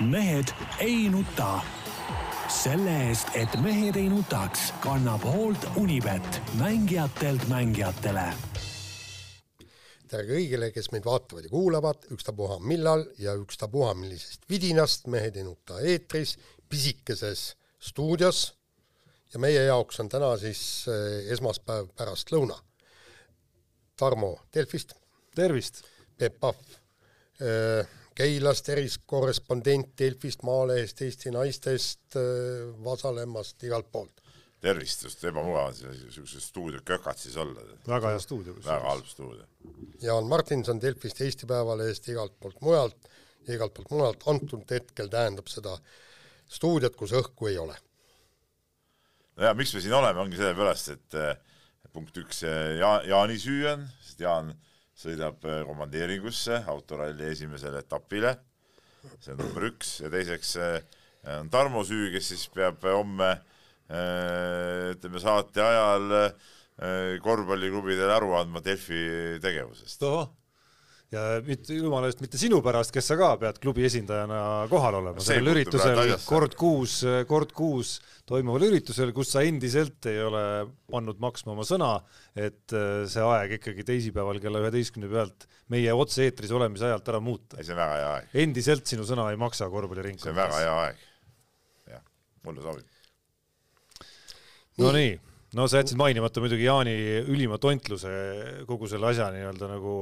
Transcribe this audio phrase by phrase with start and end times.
[0.00, 0.44] mehed
[0.80, 1.60] ei nuta.
[2.48, 8.24] selle eest, et mehed ei nutaks, kannab hoolt Unibet, mängijatelt mängijatele.
[10.08, 15.44] tere kõigile, kes meid vaatavad ja kuulavad, ükstapuha millal ja ükstapuha millisest vidinast Mehed ei
[15.44, 16.36] nuta eetris,
[16.68, 18.52] pisikeses stuudios
[19.32, 22.58] ja meie jaoks on täna siis eh, esmaspäev pärastlõuna.
[23.96, 24.94] Tarmo Delfist.
[25.34, 25.84] tervist!
[26.18, 26.76] Peep Pahv
[27.40, 32.16] eh, Keilast eriskorrespondent Delfist, Maalehest, Eesti Naistest,
[32.84, 34.18] Vasalemmast, igalt poolt.
[34.62, 37.60] tervist, just ebamugav on niisuguses stuudio kökatsis olla.
[37.88, 38.54] väga hea stuudio.
[38.54, 39.46] väga halb stuudio.
[40.02, 43.08] Jaan Martinson Delfist, Eesti Päevalehest, igalt poolt mujalt
[43.46, 45.78] ja igalt poolt mujalt, antud hetkel tähendab seda
[46.46, 47.74] stuudiot, kus õhku ei ole.
[49.36, 52.44] no ja miks me siin oleme, ongi sellepärast, et punkt üks,
[52.78, 54.54] Jaan, Jaani süü on, sest Jaan
[54.98, 58.36] sõidab äh, komandeeringusse autoralli esimesele etapile,
[59.18, 60.78] see on number üks, ja teiseks äh,
[61.38, 66.10] on Tarmo süü, kes siis peab homme äh, ütleme saate ajal
[67.22, 68.96] korvpalliklubidele aru andma Delfi
[69.44, 70.02] tegevusest.
[71.12, 75.22] Ja mitte jumala eest mitte sinu pärast, kes sa ka pead klubi esindajana kohal olema
[75.24, 80.44] sellel üritusel kord kuus, kord kuus toimuval üritusel, kus sa endiselt ei ole
[80.92, 81.90] pannud maksma oma sõna,
[82.32, 87.60] et äh, see aeg ikkagi teisipäeval kella üheteistkümne pealt meie otse-eetris olemise ajalt ära muuta.
[87.60, 88.38] see on väga hea aeg.
[88.46, 90.24] endiselt sinu sõna ei maksa korvpalliringkonnas.
[90.24, 91.04] see on väga hea aeg.
[91.92, 92.06] jah,
[92.48, 92.88] mulle sobib.
[94.80, 95.12] Nonii
[95.58, 96.94] no sa jätsid mainimata muidugi Jaani
[97.28, 98.12] ülima tontluse
[98.68, 99.96] kogu selle asja nii-öelda nagu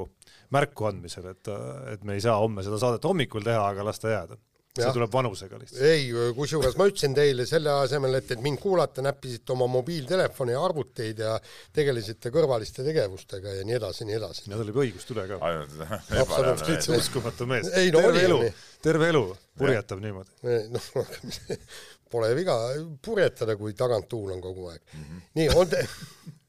[0.54, 1.50] märku andmisel, et,
[1.94, 4.38] et me ei saa homme seda saadet hommikul teha, aga las ta jääda.
[4.70, 4.92] see ja.
[4.94, 5.82] tuleb vanusega lihtsalt.
[5.82, 6.04] ei,
[6.36, 11.22] kusjuures ma ütlesin teile selle asemel, et, et mind kuulata, näppisite oma mobiiltelefoni ja arvuteid
[11.24, 11.32] ja
[11.74, 14.44] tegelesite kõrvaliste tegevustega ja nii edasi, nii edasi.
[14.46, 15.40] ja tal oli õigust üle ka.
[16.22, 16.90] absoluutselt.
[17.00, 17.72] uskumatu mees.
[17.74, 18.42] terve elu,
[18.82, 19.24] terve elu
[19.58, 20.54] purjetab niimoodi.
[20.70, 20.90] noh,
[22.10, 22.56] pole viga
[23.04, 25.02] purjetada, kui taganttuul on kogu aeg mm.
[25.04, 25.24] -hmm.
[25.38, 25.86] nii, on te,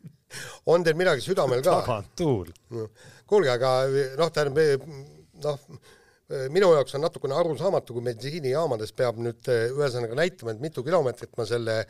[0.73, 1.81] on teil midagi südamel ka?
[1.81, 2.87] taganttuul no,.
[3.31, 3.73] Kuulge, aga
[4.19, 4.87] noh, tähendab,
[5.45, 5.61] noh,
[6.53, 11.47] minu jaoks on natukene arusaamatu, kui bensiinijaamades peab nüüd ühesõnaga näitama, et mitu kilomeetrit ma
[11.47, 11.81] selle,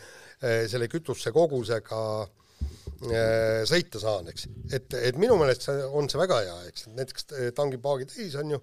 [0.41, 4.47] selle kütuse kogusega äh, sõita saan, eks.
[4.73, 8.61] et, et minu meelest see on see väga hea, eks, näiteks tangipaagi täis on ju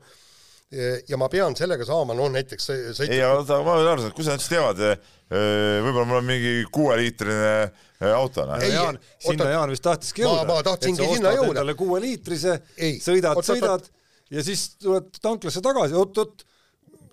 [1.09, 2.67] ja ma pean sellega saama, noh näiteks
[2.99, 4.83] sõita ei, oota, ma olen aru kust sa näiteks teavad,
[5.31, 8.67] võib-olla mul on mingi kuueliitrine auto, noh.
[8.69, 10.45] Jaan, sinna Jaan vist tahtiski jõuda.
[10.45, 11.65] ma, ma tahtsingi sinna jõuda.
[11.78, 12.59] kuueliitrise,
[13.01, 13.89] sõidad, sõidad
[14.34, 16.45] ja siis tuled tanklasse tagasi, oot-oot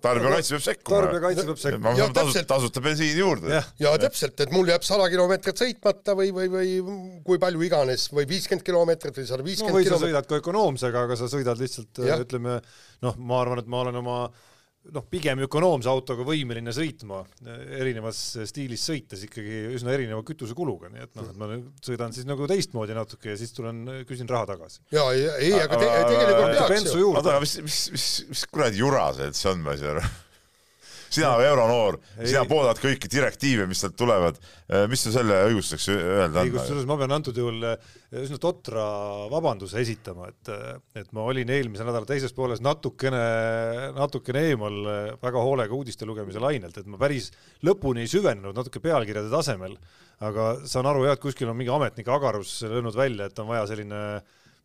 [0.02, 0.96] tarbijakaitse peab sekkuma.
[0.96, 1.90] tarbijakaitse peab sekkuma.
[1.90, 3.52] ma saan tasuta, tasuta bensiini juurde.
[3.52, 6.74] ja, ja täpselt, et mul jääb sada kilomeetrit sõitmata või, või, või
[7.26, 11.06] kui palju iganes või viiskümmend kilomeetrit või sada viiskümmend no, või sa sõidad ka ökonoomsega,
[11.08, 12.20] aga sa sõidad lihtsalt ja.
[12.22, 12.60] ütleme
[13.06, 14.20] noh, ma arvan, et ma olen oma
[14.94, 17.22] noh, pigem ökonoomse autoga võimeline sõitma,
[17.78, 21.50] erinevas stiilis sõites ikkagi üsna erineva kütusekuluga, nii et noh, et ma
[21.84, 24.82] sõidan siis nagu teistmoodi natuke ja siis tulen, küsin raha tagasi.
[24.94, 27.10] ja, ei, ei, aga te, tegelikult peaks ju.
[27.12, 30.06] oota, aga mis, mis, mis, mis kuradi jura see üldse on, ma ei saa aru
[31.08, 34.38] sina euronoor, sina pooldad kõiki direktiive, mis sealt tulevad.
[34.66, 36.52] Äh, mis sul selle õigustuseks öelda on?
[36.56, 37.90] kusjuures ma pean antud juhul äh,
[38.22, 38.86] üsna totra
[39.30, 43.22] vabanduse esitama, et, äh, et ma olin eelmise nädala teises pooles natukene,
[43.96, 44.80] natukene eemal
[45.22, 47.30] väga hoolega uudiste lugemise lainelt, et ma päris
[47.66, 49.76] lõpuni ei süvenenud, natuke pealkirjade tasemel,
[50.26, 53.68] aga saan aru jah, et kuskil on mingi ametnike agarus löönud välja, et on vaja
[53.70, 54.02] selline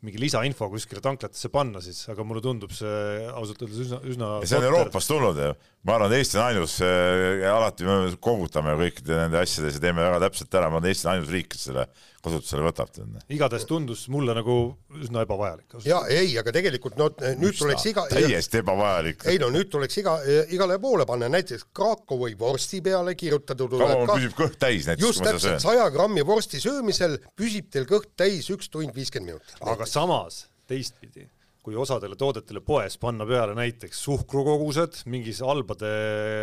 [0.02, 4.58] mingi lisainfo kuskile tanklatesse panna siis, aga mulle tundub see ausalt öeldes üsna, üsna see
[4.58, 5.52] on Euroopast tulnud ju,
[5.88, 10.04] ma arvan, et Eesti on ainus äh,, alati me kogutame kõikide nende asjades ja teeme
[10.06, 11.88] väga täpselt ära, ma arvan, Eesti on ainus riik, kes selle
[12.22, 12.92] kasutusele võtab.
[13.34, 14.58] igatahes tundus mulle nagu
[15.02, 15.80] üsna ebavajalik.
[15.88, 19.26] ja ei, aga tegelikult no nüüd Üsna, tuleks iga täiesti ebavajalik.
[19.32, 20.16] ei no nüüd tuleks iga,
[20.54, 25.26] igale poole panna, näiteks Krakowi vorsti peale kirjutatud kaua mul püsib kõht täis näiteks, just
[25.26, 29.58] täpselt, saja grammi vorsti söömisel püsib teil kõht täis üks tund viiskümmend minutit.
[29.66, 31.26] aga samas teistpidi
[31.62, 35.92] kui osadele toodetele poes panna peale näiteks suhkrukogused, mingis halbade,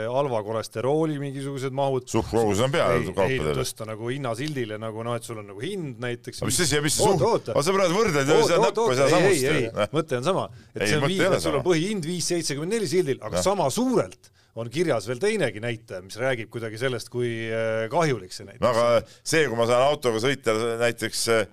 [0.06, 2.06] halva kolesterooli mingisugused mahud.
[2.12, 3.56] suhkrukogused on peal kaupadele.
[3.58, 6.44] tõsta nagu hinnasildile nagu noh, et sul on nagu hind näiteks.
[6.46, 9.44] mis asi, mis see suhkur, aga sa praegu võrdled ju seda näppu ja seda samust.
[9.50, 12.78] ei, ei, mõte on sama, et ei, see on viis, sul on põhihind viis seitsekümmend
[12.78, 13.46] neli sildil, aga ja.
[13.50, 18.46] sama suurelt on kirjas veel teinegi näitaja, mis räägib kuidagi sellest, kui äh, kahjulik see
[18.46, 18.70] näiteks on.
[18.70, 21.46] aga see, kui ma saan autoga sõita näiteks Äh,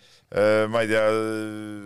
[0.72, 1.04] ma ei tea,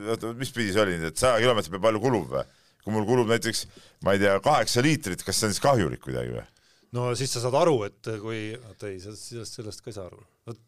[0.10, 2.46] oota, mis pidi see oli nüüd, et saja kilomeetri peale palju kulub või?
[2.80, 3.66] kui mul kulub näiteks,
[4.08, 6.48] ma ei tea, kaheksa liitrit, kas see on siis kahjulik kuidagi või?
[6.98, 10.24] no siis sa saad aru, et kui, oota ei, sellest, sellest ka ei saa aru.
[10.50, 10.60] vot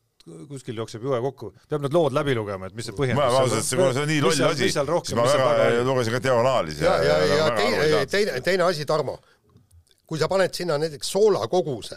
[0.52, 3.34] kuskil jookseb jube kokku, peab need lood läbi lugema, et mis see põhjendus on.
[3.34, 6.82] ma ausalt, see, see on nii loll asi, siis ma väga lugesin ka diagonaalis.
[6.86, 9.18] ja, ja, ja, ja teine, teine, teine asi, Tarmo
[10.12, 11.96] kui sa paned sinna näiteks soolakoguse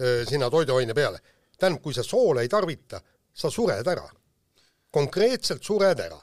[0.00, 1.20] öö, sinna toiduaine peale,
[1.58, 2.98] tähendab, kui sa soola ei tarvita,
[3.30, 4.08] sa sured ära.
[4.94, 6.20] Konkreetselt sured ära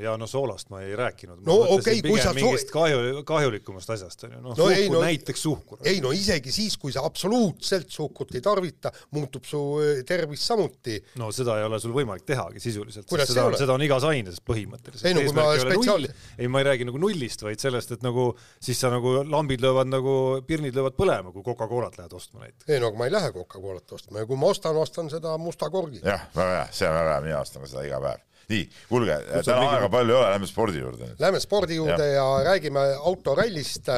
[0.00, 1.40] ja no soolast ma ei rääkinud.
[1.46, 5.02] no okei okay,, kui sa mingist kahju, kahjulikumast asjast on ju, noh no, suhkur, no,
[5.04, 5.80] näiteks suhkur.
[5.84, 10.98] ei no isegi siis, kui sa absoluutselt suhkurt ei tarvita, muutub su äh, tervis samuti.
[11.20, 15.08] no seda ei ole sul võimalik tehagi sisuliselt, seda, seda on igas aines põhimõtteliselt.
[15.10, 16.08] ei no kui ma spetsiaal-.
[16.38, 18.28] ei, ma ei räägi nagu nullist, vaid sellest, et nagu
[18.60, 20.16] siis sa nagu lambid löövad nagu,
[20.46, 22.68] pirnid löövad põlema, kui Coca-Colat lähed ostma näiteks.
[22.70, 25.70] ei no aga ma ei lähe Coca-Colat ostma ja kui ma ostan, ostan seda musta
[25.72, 26.02] korgi.
[26.04, 29.16] jah, väga hea, see on väga hea, mina ostan seda iga päev nii, kuulge,
[29.46, 31.10] täna aega palju ei ole, lähme spordi juurde.
[31.22, 33.90] Lähme spordi juurde ja, ja räägime autorallist.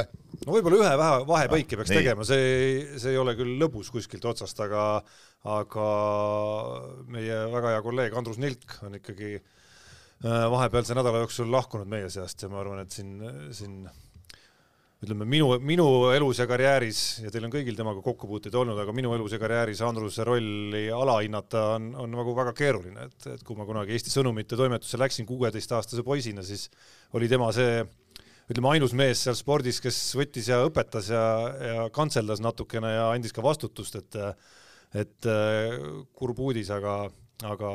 [0.47, 2.01] no võib-olla ühe vähe vahepõike peaks nii.
[2.01, 2.49] tegema, see,
[2.97, 4.89] see ei ole küll lõbus kuskilt otsast, aga
[5.49, 5.87] aga
[7.15, 12.43] meie väga hea kolleeg Andrus Nilk on ikkagi äh, vahepealse nädala jooksul lahkunud meie seast
[12.43, 13.15] ja ma arvan, et siin,
[13.55, 13.83] siin
[14.99, 19.13] ütleme minu, minu elus ja karjääris ja teil on kõigil temaga kokkupuuteid olnud, aga minu
[19.15, 23.67] elus ja karjääris Andruse rolli alahinnata on, on nagu väga keeruline, et, et kui ma
[23.69, 26.67] kunagi Eesti Sõnumite toimetusse läksin kuueteistaastase poisina, siis
[27.15, 27.85] oli tema see
[28.49, 31.25] ütleme, ainus mees seal spordis, kes võttis ja õpetas ja,
[31.63, 34.19] ja kantseldas natukene ja andis ka vastutust, et
[34.97, 35.27] et
[36.17, 37.03] kurb uudis, aga,
[37.45, 37.71] aga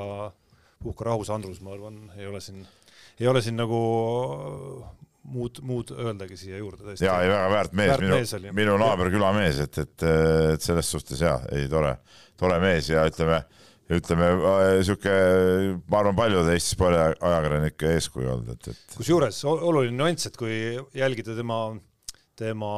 [0.82, 2.64] puhka rahus, Andrus, ma arvan, ei ole siin,
[3.22, 3.80] ei ole siin nagu
[5.32, 7.06] muud, muud öeldagi siia juurde tõesti.
[7.08, 10.08] jaa, ei väga väärt mees, minu, mees minu naaberküla mees, et, et,
[10.56, 11.96] et selles suhtes jaa, ei tore,
[12.40, 13.40] tore mees ja ütleme,
[13.94, 14.30] ütleme
[14.84, 15.16] sihuke,
[15.88, 19.00] ma arvan, paljude Eesti spordiajakirjanike eeskuju olnud, et, et.
[19.00, 20.54] kusjuures oluline nüanss, et kui
[20.98, 21.62] jälgida tema,
[22.40, 22.74] tema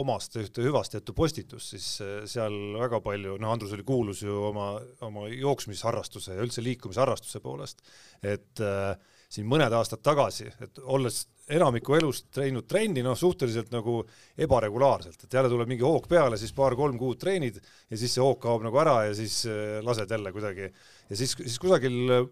[0.00, 4.40] omast ühte hüvasti jättu postitust, siis eh, seal väga palju, noh, Andrus oli kuulus ju
[4.50, 4.72] oma,
[5.06, 7.84] oma jooksmisharrastuse ja üldse liikumisharrastuse poolest,
[8.24, 8.94] et äh,
[9.34, 13.98] siin mõned aastad tagasi, et olles enamiku elust teinud trenni noh, suhteliselt nagu
[14.40, 18.40] ebaregulaarselt, et jälle tuleb mingi hoog peale, siis paar-kolm kuud treenid ja siis see hoog
[18.42, 20.70] kaob nagu ära ja siis äh, lased jälle kuidagi.
[21.10, 22.30] Ja siis, siis kusagil äh,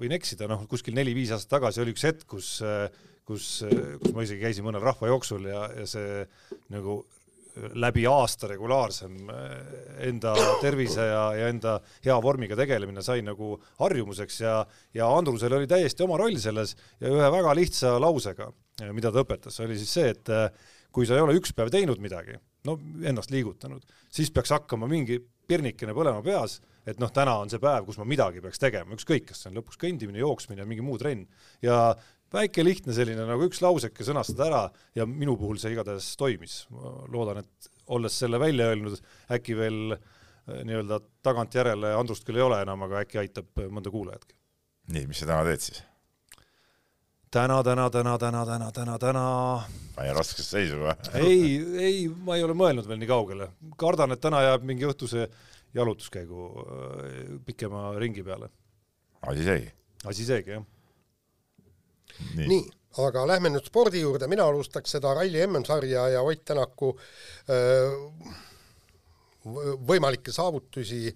[0.00, 2.88] võin eksida, noh, kuskil neli-viis aastat tagasi oli üks hetk, kus, äh,
[3.28, 3.50] kus,
[4.00, 6.24] kus ma isegi käisin mõnel rahvajooksul ja, ja see
[6.72, 7.02] nagu
[7.78, 14.40] läbi aasta regulaarsem eh, enda tervise ja, ja enda hea vormiga tegelemine sai nagu harjumuseks
[14.42, 14.56] ja,
[14.94, 18.50] ja Andrusel oli täiesti oma roll selles ja ühe väga lihtsa lausega,
[18.82, 20.48] eh, mida ta õpetas, oli siis see, et eh,
[20.94, 22.36] kui sa ei ole üks päev teinud midagi,
[22.66, 26.58] no ennast liigutanud, siis peaks hakkama mingi pirnikene põlema peas,
[26.88, 29.58] et noh, täna on see päev, kus ma midagi peaks tegema, ükskõik, kas see on
[29.58, 31.24] lõpuks kõndimine, jooksmine, mingi muu trenn.
[31.64, 31.94] Ja
[32.34, 34.62] väike lihtne selline nagu üks lauseke sõnastada ära
[34.98, 36.64] ja minu puhul see igatahes toimis.
[36.74, 39.00] ma loodan, et olles selle välja öelnud,
[39.32, 44.36] äkki veel äh, nii-öelda tagantjärele, Andrust küll ei ole enam, aga äkki aitab mõnda kuulajatki.
[44.94, 45.82] nii, mis sa täna teed siis?
[47.34, 49.24] täna, täna, täna, täna, täna, täna, täna.
[49.96, 50.94] panen raskesse seisu või?
[51.22, 51.48] ei,
[51.86, 53.50] ei, ma ei ole mõelnud veel nii kaugele.
[53.80, 55.28] kardan, et täna jääb mingi õhtuse
[55.74, 58.52] jalutuskäigu äh, pikema ringi peale.
[59.22, 59.74] asi seegi.
[60.04, 60.70] asi seegi, jah
[62.36, 62.64] nii, nii,
[63.04, 66.94] aga lähme nüüd spordi juurde, mina alustaks seda Ralli MM-sarja ja Ott Tänaku
[69.84, 71.10] võimalikke saavutusi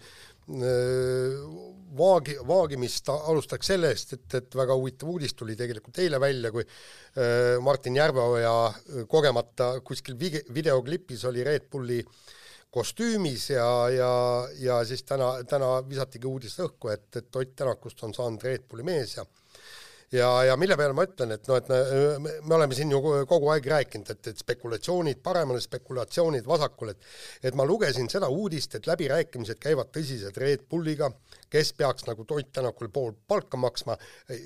[1.98, 6.64] vaagi, vaagimist alustaks sellest, et, et väga huvitav uudis tuli tegelikult eile välja, kui
[7.64, 8.54] Martin Järveoja
[9.08, 10.16] kogemata kuskil
[10.54, 12.00] videoklipis oli Red Bulli
[12.70, 14.12] kostüümis ja, ja,
[14.60, 18.84] ja siis täna, täna visatigi uudis õhku, et, et Ott Tänakust on saanud Red Bulli
[18.88, 19.24] mees ja
[20.12, 21.68] ja, ja mille peale ma ütlen, et noh, et
[22.22, 27.50] me, me oleme siin ju kogu aeg rääkinud, et, et spekulatsioonid paremale, spekulatsioonid vasakule, et
[27.50, 31.10] et ma lugesin seda uudist, et läbirääkimised käivad tõsiselt Red Bulliga,
[31.50, 33.96] kes peaks nagu Toit Tänakule pool palka maksma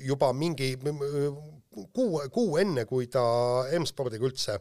[0.03, 0.73] juba mingi
[1.93, 3.23] kuu, kuu enne, kui ta
[3.79, 4.59] M-spordiga üldse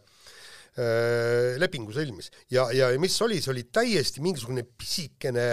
[0.78, 2.30] öö, lepingu sõlmis.
[2.50, 5.46] ja, ja mis oli, see oli täiesti mingisugune pisikene,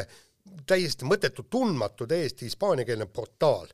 [0.70, 3.70] täiesti mõttetu, tundmatu, täiesti hispaaniakeelne portaal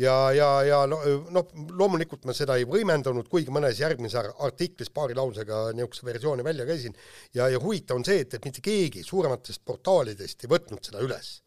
[0.00, 5.68] ja, ja, ja noh, loomulikult ma seda ei võimendanud, kuigi mõnes järgmises artiklis paari lausega
[5.76, 6.96] niisuguse versiooni välja käisin,
[7.36, 11.38] ja, ja huvitav on see, et, et mitte keegi suurematest portaalidest ei võtnud seda üles.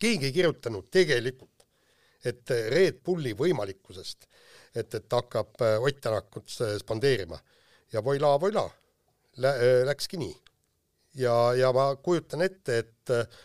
[0.00, 1.66] keegi ei kirjutanud tegelikult,
[2.24, 4.28] et Red Bulli võimalikkusest,
[4.74, 6.48] et, et hakkab äh, Ott Tänakut
[6.78, 7.38] spandeerima.
[7.92, 8.64] ja voila, voila,
[9.42, 10.36] äh, läkski nii.
[11.14, 13.36] ja, ja ma kujutan ette, et,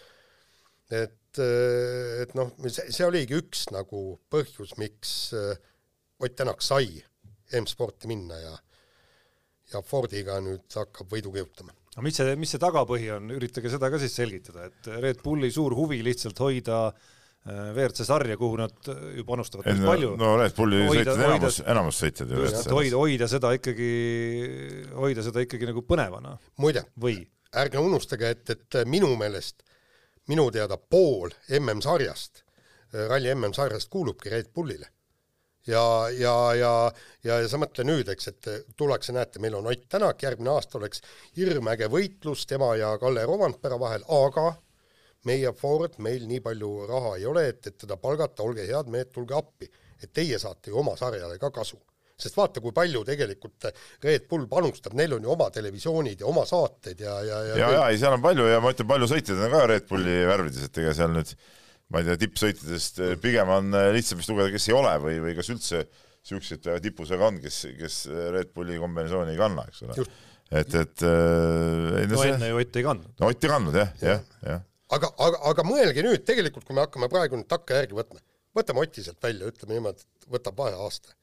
[0.91, 5.55] et et, noh, see, oligi üks nagu põhjus, miks äh,
[6.23, 7.01] Ott Tänak sai
[7.59, 8.53] M-sporti minna ja
[9.73, 11.73] ja Fordiga nüüd hakkab võidu kihutama.
[11.95, 15.49] no mis see, mis see tagapõhi on, üritage seda ka siis selgitada, et Red Bulli
[15.53, 16.85] suur huvi lihtsalt hoida
[17.43, 18.87] WRC sarja, kuhu nad
[19.17, 20.13] ju panustavad päris palju.
[20.19, 22.45] no Red Bulli sõitjad, enamus, enamus sõitjad ju.
[22.71, 23.91] hoida, hoida seda ikkagi,
[24.95, 26.37] hoida seda ikkagi nagu põnevana.
[26.63, 26.85] muide,
[27.63, 29.65] ärge unustage, et, et minu meelest,
[30.27, 32.43] minu teada pool MM-sarjast,
[33.09, 34.87] ralli MM-sarjast kuulubki Red Bullile
[35.67, 36.91] ja, ja, ja,
[37.23, 40.77] ja, ja sa mõtle nüüd, eks, et tullakse, näete, meil on Ott Tänak, järgmine aasta
[40.79, 41.03] oleks
[41.37, 44.53] hirmäge võitlus tema ja Kalle Rovandpera vahel, aga
[45.27, 49.11] meie Ford, meil nii palju raha ei ole, et, et teda palgata, olge head mehed,
[49.13, 49.71] tulge appi.
[50.03, 51.77] et teie saate ju oma sarjale ka kasu.
[52.23, 53.67] Sest vaata, kui palju tegelikult
[54.03, 57.71] Red Bull panustab, neil on ju oma televisioonid ja oma saated ja, ja, ja ja,
[57.77, 60.65] ja ei, seal on palju ja ma ütlen, palju sõitjaid on ka Red Bulli värvides,
[60.69, 61.35] et ega seal nüüd
[61.93, 65.19] ma ei tea, tippsõitjatest eh, pigem on eh, lihtsam vist lugeda, kes ei ole või,
[65.27, 65.85] või kas üldse
[66.23, 68.03] niisugused tipus väga on, kes, kes
[68.33, 70.05] Red Bulli kombinesooni ei kanna, eks ole.
[70.49, 72.29] et, et äh, no, see...
[72.31, 73.17] enne ju Ott ei kandnud.
[73.19, 74.63] no Ott ei kandnud jah, jah, jah
[74.95, 78.21] aga, aga, aga mõelge nüüd tegelikult, kui me hakkame praegu nüüd takka järgi võtma,
[78.57, 81.15] võtame Oti sealt välja, ütleme niimoodi, et võtab vaheaasta.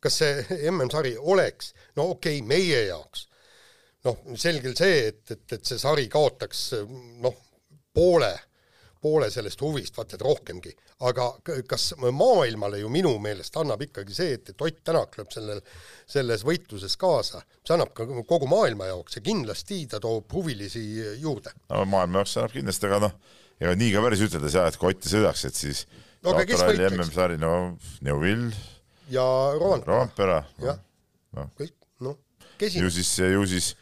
[0.00, 3.26] Kas see MM-sari oleks, no okei okay,, meie jaoks,
[4.06, 6.70] noh, selgelt see, et, et, et see sari kaotaks
[7.22, 7.34] noh,
[7.94, 8.34] poole
[9.00, 10.72] poole sellest huvist, vaata et rohkemgi.
[11.06, 11.28] aga
[11.70, 15.60] kas maailmale ju minu meelest annab ikkagi see, et, et Ott Tänak lööb sellel,
[16.10, 20.82] selles võitluses kaasa, see annab ka kogu maailma jaoks ja kindlasti ta toob huvilisi
[21.22, 21.54] juurde.
[21.70, 23.14] no maailma jaoks annab kindlasti, aga noh,
[23.60, 25.84] ega nii ka päris ütelda ei saa, et kui Otti sõidaks, et siis
[26.24, 26.98] no, aga kes võitleks?
[26.98, 27.54] MM-sari, no
[28.02, 28.50] Neuvill
[29.12, 29.26] ja
[29.58, 29.92] Roandpera.
[29.94, 30.40] Roandpera.
[30.64, 30.80] jah,
[31.36, 31.74] noh, kõik,
[32.04, 32.18] noh,
[32.60, 33.72] kes ju siis, ju siis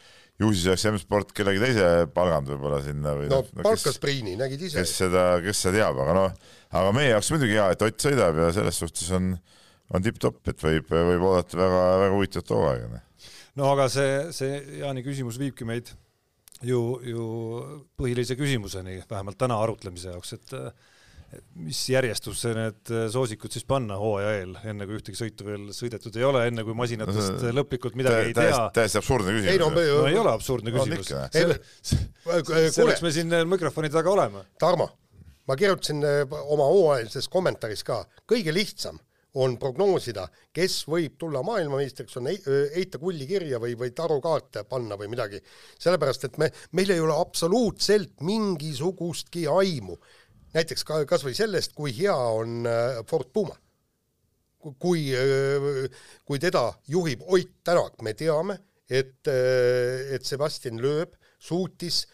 [0.41, 4.67] ju siis oleks M-sport kellegi teise palganud võib-olla sinna või no, no palkas Priini, nägid
[4.69, 4.83] ise.
[4.83, 8.41] kes seda, kes seda teab, aga noh, aga meie jaoks muidugi hea, et Ott sõidab
[8.43, 9.31] ja selles suhtes on,
[9.97, 12.91] on tipp-topp, et võib, võib oodata väga, väga huvitavat hooaega.
[12.93, 13.31] Noh.
[13.61, 15.95] no aga see, see Jaani küsimus viibki meid
[16.67, 17.31] ju, ju
[17.97, 20.57] põhilise küsimuseni, vähemalt täna arutlemise jaoks, et
[21.59, 26.17] mis järjestusse need äh, soosikud siis panna hooaja eel, enne kui ühtegi sõitu veel sõidetud
[26.19, 28.61] ei ole, enne kui masinatest no, lõplikult midagi ei tea.
[28.77, 29.53] täiesti absurdne küsimus.
[29.53, 31.11] ei no, me, no ei ole absurdne küsimus.
[32.77, 34.47] selleks me siin mikrofonide taga oleme.
[34.61, 34.89] Tarmo,
[35.51, 39.01] ma kirjutasin äh, oma hooajalises kommentaaris ka, kõige lihtsam
[39.37, 45.11] on prognoosida, kes võib tulla maailmameistriks, on heita kulli kirja või, või tarukaarte panna või
[45.13, 45.43] midagi.
[45.79, 49.99] sellepärast, et me, meil ei ole absoluutselt mingisugustki aimu
[50.57, 53.57] näiteks ka kas või sellest, kui hea on äh, Ford Puma.
[54.83, 55.91] kui, äh,
[56.27, 58.59] kui teda juhib Ott Tänak, me teame,
[58.91, 62.07] et, äh, et Sebastian Loeb suutis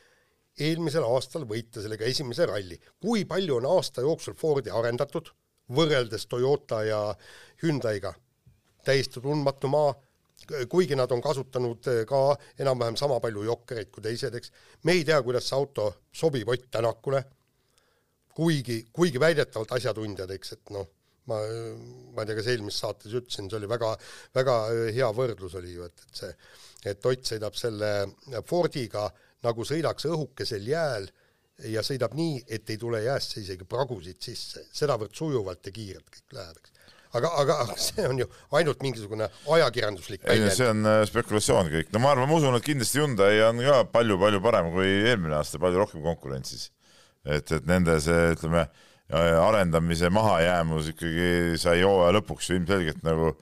[0.61, 2.79] eelmisel aastal võita sellega esimese ralli.
[3.01, 5.31] kui palju on aasta jooksul Fordi arendatud
[5.73, 7.03] võrreldes Toyota ja
[7.63, 8.15] Hyundai'ga?
[8.85, 9.93] täiesti tundmatu maa,
[10.69, 14.51] kuigi nad on kasutanud ka enam-vähem sama palju jokkereid kui teised, eks.
[14.83, 17.23] me ei tea, kuidas see auto sobib Ott Tänakule
[18.37, 20.89] kuigi, kuigi väidetavalt asjatundjad, eks, et noh,
[21.31, 21.39] ma,
[22.15, 23.93] ma ei tea, kas eelmises saates ütlesin, see oli väga,
[24.35, 24.59] väga
[24.95, 26.37] hea võrdlus oli ju, et, et see,
[26.93, 27.93] et Ott sõidab selle
[28.49, 29.07] Fordiga
[29.47, 31.09] nagu sõidaks õhukesel jääl
[31.71, 36.39] ja sõidab nii, et ei tule jäässe isegi pragusid sisse, sedavõrd sujuvalt ja kiirelt kõik
[36.39, 36.71] läheb, eks.
[37.13, 40.55] Aga, aga see on ju ainult mingisugune ajakirjanduslik väljend.
[40.57, 43.83] see on äh, spekulatsioon kõik, no ma arvan, ma usun, et kindlasti Hyundai on ka
[43.93, 46.71] palju-palju parem kui eelmine aasta, palju rohkem konkurentsis
[47.25, 48.67] et, et nende see, ütleme,
[49.13, 53.33] arendamise mahajäämus ikkagi sai hooaja lõpuks ju ilmselgelt nagu,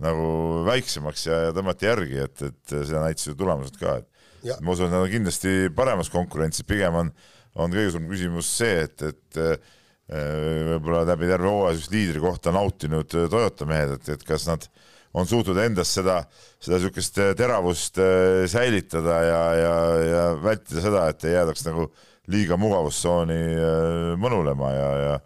[0.00, 0.28] nagu
[0.68, 4.88] väiksemaks ja, ja tõmmati järgi, et, et seda näitasid ju tulemused ka, et ma usun,
[4.88, 7.12] et nad on kindlasti paremas konkurentsis, pigem on,
[7.58, 9.74] on kõige suurem küsimus see, et, et äh,
[10.72, 14.64] võib-olla läbi terve hooaja sellist liidri kohta nautinud Toyota mehed, et, et kas nad
[15.18, 16.22] on suutnud endas seda,
[16.62, 19.74] seda niisugust teravust äh, säilitada ja, ja,
[20.08, 21.90] ja vältida seda, et ei jäädaks nagu
[22.32, 25.18] liiga mugavustsooni äh, mõnulema ja, ja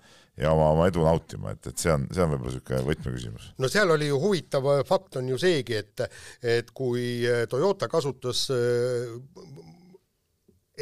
[0.42, 3.50] ja oma, oma edu nautima, et, et see on, see on võib-olla niisugune võtmeküsimus.
[3.60, 6.02] no seal oli ju huvitav äh, fakt on ju seegi, et,
[6.54, 8.46] et kui äh, Toyota kasutas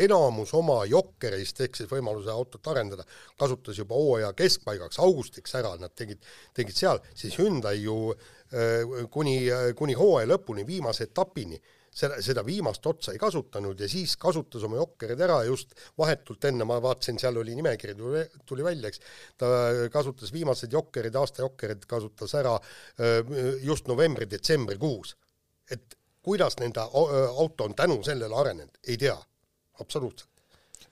[0.00, 3.02] enamus oma jokkerist ehk siis võimaluse autot arendada,
[3.40, 6.22] kasutas juba hooaja keskpaigaks, augustiks ära, nad tegid,
[6.56, 8.14] tegid seal, siis Hyundai ju
[9.10, 9.34] kuni,
[9.78, 11.58] kuni hooaja lõpuni, viimase etapini
[11.90, 16.66] seda, seda viimast otsa ei kasutanud ja siis kasutas oma jokkerid ära just vahetult enne,
[16.68, 17.96] ma vaatasin, seal oli nimekiri,
[18.46, 19.02] tuli, välja, eks,
[19.40, 19.50] ta
[19.92, 22.56] kasutas viimased jokkerid, aasta jokkerid kasutas ära
[23.62, 25.16] just novembri-detsembrikuus.
[25.70, 29.16] et kuidas nende auto on tänu sellele arenenud, ei tea,
[29.80, 30.29] absoluutselt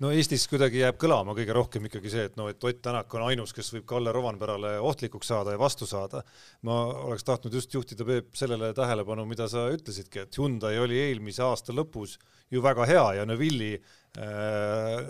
[0.02, 3.24] no Eestis kuidagi jääb kõlama kõige rohkem ikkagi see, et noh, et Ott Tänak on
[3.26, 6.22] ainus, kes võib Kalle Rovanperale ohtlikuks saada ja vastu saada.
[6.62, 11.42] ma oleks tahtnud just juhtida, Peep, sellele tähelepanu, mida sa ütlesidki, et Hyundai oli eelmise
[11.42, 12.18] aasta lõpus
[12.50, 13.80] ju väga hea ja Neville'i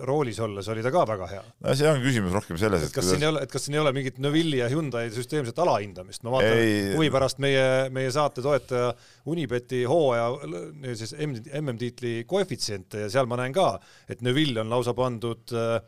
[0.05, 1.43] roolis olles oli ta ka väga hea.
[1.65, 3.11] no see on küsimus rohkem selles, et kas kuidas...
[3.15, 6.35] siin ei ole, et kas siin ei ole mingit Neville'i ja Hyundai süsteemset alahindamist, ma
[6.35, 6.81] vaatan ei...
[6.97, 7.65] huvi pärast meie,
[7.95, 8.91] meie saate toetaja
[9.31, 13.71] Unibeti hooaja siis MM-tiitli koefitsiente ja seal ma näen ka,
[14.11, 15.79] et Neville on lausa pandud äh,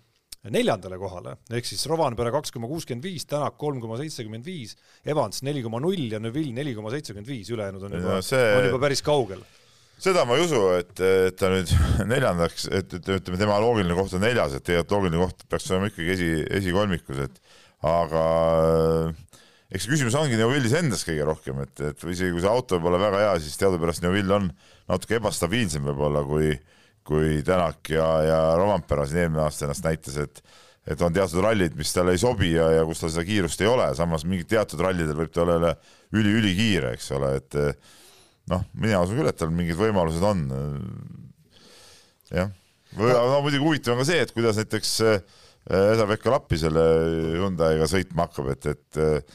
[0.48, 5.42] neljandale kohale, ehk siis Rovanpera kaks koma kuuskümmend viis, Tänak kolm koma seitsekümmend viis, Evans
[5.44, 8.46] neli koma null ja Neville neli koma seitsekümmend viis, ülejäänud on juba, see...
[8.56, 9.44] on juba päris kaugel
[10.00, 11.72] seda ma ei usu, et, et ta nüüd
[12.12, 15.90] neljandaks, et, et ütleme, tema loogiline koht on neljas, et tegelikult loogiline koht peaks olema
[15.92, 16.30] ikkagi esi,
[16.60, 18.24] esikolmikus, et aga
[19.70, 22.90] eks see küsimus ongi Neuvillis endas kõige rohkem, et, et isegi kui see auto võib
[22.90, 24.50] olla väga hea, siis teadupärast Neuvill on
[24.90, 26.68] natuke ebastabiilsem võib-olla kui äh,
[27.10, 30.42] kui Tänak ja, ja Rovampera siin eelmine aasta ennast näitas, et
[30.90, 33.68] et on teatud rallid, mis talle ei sobi ja, ja kus tal seda kiirust ei
[33.68, 35.74] ole, samas mingid teatud rallidel võib ta olla
[36.16, 37.58] üli-ülikiire, eks ole, et
[38.50, 40.46] noh, mina usun küll, et tal mingid võimalused on.
[42.30, 42.50] jah,
[42.96, 44.96] või no muidugi huvitav on ka see, et kuidas näiteks
[45.70, 46.82] Esa-Pekka Lappi selle
[47.36, 49.30] Hyundai'ga sõitma hakkab, et, et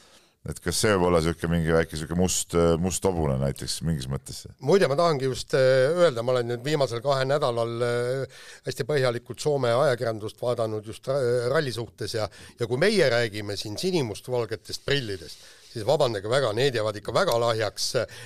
[0.45, 4.43] et kas see võib olla niisugune mingi väike niisugune must, must hobune näiteks mingis mõttes?
[4.65, 9.41] muide, ma tahangi just äh, öelda, ma olen nüüd viimasel kahel nädalal äh, hästi põhjalikult
[9.41, 11.09] Soome ajakirjandust vaadanud just
[11.51, 12.29] ralli suhtes ja
[12.59, 15.41] ja kui meie räägime siin sinimustvalgetest prillidest,
[15.75, 18.17] siis vabandage väga, need jäävad ikka väga lahjaks äh,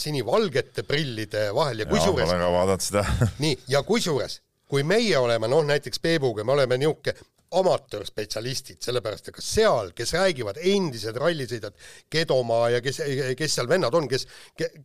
[0.00, 3.04] sinivalgete prillide vahel ja kusjuures ma olen ka vaadanud seda
[3.44, 4.40] nii, ja kusjuures
[4.70, 7.16] kui meie oleme, noh näiteks Peebuga, me oleme niisugune
[7.50, 11.74] amatöörspetsialistid, sellepärast et ka seal, kes räägivad, endised rallisõidjad,
[12.12, 13.00] Kedomaa ja kes,
[13.38, 14.28] kes seal vennad on, kes,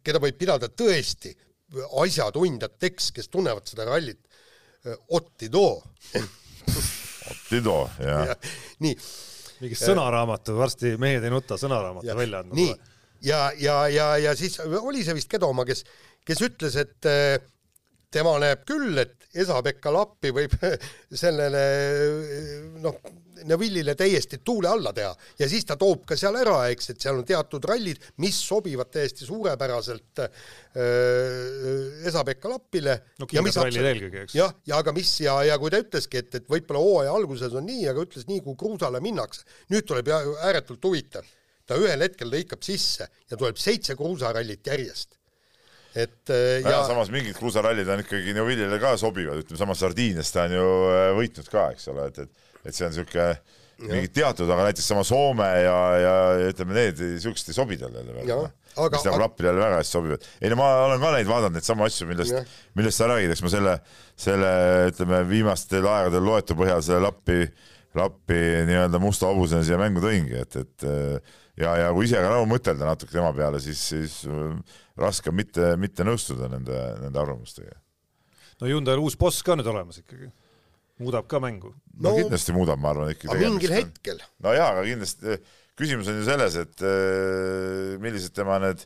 [0.02, 1.36] keda võib pidada tõesti
[2.02, 4.24] asjatundjateks, kes tunnevad seda rallit,
[5.18, 5.70] Otti Too
[7.32, 8.36] Otti Too, jah ja,.
[8.86, 8.98] nii.
[9.62, 12.58] Mingi sõnaraamatu, varsti Mehed ei nuta sõnaraamatu välja andma.
[12.58, 12.76] nii,
[13.28, 15.86] ja, ja, ja, ja siis oli see vist Kedomaa, kes,
[16.28, 17.10] kes ütles, et
[18.16, 20.54] tema näeb küll, et Esa-Pekka Lappi võib
[21.24, 21.62] sellele
[22.84, 23.00] noh,
[23.46, 27.20] Neville'ile täiesti tuule alla teha ja siis ta toob ka seal ära, eks, et seal
[27.20, 30.46] on teatud rallid, mis sobivad täiesti suurepäraselt äh,
[32.08, 32.96] Esa-Pekka Lappile.
[33.20, 34.38] no kiired rallid eelkõige, eks.
[34.40, 37.68] jah, ja aga mis ja, ja kui ta ütleski, et, et võib-olla hooaja alguses on
[37.68, 39.44] nii, aga ütles nii, kui kruusale minnakse,
[39.76, 41.28] nüüd tuleb ääretult huvitav,
[41.68, 45.20] ta ühel hetkel lõikab sisse ja tuleb seitse kruusarallit järjest
[45.96, 50.34] et äh, ja, ja samas mingid kruusarallid on ikkagi Neuvillile ka sobivad, ütleme samas Sardiinias
[50.36, 53.30] ta on ju äh, võitnud ka, eks ole, et, et et see on niisugune
[53.86, 56.14] mingid teatud, aga näiteks sama Soome ja, ja
[56.50, 58.38] ütleme, need niisugused ei sobi talle jälle väga.
[58.94, 60.28] mis nagu Lappile jälle väga hästi sobivad.
[60.42, 63.44] ei no ma olen ka neid vaadanud, neid samu asju, millest, millest sa räägid, eks
[63.44, 63.78] ma selle,
[64.28, 64.52] selle
[64.92, 67.42] ütleme, viimastel aegadel loetu põhjal selle Lappi,
[68.00, 70.88] Lappi nii-öelda musta hobusena siia mängu tõingi, et, et
[71.60, 74.18] ja, ja kui ise ka nagu mõtelda natuke tema peale, siis, siis
[75.00, 77.76] raske on mitte, mitte nõustuda nende, nende arvamustega.
[78.62, 80.30] no Hyundai'l uus boss ka nüüd olemas ikkagi,
[81.04, 81.74] muudab ka mängu.
[81.98, 83.40] no, no kindlasti muudab, ma arvan ikkagi.
[83.44, 84.22] mingil hetkel.
[84.44, 85.40] no jaa, aga kindlasti
[85.76, 88.86] küsimus on ju selles, et äh, millised tema need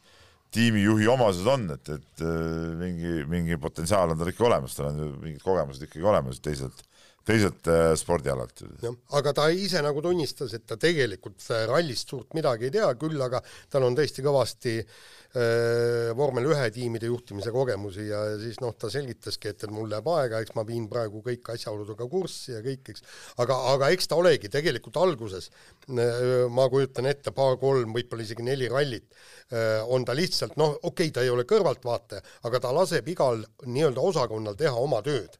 [0.53, 5.03] tiimijuhi omadused on, et, et äh, mingi, mingi potentsiaal on tal ikka olemas, tal on
[5.03, 6.81] ju mingid kogemused ikkagi olemas teiselt
[7.29, 8.63] teiselt äh, spordialalt.
[8.83, 13.21] jah, aga ta ise nagu tunnistas, et ta tegelikult rallist suurt midagi ei tea, küll
[13.21, 18.89] aga tal on tõesti kõvasti äh, vormel ühe tiimide juhtimise kogemusi ja siis noh, ta
[18.91, 22.93] selgitaski, et, et mul läheb aega, eks ma viin praegu kõik asjaoludega kurssi ja kõik,
[22.93, 23.05] eks.
[23.43, 28.71] aga, aga eks ta olegi tegelikult alguses äh,, ma kujutan ette, paar-kolm, võib-olla isegi neli
[28.71, 29.05] rallit
[29.53, 33.45] äh,, on ta lihtsalt noh, okei okay,, ta ei ole kõrvaltvaataja, aga ta laseb igal
[33.67, 35.37] nii-öelda osakonnal teha oma tööd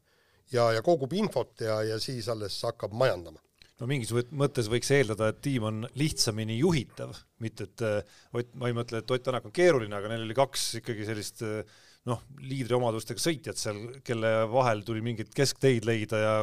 [0.53, 3.41] ja, ja kogub infot ja, ja siis alles hakkab majandama
[3.79, 8.69] no mingis mõttes võiks eeldada, et tiim on lihtsamini juhitav, mitte et äh, Ott, ma
[8.69, 11.77] ei mõtle, et Ott Tänak on keeruline, aga neil oli kaks ikkagi sellist äh,
[12.09, 16.33] noh, liidriomadustega sõitjat seal, kelle vahel tuli mingeid keskteid leida ja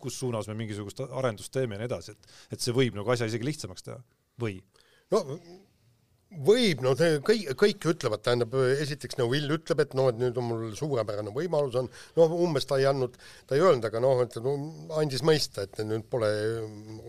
[0.00, 3.28] kus suunas me mingisugust arendust teeme ja nii edasi, et et see võib nagu asja
[3.30, 4.00] isegi lihtsamaks teha
[4.40, 4.60] või?
[5.12, 5.24] no
[6.30, 10.46] võib, no kõik, kõik ütlevad, tähendab, esiteks no Will ütleb, et noh, et nüüd on
[10.46, 13.16] mul suurepärane võimalus on, noh, umbes ta ei andnud,
[13.48, 14.54] ta ei öelnud, aga noh, et no,
[15.00, 16.30] andis mõista, et nüüd pole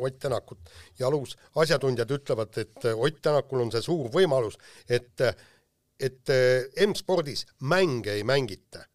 [0.02, 1.38] Ott Tänakut jalus.
[1.56, 4.58] asjatundjad ütlevad, et Ott Tänakul on see suur võimalus,
[4.90, 5.26] et,
[6.02, 6.34] et
[6.88, 8.88] M-spordis mänge ei mängita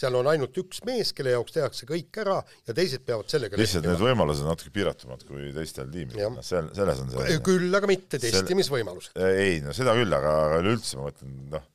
[0.00, 3.86] seal on ainult üks mees, kelle jaoks tehakse kõik ära ja teised peavad sellega lihtsalt
[3.88, 7.90] need võimalused on natuke piiratumad kui teistel tiimidel, noh seal, selles on see küll, aga
[7.90, 9.20] mitte testimisvõimalused.
[9.28, 11.66] ei, no seda küll, aga, aga üleüldse ma mõtlen, noh,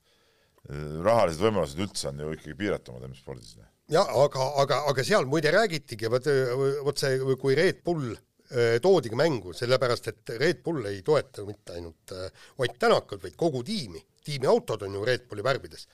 [1.05, 3.57] rahalised võimalused üldse on ju ikkagi piiratumad M-spordis.
[3.91, 6.31] jah, aga, aga, aga seal muide räägitigi, vot,
[6.87, 11.77] vot see, kui Red Bull äh, toodigi mängu, sellepärast et Red Bull ei toeta mitte
[11.77, 14.01] ainult äh, Ott Tänakut, vaid kogu tiimi.
[14.25, 15.85] tiimiautod on ju Red Bulli värvides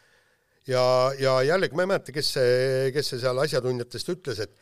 [0.67, 0.83] ja,
[1.19, 4.57] ja jällegi ma ei mäleta, kes see, kes see seal asjatundjatest ütles, et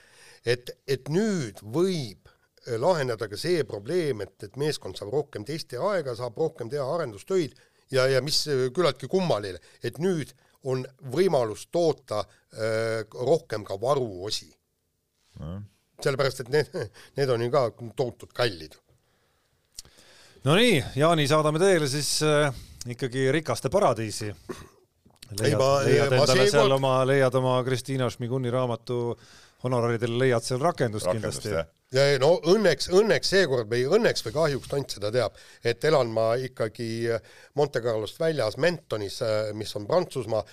[0.47, 2.29] et, et nüüd võib
[2.79, 7.55] laheneda ka see probleem, et, et meeskond saab rohkem testiaega, saab rohkem teha arendustöid
[7.91, 8.43] ja, ja mis
[8.75, 10.31] küllaltki kummaline, et nüüd
[10.67, 10.83] on
[11.13, 14.49] võimalus toota öö, rohkem ka varuosi
[15.39, 15.62] no..
[16.03, 16.75] sellepärast, et need,
[17.19, 17.63] need on ju ka
[17.95, 18.75] tohutult kallid.
[20.43, 22.51] Nonii, Jaani, saadame teile siis äh,
[22.91, 24.33] ikkagi rikaste paradiisi.
[25.37, 29.01] Leiad, leiad endale seal oma, leiad oma Kristiina Šmiguni raamatu
[29.63, 34.71] honoraridele leiad seal rakendust, rakendust kindlasti ja no õnneks, õnneks seekord või õnneks või kahjuks
[34.71, 36.89] tont seda teab, et elan ma ikkagi
[37.57, 39.19] Monte Carlost väljas Mentonis,
[39.57, 40.43] mis on Prantsusmaa,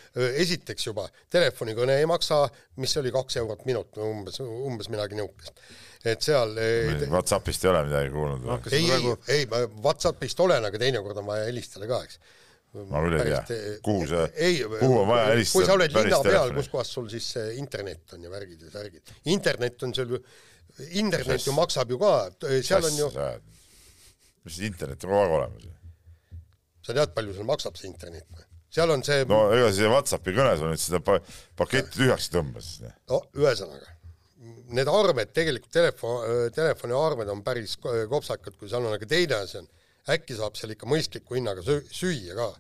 [0.43, 2.47] esiteks juba telefonikõne ei maksa,
[2.81, 5.61] mis oli kaks eurot minut umbes, umbes midagi niisugust.
[6.07, 6.57] et seal
[7.11, 8.59] Whatsappist ei ole midagi kuulnud või?
[8.73, 9.47] ei, ei, ei,
[9.85, 12.21] Whatsappist olen, aga teinekord on vaja helistada ka, eks
[12.91, 15.59] ma küll ei tea, kuhu see, kuhu on vaja helistada?
[15.59, 19.15] kui sa oled linna peal, kus kohas sul siis internet on ja värgid ja särgid.
[19.37, 20.23] internet on seal ju
[21.03, 22.13] internet ju maksab ju ka,
[22.63, 23.11] seal on ju.
[24.47, 25.73] mis internet on kogu aeg olemas ju.
[26.87, 28.47] sa tead, palju seal maksab see internet või?
[28.77, 29.25] seal on see.
[29.31, 31.19] no ega see Whatsappi kõnes on, et seda pa
[31.59, 32.73] paketti tühjaks tõmbas.
[33.11, 33.95] no ühesõnaga,
[34.77, 39.69] need arved tegelikult telefon, telefoniarved on päris kopsakad, kui seal on, aga teine asi on,
[40.15, 42.51] äkki saab seal ikka mõistliku hinnaga süüa ka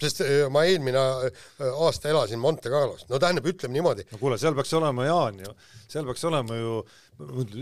[0.00, 4.06] sest äh, ma eelmine äh, aasta elasin Monte Carlos, no tähendab, ütleme niimoodi.
[4.10, 5.52] no kuule, seal peaks olema, Jaan ju,
[5.90, 6.78] seal peaks olema ju,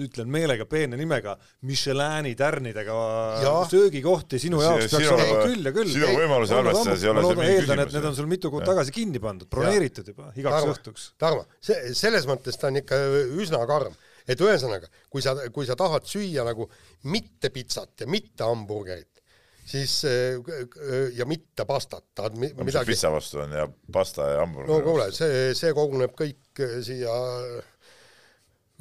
[0.06, 1.34] ütlen meelega peene nimega,
[1.68, 3.00] Michelini tärnidega
[3.42, 3.52] ja.
[3.70, 5.92] söögikohti sinu jaoks peaks sinu, olema küll ja küll.
[5.92, 8.96] sinu võimalusi arvestades ei ole see mingi eeldan, et need on sul mitu kuud tagasi
[8.96, 11.10] kinni pandud, broneeritud juba igaks Tarmo, õhtuks.
[11.20, 13.02] Tarmo, see, selles mõttes ta on ikka
[13.42, 13.92] üsna karm,
[14.28, 16.68] et ühesõnaga, kui sa, kui sa tahad süüa nagu
[17.10, 19.22] mitte pitsat ja mitte hamburgerit,
[19.66, 22.92] siis äh, ja mitte pastat, tahad mi no, midagi.
[22.92, 24.74] pitsa vastu on ja pasta ja hamburger.
[24.74, 27.16] no kuule, see, see koguneb kõik äh, siia.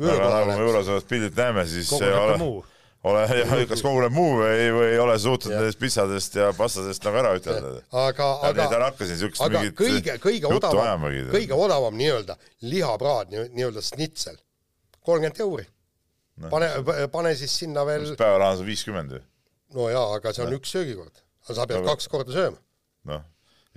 [0.01, 2.37] aga nagu me olevat pildilt näeme, siis ole,
[3.03, 7.33] ole, kas koguneb muu või, või ei ole suutnud nendest pitsadest ja pastadest nagu ära
[7.37, 7.73] ütelda.
[7.91, 14.37] aga, aga, aga kõige, kõige odavam, kõige odavam nii-öelda lihapraad, nii-öelda snitsel,
[15.05, 15.65] kolmkümmend euri
[16.37, 16.49] no..
[16.49, 16.71] pane,
[17.11, 18.13] pane siis sinna veel.
[18.19, 19.21] päevaraha on viiskümmend ju
[19.75, 20.59] no jaa, aga see on no.
[20.59, 21.21] üks söögikord.
[21.45, 22.59] aga sa pead no, kaks korda sööma.
[23.11, 23.21] noh,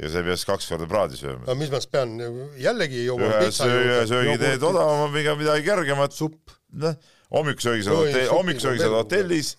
[0.00, 1.44] ja sa ei pea siis kaks korda praadi sööma.
[1.48, 2.16] no mis ma siis pean,
[2.60, 6.16] jällegi jõuan ühe söö, söögi teed odavama, pigem midagi kergemat.
[6.16, 6.56] supp.
[6.84, 6.96] noh,
[7.34, 9.54] hommikusöögi saad hotell, hommikusöögi saad hotellis,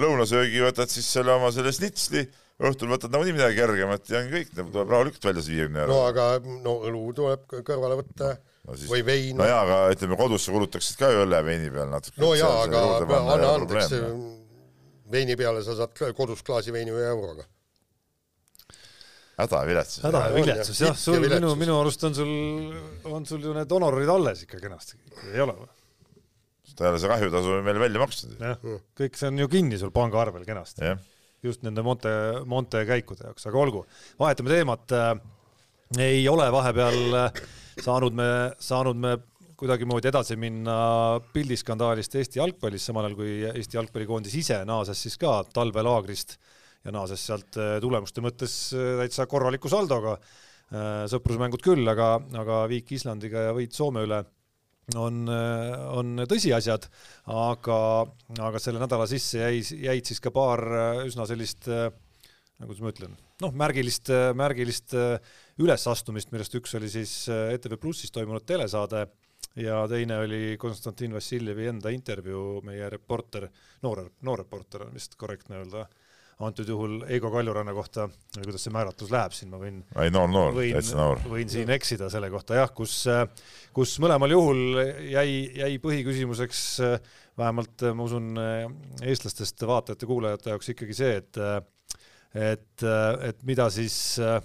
[0.00, 2.24] lõunasöögi võtad siis selle oma selle snitsli,
[2.64, 5.94] õhtul võtad nagunii midagi kergemat ja on kõik, tuleb rahulikult välja see viiekümne euro.
[5.94, 6.26] no aga
[6.64, 9.36] no õlu tuleb kõrvale võtta no siis, või vein.
[9.38, 12.20] no jaa, aga ütleme, kodus sa kulutaksid ka ju õlle veini peal natuke.
[12.22, 12.84] no jaa, aga
[13.20, 13.92] anna andeks,
[15.12, 17.46] veini peale sa saad kodus klaasi veini ühe euroga.
[19.36, 20.02] häda ja viletsus.
[20.06, 22.34] häda ja viletsus jah, sul minu, minu arust on sul,
[23.10, 25.00] on sul ju need honorid alles ikka kenasti,
[25.32, 25.72] ei ole või?
[26.74, 28.38] ta ei ole see kahjutasu veel välja makstud.
[28.40, 30.94] jah, kõik see on ju kinni sul pangaarvel kenasti.
[31.44, 32.14] just nende Monte,
[32.48, 33.84] Monte käikude jaoks, aga olgu,
[34.18, 34.96] vahetame teemat.
[36.00, 37.28] ei ole vahepeal
[37.82, 38.28] saanud me,
[38.62, 39.16] saanud me
[39.58, 40.74] kuidagimoodi edasi minna
[41.32, 46.36] pildiskandaalist Eesti jalgpallis, samal ajal kui Eesti jalgpallikoondis ise naases siis ka talvelaagrist
[46.84, 50.18] ja naases sealt äh, tulemuste mõttes äh, täitsa korraliku saldoga.
[50.74, 54.22] Äh, sõprusmängud küll, aga, aga viik Islandiga ja võit Soome üle
[55.00, 56.90] on, on tõsiasjad,
[57.32, 57.76] aga,
[58.36, 60.60] aga selle nädala sisse jäi, jäid siis ka paar
[61.06, 64.92] üsna sellist nagu ma ütlen, noh, märgilist, märgilist
[65.62, 69.06] ülesastumist, millest üks oli siis ETV Plussis toimunud telesaade
[69.56, 73.46] ja teine oli Konstantin Vassiljevi enda intervjuu, meie reporter,
[73.82, 75.84] noor, noor reporter on vist korrektne öelda,
[76.42, 80.58] antud juhul Eigo Kaljuranna kohta, kuidas see määratlus läheb siin, ma võin ei noor, noor,
[80.58, 81.22] täitsa noor.
[81.30, 83.04] võin siin eksida selle kohta jah, kus,
[83.76, 84.80] kus mõlemal juhul
[85.12, 85.28] jäi,
[85.60, 86.64] jäi põhiküsimuseks
[87.38, 88.34] vähemalt ma usun
[89.02, 91.40] eestlastest vaatajate-kuulajate jaoks ikkagi see, et
[92.34, 92.82] et,
[93.22, 94.40] et mida siis äh,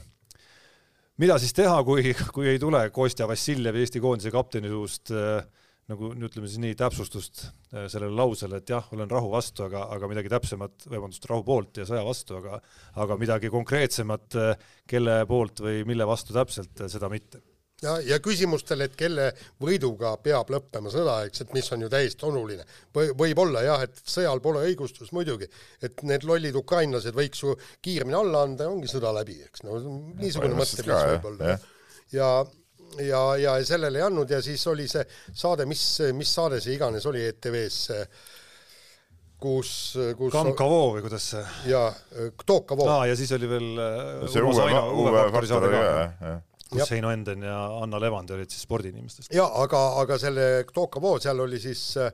[1.19, 5.41] mida siis teha, kui, kui ei tule Kostja Vassiljev Eesti koondise kapteni suust äh,
[5.89, 10.09] nagu ütleme siis nii täpsustust äh, sellele lausele, et jah, olen rahu vastu, aga, aga
[10.11, 12.59] midagi täpsemat, vabandust, rahu poolt ja sõja vastu, aga
[13.03, 17.41] aga midagi konkreetsemat, äh, kelle poolt või mille vastu täpselt, seda mitte
[17.83, 19.29] ja, ja küsimustel, et kelle
[19.61, 22.65] võiduga peab lõppema sõda, eks, et mis on ju täiesti oluline
[22.95, 25.49] või võib-olla jah, et sõjal pole õigustust muidugi,
[25.85, 29.79] et need lollid ukrainlased võiks ju kiiremini alla anda ja ongi sõda läbi, eks no
[30.19, 31.55] niisugune mõtteviis võib-olla.
[32.15, 32.33] ja,
[33.05, 35.85] ja, ja sellele ei andnud ja siis oli see saade, mis,
[36.17, 37.95] mis saade see iganes oli ETV-s
[39.39, 39.71] kus,
[40.19, 41.45] kus Kamkavo või kuidas see?
[41.71, 41.87] jaa,
[42.43, 42.89] Tokavo.
[42.91, 43.71] aa, ja siis oli veel
[44.27, 46.37] see uue, uue faktor oli ka,
[46.69, 46.91] kus.
[46.93, 49.31] Heino Enden ja Anna Levandi olid siis spordiinimestest.
[49.33, 52.11] jaa, aga, aga selle Tokavoo, seal oli siis äh,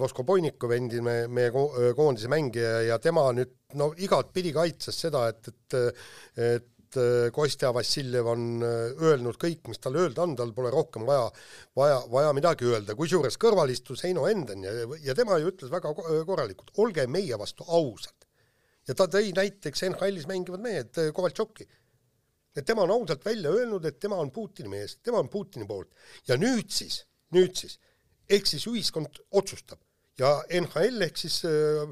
[0.00, 6.74] Vosko Poinikov, endine meie koondise mängija ja tema nüüd no igatpidi kaitses seda, et, et
[6.88, 6.96] et
[7.36, 11.26] Kostja Vassiljev on öelnud kõik, mis tal öelda on, tal pole rohkem vaja,
[11.76, 14.72] vaja, vaja midagi öelda, kusjuures kõrval istus Heino Enden ja,
[15.04, 18.24] ja tema ju ütles väga korralikult, olge meie vastu ausad.
[18.88, 21.68] ja ta tõi näiteks NHL-is mängivad mehed Kovaltšoki
[22.58, 25.92] et tema on ausalt välja öelnud, et tema on Putini mees, tema on Putini poolt.
[26.28, 27.78] ja nüüd siis, nüüd siis,
[28.28, 29.80] ehk siis ühiskond otsustab
[30.18, 31.86] ja NHL ehk siis äh,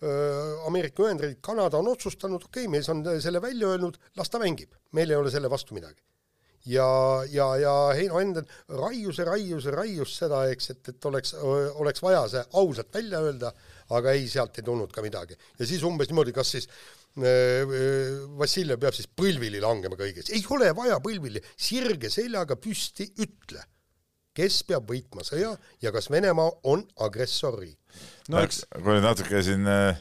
[0.00, 4.40] äh, Ameerika Ühendriigid, Kanada on otsustanud, okei okay,, mees on selle välja öelnud, las ta
[4.42, 6.02] mängib, meil ei ole selle vastu midagi.
[6.66, 6.88] ja,
[7.30, 11.34] ja, ja Heino Enden raius ja raius ja raius seda, eks, et, et oleks,
[11.78, 13.52] oleks vaja see ausalt välja öelda,
[13.94, 15.36] aga ei, sealt ei tulnud ka midagi.
[15.58, 20.72] ja siis umbes niimoodi, kas siis äh, Vassiljev peab siis põlvili langema kõiges, ei ole
[20.76, 23.62] vaja põlvili, sirge seljaga püsti ütle,
[24.36, 27.78] kes peab võitma sõja ja kas Venemaa on agressorriik.
[28.28, 29.96] no eks kui natuke siin äh,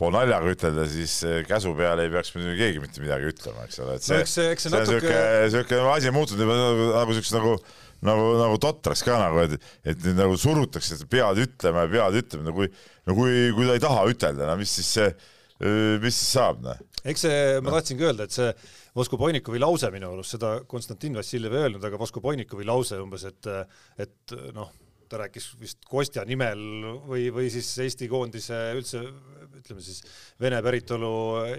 [0.00, 4.06] poolnaljaga ütelda, siis käsu peale ei peaks muidugi keegi mitte midagi ütlema, eks ole, et
[4.06, 4.96] see, no, eks see, see, see natuke...
[4.96, 7.58] on siuke, siuke asi on muutunud juba nagu, nagu siukse nagu
[8.04, 12.18] nagu, nagu totraks ka nagu, et, et nüüd nagu surutakse, et pead ütlema ja pead
[12.24, 12.72] ütlema, no kui,
[13.08, 15.12] no kui, kui ta ei taha ütelda, no mis siis see
[15.60, 16.80] mis siis saab, noh?
[17.04, 18.48] eks see, ma tahtsingi öelda, et see
[18.96, 23.26] Vosko Poinikovi lause minu arust, seda Konstantin Vassiljev ei öelnud, aga Vosko Poinikovi lause umbes,
[23.28, 23.50] et,
[24.02, 24.72] et noh,
[25.08, 26.60] ta rääkis vist Kostja nimel
[27.06, 29.04] või, või siis Eesti koondise üldse
[29.64, 30.00] ütleme siis
[30.40, 31.10] vene päritolu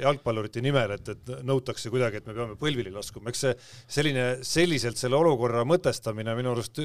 [0.01, 3.53] jalgpallurite nimel, et, et nõutakse kuidagi, et me peame põlvili laskuma, eks see
[3.97, 6.81] selline, selliselt selle olukorra mõtestamine minu arust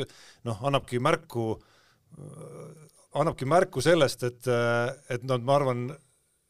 [0.49, 1.49] noh, annabki märku,
[3.21, 4.53] annabki märku sellest, et,
[5.11, 5.89] et nad, ma arvan,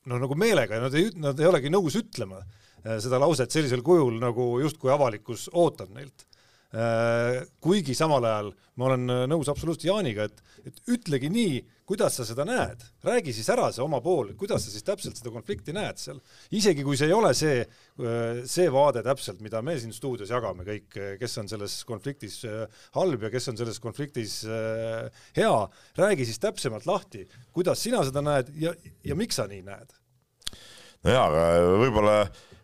[0.08, 3.82] no nagu meelega ja nad ei, nad ei olegi nõus ütlema äh, seda lauset sellisel
[3.84, 6.26] kujul, nagu justkui avalikkus ootab neilt.
[6.70, 11.56] Äh, kuigi samal ajal ma olen nõus absoluutselt Jaaniga, et, et ütlegi nii,
[11.90, 15.32] kuidas sa seda näed, räägi siis ära see oma pool, kuidas sa siis täpselt seda
[15.34, 16.20] konflikti näed seal.
[16.54, 20.64] isegi kui see ei ole see, äh, see vaade täpselt, mida me siin stuudios jagame
[20.68, 22.44] kõik, kes on selles konfliktis
[22.94, 24.40] halb ja kes on selles konfliktis
[25.36, 25.56] hea,
[25.98, 29.98] räägi siis täpsemalt lahti, kuidas sina seda näed ja, ja miks sa nii näed
[31.04, 32.16] no jaa, aga võib-olla,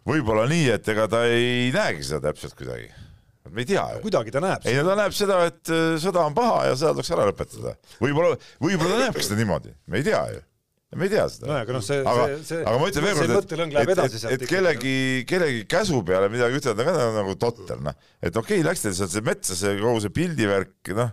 [0.06, 2.90] võib-olla nii, et ega ta ei näegi seda täpselt kuidagi.
[3.52, 4.02] Me ei tea ju.
[4.06, 4.66] kuidagi ta näeb.
[4.66, 7.76] ei no ta näeb seda, et äh, sõda on paha ja sõda tuleks ära lõpetada.
[8.02, 10.44] võib-olla, võib-olla ta näebki seda niimoodi, me ei tea ju
[10.96, 11.48] me ei tea seda.
[11.50, 14.44] nojah, aga noh, see, see, see aga ma ütlen veel kord, et, et, et, et
[14.48, 14.96] kellegi,
[15.28, 17.96] kellegi käsu peale midagi ütelda ka nagu totter, noh.
[18.22, 21.12] et okei okay,, läks teil sealt see metsa, see kogu see pildivärk, noh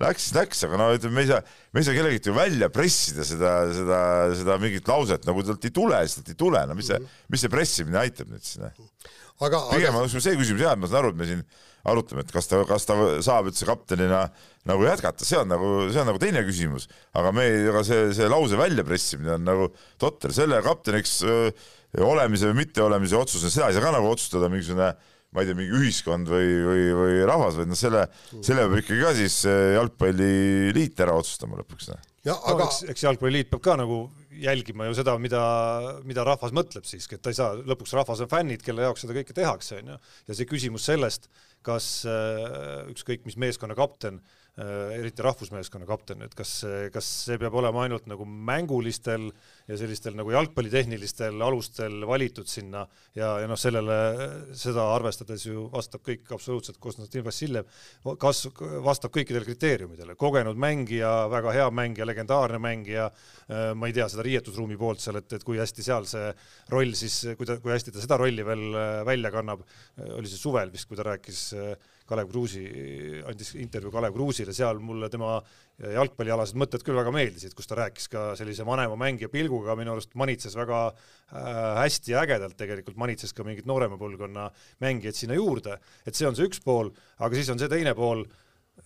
[0.00, 1.40] Läks, läks, aga no ütleme, me ei saa,
[1.74, 3.98] me ei saa kellegilt ju välja pressida seda, seda,
[4.38, 7.44] seda mingit lauset, nagu talt ei tule, siis talt ei tule, no mis see, mis
[7.44, 9.10] see pressimine aitab nüüd siis, noh.
[9.40, 10.06] Aga, pigem aga...
[10.06, 11.44] on see küsimus jah, et ma saan aru, et me siin
[11.90, 14.26] arutame, et kas ta, kas ta saab üldse kaptenina
[14.68, 18.28] nagu jätkata, see on nagu, see on nagu teine küsimus, aga me, aga see, see
[18.28, 21.54] lause väljapressimine on nagu totter, selle kapteniks öö,
[22.04, 25.56] olemise või mitteolemise otsuse, seda ei saa ka nagu otsustada mingisugune äh, ma ei tea,
[25.58, 28.06] mingi ühiskond või, või, või rahvas, vaid noh, selle,
[28.42, 31.90] selle peab ikkagi ka siis eh, jalgpalliliit ära otsustama lõpuks.
[31.92, 32.08] Noh.
[32.26, 34.02] ja aga no, eks, eks jalgpalliliit peab ka nagu
[34.40, 35.44] jälgima ju seda, mida,
[36.08, 39.16] mida rahvas mõtleb siiski, et ta ei saa, lõpuks rahvas on fännid, kelle jaoks seda
[39.16, 39.98] kõike tehakse, on ju.
[40.30, 41.30] ja see küsimus sellest,
[41.66, 46.50] kas äh, ükskõik mis meeskonna kapten äh, eriti rahvusmeeskonna kapten, et kas,
[46.92, 49.30] kas see peab olema ainult nagu mängulistel
[49.70, 52.82] ja sellistel nagu jalgpallitehnilistel alustel valitud sinna
[53.16, 53.96] ja, ja noh, sellele,
[54.58, 57.68] seda arvestades ju vastab kõik absoluutselt Konstantin Vassiljev,
[58.20, 58.42] kas
[58.84, 63.08] vastab kõikidele kriteeriumidele, kogenud mängija, väga hea mängija, legendaarne mängija,
[63.46, 66.26] äh, ma ei tea seda riietusruumi poolt seal, et, et kui hästi seal see
[66.74, 69.64] roll siis, kui ta, kui hästi ta seda rolli veel äh, välja kannab,
[70.18, 71.46] oli see suvel vist, kui ta rääkis
[72.10, 72.64] Kalev Kruusi,
[73.28, 75.36] andis intervjuu Kalev Kruusile, seal mulle tema
[75.80, 80.16] jalgpallialased mõtted küll väga meeldisid, kus ta rääkis ka sellise vanema mängija pilguga, minu arust
[80.18, 81.48] manitses väga äh,
[81.80, 84.48] hästi ja ägedalt tegelikult, manitses ka mingit noorema põlvkonna
[84.84, 88.26] mängijaid sinna juurde, et see on see üks pool, aga siis on see teine pool,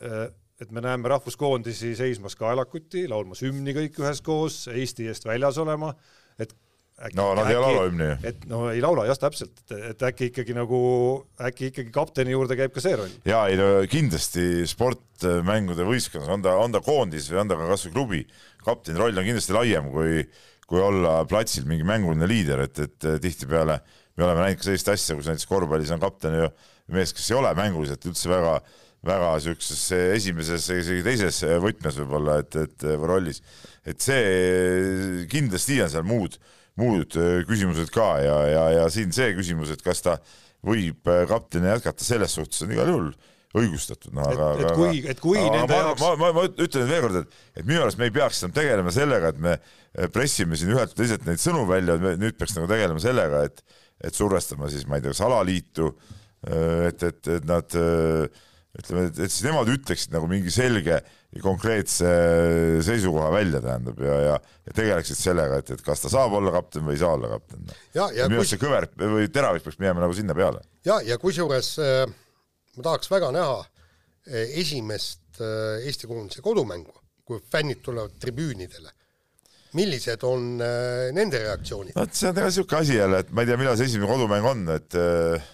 [0.01, 0.29] äh,
[0.63, 5.91] et me näeme rahvuskoondisi seismas kaelakuti, laulmas hümni kõik üheskoos, Eesti eest väljas olema,
[6.39, 6.55] et
[6.95, 8.07] Äkki, no nad ei laula hümni.
[8.23, 10.79] et no ei laula jah, täpselt, et äkki ikkagi nagu,
[11.43, 13.17] äkki ikkagi kapteni juurde käib ka see roll.
[13.27, 17.67] ja ei no kindlasti sportmängude võistkonnas, on ta, on ta koondis või on ta ka
[17.73, 18.23] kasvõi klubi,
[18.63, 20.23] kapteni roll on kindlasti laiem kui,
[20.71, 23.81] kui olla platsil mingi mänguline liider, et, et tihtipeale
[24.15, 26.49] me oleme näinud ka sellist asja, kus näiteks korvpallis on kapten ju
[26.95, 28.57] mees, kes ei ole mänguliselt üldse väga,
[29.03, 33.43] väga siukses esimeses, isegi teises võtmes võib-olla, et, et rollis,
[33.83, 36.39] et see kindlasti on seal muud
[36.81, 40.19] muud äh, küsimused ka ja, ja, ja siin see küsimus, et kas ta
[40.65, 43.13] võib äh, kapteni jätkata, selles suhtes on igal juhul
[43.55, 46.89] õigustatud, noh aga et kui, et kui aga nende ma, jaoks ma, ma, ma ütlen
[46.91, 50.11] veel kord, et, et minu arust me ei peaks enam tegelema sellega, et me äh,
[50.15, 53.65] pressime siin ühelt teiselt neid sõnu välja, nüüd peaks nagu tegelema sellega, et
[54.05, 55.87] et survestama siis, ma ei tea, kas alaliitu,
[56.45, 57.77] et, et, et nad
[58.75, 62.11] ütleme, et, et siis nemad ütleksid nagu mingi selge ja konkreetse
[62.87, 64.35] seisukoha välja, tähendab, ja, ja,
[64.67, 67.63] ja tegeleksid sellega, et, et kas ta saab olla kapten või ei saa olla kapten.
[67.95, 70.65] ja, ja minu kui, arust see kõver või teravik peaks minema nagu sinna peale.
[70.87, 72.03] ja, ja kusjuures äh,
[72.75, 76.95] ma tahaks väga näha äh, esimest äh, Eesti koondise kodumängu,
[77.27, 78.91] kui fännid tulevad tribüünidele.
[79.75, 81.97] millised on nende reaktsioonid?
[81.99, 84.47] vot see on ega niisugune asi jälle, et ma ei tea, millal see esimene kodumäng
[84.47, 85.51] on, et äh,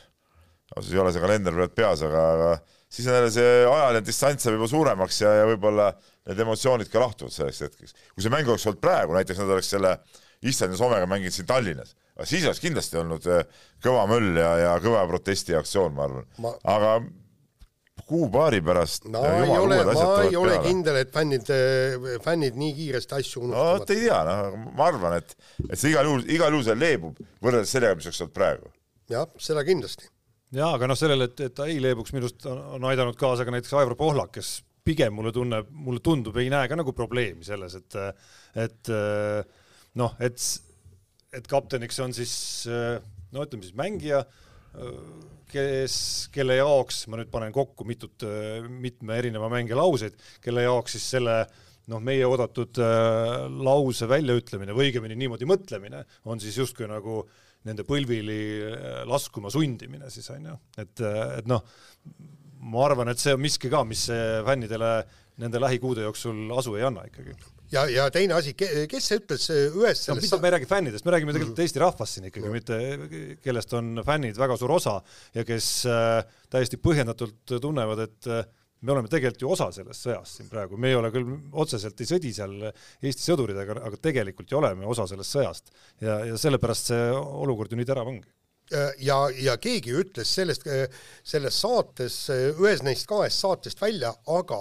[0.77, 2.51] ausalt ei ole see kalender praegu peas, aga, aga
[2.91, 5.93] siis on jälle see ajaline distants saab juba suuremaks ja, ja võib-olla
[6.29, 7.97] need emotsioonid ka lahtuvad selleks hetkeks.
[8.15, 9.95] kui see mäng oleks olnud praegu, näiteks nad oleks selle
[10.51, 15.07] Islandi Soomega mänginud siin Tallinnas, siis oleks kindlasti olnud äh, kõva möll ja, ja kõva
[15.11, 16.55] protestiaktsioon, ma arvan Ma...
[16.75, 16.95] aga
[18.11, 20.67] kuu-paari pärast no ei ole, ma ei ole peale.
[20.67, 21.51] kindel, et fännid,
[22.25, 23.85] fännid nii kiiresti asju unustavad.
[23.85, 25.37] no ei tea, noh, ma arvan, et,
[25.69, 28.73] et see igal juhul, igal juhul see leebub võrreldes sellega, mis oleks olnud praegu.
[29.13, 30.11] jah, seda kindlasti.
[30.57, 33.55] Jaa, aga noh, sellele, et, et ta ei leebuks, minu arust on aidanud kaasa ka
[33.55, 37.77] näiteks Aivar Pohlak, kes pigem mulle tunneb, mulle tundub, ei näe ka nagu probleemi selles,
[37.79, 37.99] et,
[38.59, 38.93] et
[40.01, 40.47] noh, et,
[41.37, 42.35] et kapteniks on siis
[42.67, 44.25] no ütleme siis mängija
[45.51, 45.97] kes,
[46.35, 48.25] kelle jaoks, ma nüüd panen kokku mitut,
[48.71, 51.43] mitme erineva mängija lauseid, kelle jaoks siis selle
[51.91, 57.25] noh, meie oodatud äh, lause väljaütlemine või õigemini niimoodi mõtlemine on siis justkui nagu
[57.69, 58.41] nende põlvili
[59.09, 61.03] laskuma sundimine siis on ju, et,
[61.39, 61.61] et noh,
[62.73, 64.07] ma arvan, et see on miski ka, mis
[64.47, 64.93] fännidele
[65.41, 67.35] nende lähikuude jooksul asu ei anna ikkagi.
[67.71, 71.05] Ja, ja teine asi, kes see ütles ühes selles no, mitte, me ei räägi fännidest,
[71.07, 71.61] me räägime tegelikult mm.
[71.61, 71.69] -hmm.
[71.69, 74.97] Eesti rahvast siin ikkagi, mitte kellest on fännid väga suur osa
[75.35, 78.43] ja kes äh, täiesti põhjendatult tunnevad, et äh,
[78.81, 82.09] me oleme tegelikult ju osa sellest sõjast siin praegu, me ei ole küll otseselt ei
[82.09, 87.09] sõdi seal Eesti sõduridega, aga tegelikult ju oleme osa sellest sõjast ja, ja sellepärast see
[87.15, 88.31] olukord ju nii terav ongi
[88.71, 90.85] Äh, ja, ja keegi ütles sellest, äh,
[91.27, 94.61] selles saates, äh, ühes neist kahest saatest välja, aga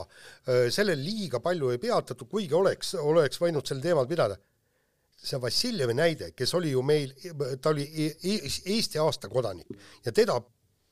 [0.73, 4.39] sellel liiga palju ei peatatud, kuigi oleks, oleks võinud sel teemal pidada.
[5.19, 7.11] see Vassiljevi näide, kes oli ju meil,
[7.61, 8.39] ta oli e-, e-,
[8.71, 9.67] Eesti aasta kodanik
[10.05, 10.39] ja teda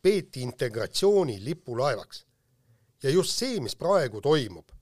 [0.04, 2.26] peeti integratsiooni lipulaevaks.
[3.04, 4.74] Ja just see, mis praegu toimub,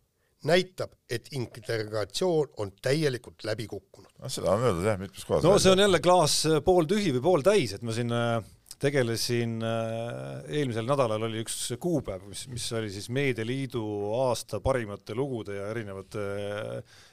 [0.45, 4.11] näitab, et integratsioon on täielikult läbi kukkunud.
[4.21, 5.45] no seda on öeldud jah, mitmes kohas.
[5.45, 8.37] no see on jälle klaas äh, pooltühi või pooltäis, et ma siin äh,
[8.81, 13.83] tegelesin, äh, eelmisel nädalal oli üks kuupäev, mis, mis oli siis Meedialiidu
[14.21, 16.25] aasta parimate lugude ja erinevate,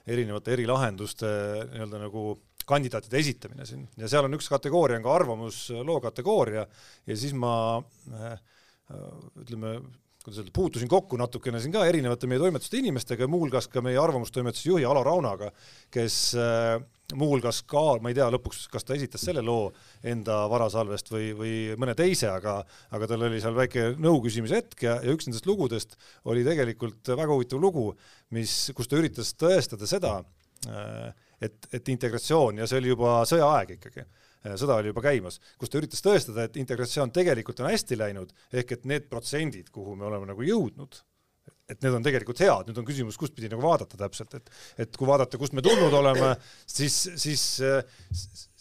[0.06, 1.32] erinevate erilahenduste
[1.72, 2.26] nii-öelda nagu
[2.68, 6.66] kandidaatide esitamine siin ja seal on üks kategooria on ka arvamusloo kategooria
[7.06, 7.54] ja siis ma
[9.40, 9.78] ütleme,
[10.24, 13.98] kuidas öelda, puutusin kokku natukene siin ka erinevate meie toimetuste inimestega ja muuhulgas ka meie
[14.00, 15.50] arvamustoimetuse juhi Alo Raunaga,
[15.92, 16.76] kes äh,
[17.18, 19.70] muuhulgas ka, ma ei tea lõpuks, kas ta esitas selle loo
[20.08, 22.60] enda varasalvest või, või mõne teise, aga,
[22.94, 25.98] aga tal oli seal väike nõu küsimise hetk ja, ja üks nendest lugudest
[26.30, 27.90] oli tegelikult väga huvitav lugu,
[28.36, 30.16] mis, kus ta üritas tõestada seda,
[30.68, 34.06] äh, et, et integratsioon ja see oli juba sõjaaeg ikkagi
[34.42, 38.76] sõda oli juba käimas, kus ta üritas tõestada, et integratsioon tegelikult on hästi läinud, ehk
[38.78, 41.02] et need protsendid, kuhu me oleme nagu jõudnud,
[41.72, 45.08] et need on tegelikult head, nüüd on küsimus, kustpidi nagu vaadata täpselt, et et kui
[45.08, 46.32] vaadata, kust me tulnud oleme,
[46.68, 47.44] siis, siis,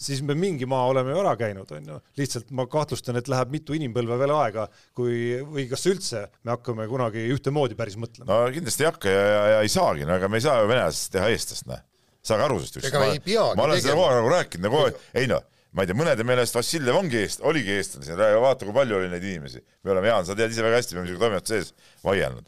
[0.05, 1.99] siis me mingi maa oleme ju ära käinud, on ju.
[2.21, 4.67] lihtsalt ma kahtlustan, et läheb mitu inimpõlve veel aega,
[4.97, 8.29] kui, või kas üldse me hakkame kunagi ühtemoodi päris mõtlema.
[8.31, 10.71] no kindlasti ei hakka ja, ja, ja ei saagi, no ega me ei saa ju
[10.71, 11.81] venelasest teha eestlast, noh.
[12.21, 13.31] saage aru sellest ükskord.
[13.57, 14.85] ma olen seda kogu aeg nagu rääkinud, nagu
[15.17, 18.75] ei noh ma ei tea, mõnede meelest Vassiljev ongi eest-, oligi eestlane siin, vaata, kui
[18.75, 19.63] palju oli neid inimesi.
[19.85, 22.45] me oleme, Jaan, sa tead ise väga hästi, me oleme sinuga toimetuse sees vaielnud.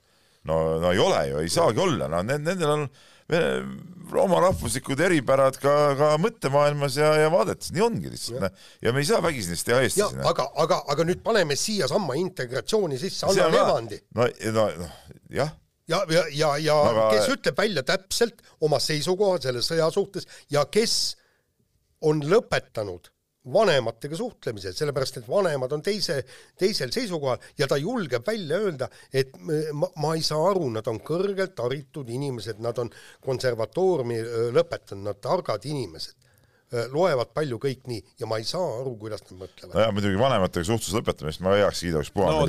[0.49, 2.87] no, no ei ole ju, ei saagi olla, no nendel on
[4.19, 8.43] oma rahvuslikud eripärad ka, ka mõttemaailmas ja, ja vaadetes, nii ongi lihtsalt.
[8.43, 8.67] Noh.
[8.83, 10.19] ja me ei saa vägisi neist teha eestlasi.
[10.19, 10.27] Noh.
[10.29, 14.01] aga, aga, aga nüüd paneme siiasamma integratsiooni sisse, Allar Levandi.
[14.19, 14.89] no, no, no
[15.33, 15.55] jah
[15.87, 17.07] ja, ja, ja, ja aga...
[17.15, 21.15] kes ütleb välja täpselt oma seisukoha selle sõja suhtes ja kes
[22.03, 23.12] on lõpetanud
[23.53, 26.21] vanematega suhtlemise, sellepärast et vanemad on teise,
[26.59, 31.01] teisel seisukohal ja ta julgeb välja öelda, et ma, ma ei saa aru, nad on
[31.03, 32.91] kõrgelt haritud inimesed, nad on
[33.25, 34.21] konservatooriumi
[34.55, 36.15] lõpetanud, nad targad inimesed.
[36.15, 36.22] Äh,
[36.93, 39.73] loevad palju kõik nii ja ma ei saa aru, kuidas nad mõtlevad.
[39.75, 42.27] nojah, muidugi vanematega suhtluse lõpetamist ma heaks kiida ükspuha.
[42.33, 42.41] no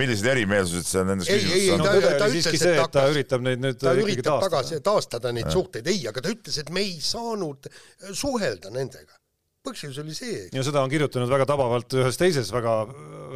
[0.00, 1.86] millised, erimeelsused seal nendes küsimustes on?
[1.86, 5.88] tõde oli siiski see, et ta üritab neid nüüd ta üritab tagasi taastada neid suhteid,
[5.90, 7.70] ei, aga ta ütles, et me ei saanud
[8.16, 9.20] suhelda nendega
[9.66, 10.48] põhjus oli see.
[10.54, 12.74] ja seda on kirjutanud väga tabavalt ühes teises väga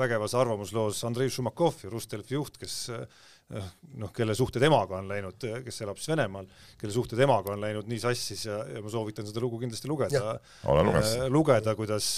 [0.01, 2.79] vägevas arvamusloos Andrei Šumakov, Rustelfi juht, kes
[3.53, 6.47] noh, kelle suhted emaga on läinud, kes elab siis Venemaal,
[6.81, 10.39] kelle suhted emaga on läinud nii sassis ja, ja ma soovitan seda lugu kindlasti lugeda.
[11.33, 12.09] lugeda, kuidas,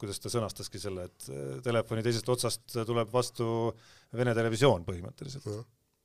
[0.00, 1.30] kuidas ta sõnastaski selle, et
[1.64, 3.72] telefoni teisest otsast tuleb vastu
[4.16, 5.48] Vene televisioon põhimõtteliselt.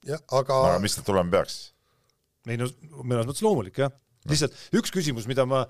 [0.07, 1.59] jah, aga aga mis ta tulema peaks?
[2.49, 2.65] ei no
[3.03, 3.91] mõnes mõttes loomulik jah,
[4.29, 5.65] lihtsalt üks küsimus, mida ma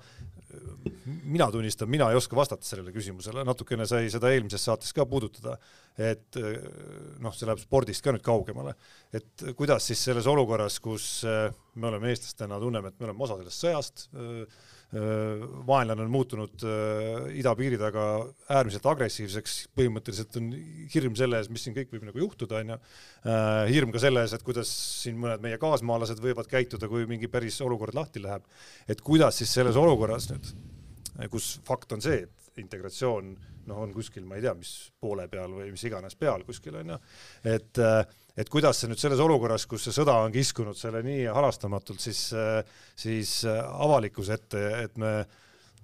[1.24, 5.56] mina tunnistan, mina ei oska vastata sellele küsimusele, natukene sai seda eelmises saates ka puudutada,
[5.98, 6.38] et
[7.22, 8.74] noh, see läheb spordist ka nüüd kaugemale,
[9.14, 13.66] et kuidas siis selles olukorras, kus me oleme eestlastena, tunneme, et me oleme osa sellest
[13.66, 14.06] sõjast,
[14.92, 16.64] vaenlane on muutunud
[17.38, 18.02] idapiiri taga
[18.52, 20.50] äärmiselt agressiivseks, põhimõtteliselt on
[20.92, 22.76] hirm selle ees, mis siin kõik võib nagu juhtuda, on ju.
[23.72, 24.72] hirm ka selle ees, et kuidas
[25.02, 28.44] siin mõned meie kaasmaalased võivad käituda, kui mingi päris olukord lahti läheb.
[28.88, 30.52] et kuidas siis selles olukorras nüüd,
[31.32, 33.32] kus fakt on see, et integratsioon
[33.66, 36.94] noh, on kuskil, ma ei tea, mis poole peal või mis iganes peal kuskil on
[36.94, 36.98] ju,
[37.54, 37.80] et
[38.36, 42.30] et kuidas see nüüd selles olukorras, kus see sõda on kiskunud selle nii halastamatult, siis,
[42.96, 45.12] siis avalikkuse ette, et me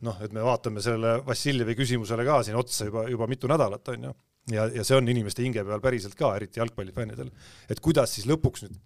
[0.07, 4.09] noh, et me vaatame sellele Vassiljevi küsimusele ka siin otsa juba, juba mitu nädalat, on
[4.09, 4.13] ju.
[4.55, 7.33] ja, ja see on inimeste hinge peal päriselt ka, eriti jalgpallifännidel.
[7.69, 8.79] et kuidas siis lõpuks nüüd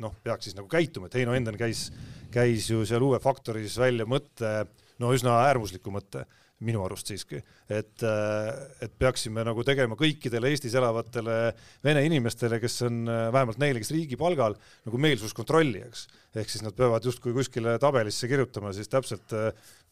[0.00, 1.88] noh, peaks siis nagu käituma, et Heino Enden käis,
[2.32, 4.64] käis ju seal Uue Faktoris välja mõtte,
[5.00, 6.24] no üsna äärmusliku mõtte
[6.66, 7.40] minu arust siiski,
[7.72, 11.36] et, et peaksime nagu tegema kõikidele Eestis elavatele
[11.84, 16.06] vene inimestele, kes on vähemalt neile, kes riigi palgal, nagu meelsuskontrolli, eks.
[16.36, 19.32] ehk siis nad peavad justkui kuskile tabelisse kirjutama siis täpselt,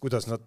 [0.03, 0.45] kuidas nad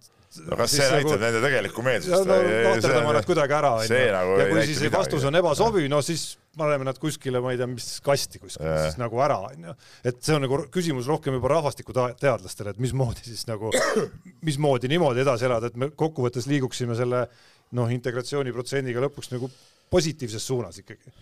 [0.47, 3.99] no kas see näitab nagu, nende tegelikku meelsust no, no, lahterdama nad kuidagi ära, onju.
[4.15, 7.67] Nagu ja kui siis vastus on ebasobiv, no siis paneme nad kuskile, ma ei tea,
[7.71, 9.75] mis kasti kuskile siis nagu ära, onju.
[10.07, 13.71] et see on nagu küsimus rohkem juba rahvastikuteadlastele, et mismoodi siis nagu,
[14.47, 17.23] mismoodi niimoodi edasi elada, et me kokkuvõttes liiguksime selle
[17.77, 19.47] noh, integratsiooniprotsendiga lõpuks nagu
[19.91, 21.13] positiivses suunas ikkagi.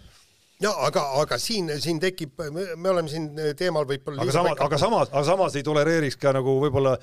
[0.59, 5.13] Ja aga, aga siin, siin tekib, me oleme siin teemal võib-olla aga samas, aga samas,
[5.13, 6.97] aga samas ei tolereeriks ka nagu võib-olla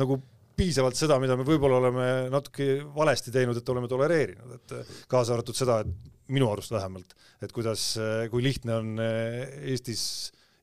[0.00, 0.18] nagu
[0.56, 4.76] piisavalt seda, mida me võib-olla oleme natuke valesti teinud, et oleme tolereerinud, et
[5.12, 7.92] kaasa arvatud seda, et minu arust vähemalt, et kuidas,
[8.32, 10.06] kui lihtne on Eestis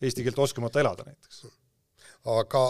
[0.03, 1.45] eesti keelt oskamata elada näiteks.
[2.33, 2.63] aga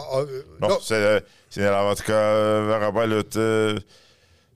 [0.61, 1.17] noh no,, see,
[1.53, 2.21] siin elavad ka
[2.69, 3.37] väga paljud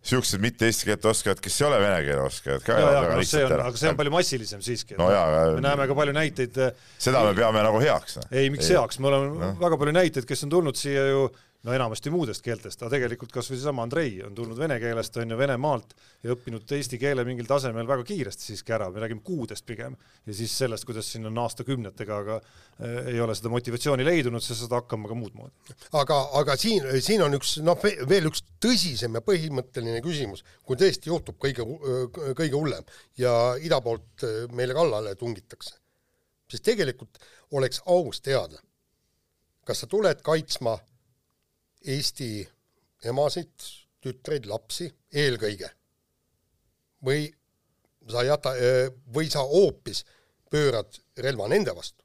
[0.08, 2.78] niisugused mitte eesti keelt oskajad, kes ei ole vene keele oskajad ka.
[2.80, 5.10] No, see on, aga see on palju massilisem siiski no.
[5.10, 6.62] Me näeme ka palju näiteid.
[7.02, 8.20] seda me peame nagu heaks.
[8.32, 8.78] ei, miks ei.
[8.78, 9.52] heaks, me oleme no.
[9.60, 11.28] väga palju näiteid, kes on tulnud siia ju
[11.66, 15.34] no enamasti muudest keeltest, aga tegelikult kas või seesama Andrei on tulnud vene keelest, on
[15.34, 19.66] ju, Venemaalt ja õppinud eesti keele mingil tasemel väga kiiresti siiski ära, me räägime kuudest
[19.68, 19.96] pigem,
[20.28, 24.58] ja siis sellest, kuidas siin on aastakümnetega, aga äh, ei ole seda motivatsiooni leidunud, sa
[24.58, 25.78] saad hakkama ka muud moodi.
[25.98, 27.80] aga, aga siin, siin on üks noh,
[28.10, 31.66] veel üks tõsisem ja põhimõtteline küsimus, kui tõesti juhtub kõige,
[32.38, 32.86] kõige hullem
[33.18, 33.34] ja
[33.64, 35.80] ida poolt meile kallale tungitakse,
[36.52, 37.18] siis tegelikult
[37.58, 38.62] oleks aus teada,
[39.68, 40.78] kas sa tuled kaitsma
[41.88, 42.30] Eesti
[43.08, 43.68] emasid,
[44.04, 45.70] tütreid, lapsi eelkõige.
[47.06, 47.28] või
[48.10, 48.54] sa jäta,
[49.14, 50.04] või sa hoopis
[50.50, 52.04] pöörad relva nende vastu.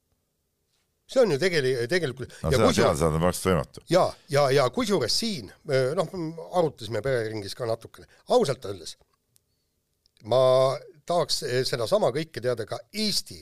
[1.07, 3.81] see on ju tegeli-, tegelikult no seda teada saada on praktiliselt võimatu.
[3.91, 5.51] ja, ja, ja kusjuures siin,
[5.97, 6.13] noh,
[6.53, 8.97] arutasime pereringis ka natukene, ausalt öeldes
[10.25, 10.43] ma
[11.07, 13.41] tahaks sedasama kõike teada ka Eesti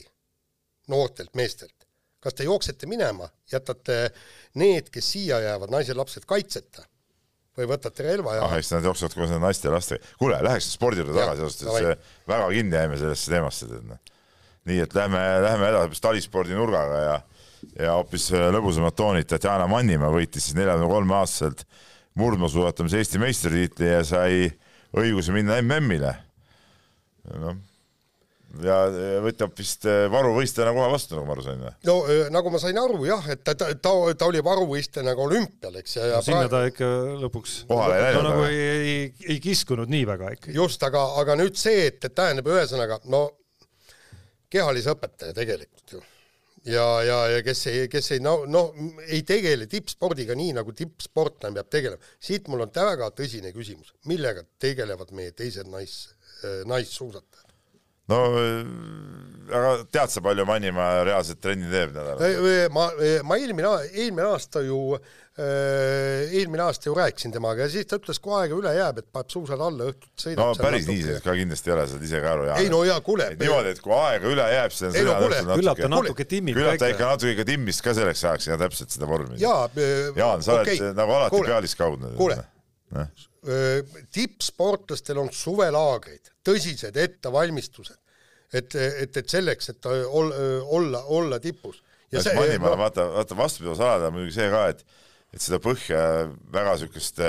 [0.91, 1.80] noortelt meestelt
[2.21, 3.97] kas te jooksete minema, jätate
[4.61, 6.85] need, kes siia jäävad, naised-lapsed kaitseta
[7.57, 10.13] või võtate relva ja ah, eks nad jooksevad koos naiste ja lastega.
[10.19, 13.99] kuule, läheks spordi juurde tagasi, öeldes väga kinni jäime sellesse teemasse, tead noh.
[14.69, 17.19] nii et lähme, lähme edasi talispordi nurgaga ja
[17.77, 21.65] ja hoopis lõbusamad toonid, Tatjana Mannimaa võitis siis neljakümne kolme aastaselt
[22.17, 24.47] murdmaasuusatamise Eesti meistritiitli ja sai
[24.97, 26.15] õiguse minna MM-ile.
[27.37, 27.59] noh
[28.65, 28.77] ja
[29.23, 31.73] võtab vist eh, varuvõistlejana kohe vastu, nagu ma aru sain või?
[31.87, 35.27] no eh, nagu ma sain aru jah, et ta, ta, ta, ta oli varuvõistlejana ka
[35.27, 35.97] olümpial, eks.
[36.01, 36.53] No, sinna praegu...
[36.55, 36.89] ta ikka
[37.25, 38.27] lõpuks kohale ei läinud.
[38.29, 39.03] nagu ei, ei,
[39.35, 40.55] ei kiskunud nii väga ikka.
[40.55, 43.29] just, aga, aga nüüd see, et, et tähendab ühesõnaga, no
[44.51, 46.01] kehalise õpetaja tegelikult ju.
[46.67, 48.67] ja, ja, ja kes ei, kes ei no, no
[49.07, 52.11] ei tegele tippspordiga nii, nagu tippsportlane peab tegelema.
[52.19, 56.01] siit mul on väga tõsine küsimus, millega tegelevad meie teised nais,
[56.43, 57.40] eh, naissuusatajad?
[58.09, 58.21] No
[59.51, 62.69] aga tead sa, palju Mannimaa reaalselt trenni teeb nädalas?
[62.73, 62.87] ma,
[63.27, 64.79] ma eelmine, eelmine aasta ju
[65.41, 69.31] eelmine aasta ju rääkisin temaga ja siis ta ütles, kui aega üle jääb, et paneb
[69.31, 70.41] suusad alla, õhtul sõidab.
[70.41, 72.47] no päris nii see ka kindlasti ei ole, saad ise ka aru.
[72.57, 73.29] ei no jaa, kuule.
[73.39, 75.61] niimoodi, et kui aega üle jääb, siis on sõidad no, õhtul natuke.
[75.61, 78.97] küllap ta natuke timmib küllap ta ikka natuke ikka timmist ka selleks ajaks ja täpselt
[78.97, 79.39] seda vormi.
[79.41, 79.63] jaa.
[80.19, 80.91] Jaan, sa oled okay.
[80.99, 82.11] nagu alati pealiskaudne.
[82.19, 82.37] kuule,
[84.11, 87.97] tippsportlastel on suvelaagrid, tõsised ettevalmistused,
[88.53, 90.33] et, et, et selleks, et ol,
[90.79, 91.81] olla, olla tipus.
[92.11, 94.83] ja see, Mannimaa no, vaata, vaata vastupidavus on muidugi see ka, et,
[95.31, 96.01] et seda põhja
[96.51, 97.23] väga niisugust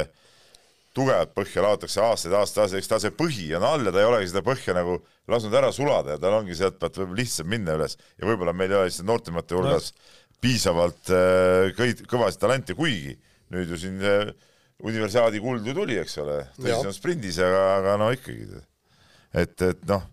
[0.96, 4.08] tugevat põhja laotakse aastaid, aastaid, aastaid, eks ta see põhi on all ja ta ei
[4.08, 4.98] olegi seda põhja nagu
[5.30, 8.74] lasknud ära sulada ja tal ongi sealt pealt võib-olla lihtsam minna üles ja võib-olla meil
[8.74, 10.10] ei ole lihtsalt noortemate hulgas no.
[10.44, 13.16] piisavalt äh, kõid, kõvasid talente, kuigi
[13.54, 14.34] nüüd ju siin äh,
[14.82, 18.62] universiaadi kuld ju tuli, eks ole, tõsi, on sprindis, aga, aga no ikkagi.
[19.32, 20.04] Et, et noh,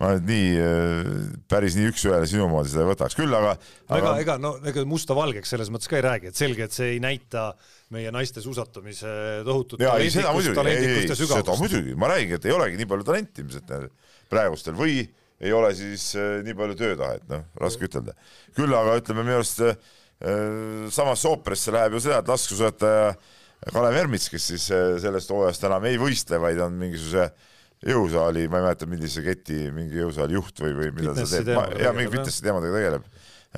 [0.00, 1.10] ma nüüd nii, äh,
[1.50, 3.54] päris nii üks-ühele sinu moodi seda ei võtaks, küll aga,
[3.86, 3.98] aga....
[3.98, 7.02] ega, ega no ega musta-valgeks selles mõttes ka ei räägi, et selge, et see ei
[7.02, 7.52] näita
[7.94, 9.12] meie naiste suusatamise
[9.46, 12.90] tohutut ja, ei, seda muidugi, ei, ei, seda muidugi, ma räägin, et ei olegi nii
[12.90, 13.70] palju talenti ilmselt
[14.32, 15.04] praegustel või
[15.44, 18.16] ei ole siis äh, nii palju töötahet, noh, raske ütelda.
[18.56, 19.78] küll aga ütleme minu arust äh,
[20.94, 23.24] samasse ooperisse läheb ju seda, et laskesuusataja äh,
[23.72, 27.30] Kalev Ermits, kes siis äh, sellest hooajast enam ei võistle, vaid on mingisuguse
[27.84, 31.92] jõusaali, ma ei mäleta, millise keti mingi jõusaali juht või, või mida ta teeb, ja
[31.96, 33.06] mingi fitnessi teemadega tegeleb,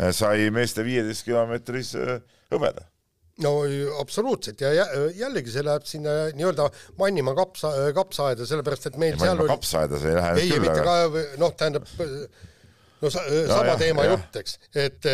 [0.00, 2.18] äh, sai meeste viieteist kilomeetris äh,
[2.54, 2.88] hõbeda.
[3.44, 3.50] No
[4.00, 4.62] absoluutselt.
[4.64, 9.50] Ja jällegi see läheb sinna nii-öelda Mannimaa kapsa, kapsaaeda, sellepärast et meil ja seal oli
[9.52, 10.94] kapsaaeda see ei lähe ei, mitte aga...
[11.12, 11.90] ka, noh, tähendab
[13.02, 14.14] no sa, no, sama jah, teema jah.
[14.14, 15.08] jutt, eks, et,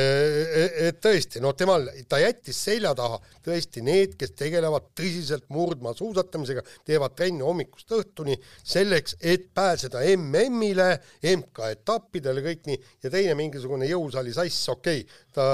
[0.87, 3.19] et tõesti, no temal, ta jättis selja taha.
[3.43, 10.89] Tõesti need, kes tegelevad tõsiselt murdmaa suusatamisega, teevad trenni hommikust õhtuni selleks, et pääseda MM-ile,
[11.33, 15.47] MK-etappidele, kõik nii, ja teine mingisugune jõusaali sass, okei okay,, ta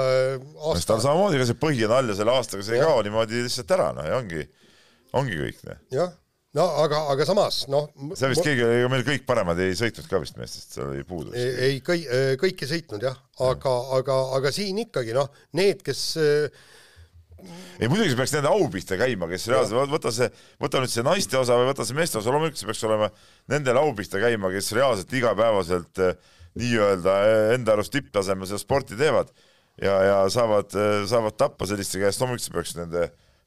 [0.69, 3.45] aasta tal samamoodi, ega see põhi on all ja selle aastaga see ei kao niimoodi
[3.45, 4.45] lihtsalt ära, noh, ja ongi,
[5.17, 5.85] ongi kõik, noh.
[5.95, 6.17] jah
[6.57, 7.91] no aga, aga samas noh.
[8.17, 11.33] see vist keegi, ega meil kõik paremad ei sõitnud ka vist meestest, seal oli puudu.
[11.37, 12.07] ei, ei, kõik,
[12.41, 16.03] kõik ei sõitnud jah, aga ja., aga, aga siin ikkagi noh, need, kes
[17.79, 20.27] ei muidugi see peaks nende au pihta käima, kes reaalselt, võta see,
[20.59, 23.07] võta nüüd see naiste osa või võta see meeste osa, loomulikult see peaks olema
[23.51, 26.01] nendele au pihta käima, kes reaalselt igapäevaselt
[26.59, 27.15] nii-öelda
[27.55, 29.31] enda arust tipptasemel seda sporti teevad
[29.79, 30.73] ja, ja saavad,
[31.07, 33.05] saavad tappa selliste käest, loomulikult see peaks nende,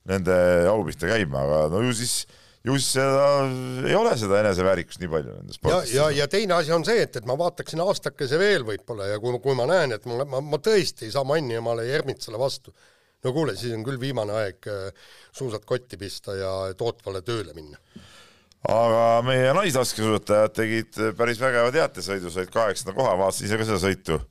[0.09, 0.39] nende
[0.71, 2.23] au pihta käima, aga no ju siis
[2.67, 3.27] ju siis seda
[3.89, 5.95] ei ole seda eneseväärikust nii palju nendes sportides.
[5.95, 9.19] ja, ja, ja teine asi on see, et, et ma vaataksin aastakese veel võib-olla ja
[9.23, 12.75] kui, kui ma näen, et ma, ma, ma tõesti ei saa Mannimaale ja Ermitsale vastu,
[13.25, 17.81] no kuule, siis on küll viimane aeg äh, suusad kotti pista ja tootvale tööle minna.
[18.71, 24.23] aga meie naislaskesuusatajad tegid päris vägeva teatesõidu, said kaheksanda koha, vaatasin ise ka seda sõitu.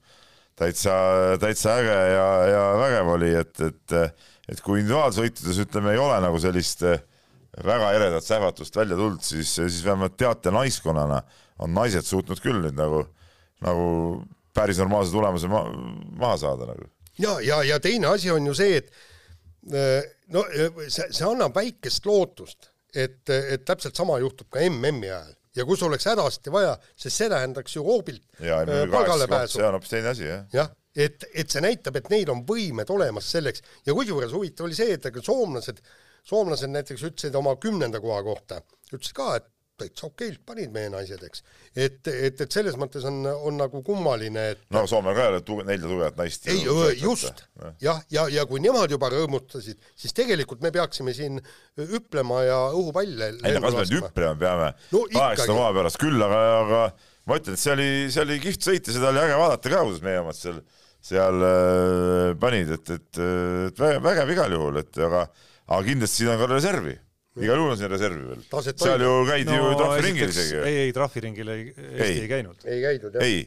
[0.55, 0.95] täitsa,
[1.41, 6.39] täitsa äge ja, ja vägev oli, et, et, et kui individuaalsõitudes ütleme, ei ole nagu
[6.39, 7.01] sellist äh,
[7.57, 11.21] väga eredat sähvatust välja tulnud, siis, siis vähemalt teate naiskonnana
[11.59, 13.03] on naised suutnud küll nüüd nagu,
[13.65, 13.87] nagu
[14.55, 15.65] päris normaalse tulemuse ma
[16.19, 16.87] maha saada nagu.
[17.19, 18.91] ja, ja, ja teine asi on ju see, et
[19.73, 19.99] äh,
[20.31, 20.45] no
[20.87, 25.75] see, see annab väikest lootust, et, et täpselt sama juhtub ka MM-i ajal ja kui
[25.75, 29.59] sul oleks hädasti vaja, sest see tähendaks ju hoobilt äh, palgale pääsu.
[29.59, 30.47] see on hoopis teine asi, jah.
[30.55, 34.79] jah, et, et see näitab, et neil on võimed olemas selleks ja kusjuures huvitav oli
[34.79, 38.61] see, et ega soomlased äh, soomlased näiteks ütlesid oma kümnenda koha kohta,
[38.91, 39.49] ütlesid ka, et
[39.81, 41.43] täitsa okeilt panid meie naised, eks.
[41.73, 45.41] et, et, et selles mõttes on, on nagu kummaline, et no Soomel ka ei ole
[45.47, 46.47] tuge, nelja tugevat naist.
[46.51, 46.65] ei,
[47.01, 51.41] just, jah, ja, ja, ja kui nemad juba rõõmustasid, siis tegelikult me peaksime siin
[51.79, 56.27] hüplema ja õhupalle ei no kas me nüüd hüplema peame no, kaheksanda koha pärast küll,
[56.27, 56.83] aga, aga
[57.29, 59.85] ma ütlen, et see oli, see oli kihvt sõit ja seda oli äge vaadata ka,
[59.87, 60.61] kuidas meie omad seal,
[61.01, 63.23] seal äh, panid, et, et,
[63.71, 65.25] et vägev igal juhul, et aga
[65.71, 66.97] aga kindlasti siin on ka reservi
[67.39, 68.43] igal juhul on siin reservi veel.
[68.75, 70.59] seal ju käidi no, ju trahviringil isegi.
[70.67, 72.65] ei, ei trahviringil ei, Eesti ei, ei käinud.
[72.65, 73.27] ei käidud jah.
[73.27, 73.45] ei,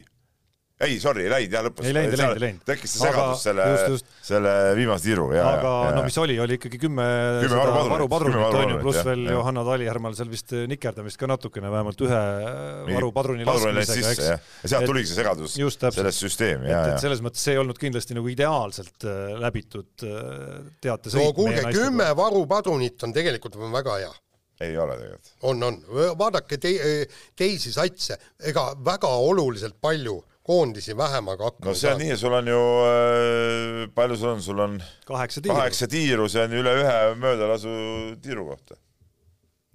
[0.83, 1.85] ei sorry, ei läinud jah lõpus.
[1.87, 2.63] ei läinud, ei läinud, ei läinud.
[2.67, 3.67] tekkis see segadus selle,
[4.27, 5.45] selle viimase tiiruga.
[5.47, 7.05] aga ja, no mis oli, oli ikkagi kümme,
[7.45, 7.61] kümme
[7.93, 12.19] varupadrunit on ju, pluss veel Johanna Talihärmal seal vist nikerdamist ka natukene, vähemalt ühe
[12.89, 14.27] varupadruni laskmisega, eks.
[14.65, 16.67] ja sealt tuligi see segadus sellest süsteemi.
[16.67, 21.23] et, et selles mõttes see ei olnud kindlasti nagu ideaalselt äh, läbitud äh, teatesõit.
[21.23, 24.13] no kuulge, kümme varupadrunit on tegelikult väga hea
[24.67, 25.33] ei ole tegelikult.
[25.47, 25.81] on, on,
[26.19, 26.75] vaadake te,
[27.35, 28.19] teisi satse,
[28.51, 32.61] ega väga oluliselt palju koondisi vähem, aga hakkama no see on nii, sul on ju
[32.85, 37.75] äh,, palju sul on, sul on kaheksa tiiru, kaheksa tiiru, see on üle ühe möödalasu
[38.21, 38.77] tiiru kohta.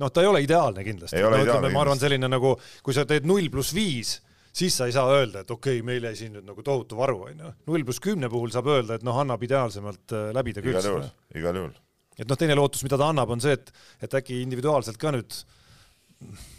[0.00, 1.20] noh, ta ei ole ideaalne kindlasti.
[1.20, 2.54] No, ütleme, ma arvan, selline nagu,
[2.86, 4.14] kui sa teed null pluss viis,
[4.56, 7.24] siis sa ei saa öelda, et okei okay,, meil jäi siin nüüd nagu tohutu varu,
[7.28, 7.52] onju.
[7.68, 10.78] null pluss kümne puhul saab öelda, et noh, annab ideaalsemalt äh, läbida küll.
[10.78, 11.08] igal juhul,
[11.42, 11.74] igal juhul.
[12.16, 13.74] et noh, teine lootus, mida ta annab, on see, et,
[14.06, 15.42] et äkki individuaalselt ka nüüd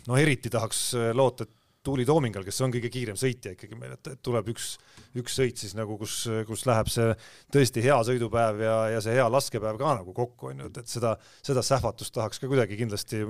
[0.10, 3.96] noh, eriti tahaks äh, loota, et Tuuli Toomingal, kes on kõige kiirem sõitja ikkagi meil,
[3.96, 4.76] et, tuleb üks,
[5.18, 7.08] üks sõit siis nagu, kus, kus läheb see
[7.54, 10.94] tõesti hea sõidupäev ja, ja see hea laskepäev ka nagu kokku, on ju, et, et
[10.94, 13.24] seda, seda sähvatust tahaks ka kuidagi kindlasti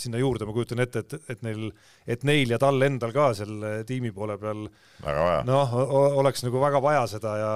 [0.00, 1.70] sinna juurde, ma kujutan ette, et, et neil,
[2.04, 4.66] et neil ja tal endal ka seal tiimi poole peal
[5.48, 5.74] noh,
[6.20, 7.52] oleks nagu väga vaja seda ja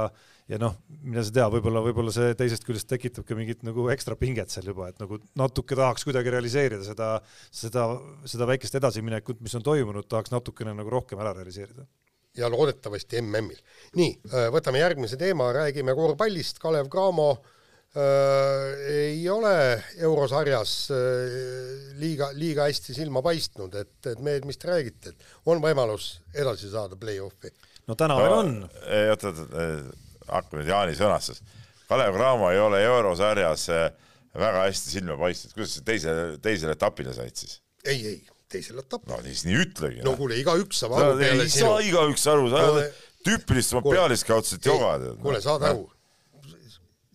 [0.48, 4.16] ja noh, mine sa tea, võib-olla, võib-olla see teisest küljest tekitab ka mingit nagu ekstra
[4.18, 7.10] pinget seal juba, et nagu natuke tahaks kuidagi realiseerida seda,
[7.52, 7.84] seda,
[8.28, 11.84] seda väikest edasiminekut, mis on toimunud, tahaks natukene nagu rohkem ära realiseerida
[12.38, 13.60] ja loodetavasti MM-il.
[13.98, 18.02] nii, äh, võtame järgmise teema, räägime korvpallist, Kalev Cramo äh,
[18.94, 19.54] ei ole
[19.96, 21.38] eurosarjas äh,
[22.00, 26.70] liiga, liiga hästi silma paistnud, et, et mehed, mis te räägite, et on võimalus edasi
[26.72, 27.52] saada play-off'i?
[27.88, 28.52] no täna no, veel on.
[28.68, 31.42] oot, oot, oot hakkame nüüd Jaani sõnastas.
[31.88, 33.86] Kalev Cramo ei ole eurosarjas eh,
[34.38, 36.14] väga hästi silma paistnud, kuidas sa teise,
[36.44, 37.60] teisele etapile said siis?
[37.88, 38.18] ei, ei,
[38.50, 39.16] teisele etapile.
[39.16, 40.02] no siis nii ütlegi.
[40.06, 41.52] no kuule, igaüks saab aru no, peale sinu.
[41.52, 44.96] ei saa igaüks aru, sa oled tüüpilist oma pealiskaudset joga.
[45.22, 45.86] kuule, saad aru,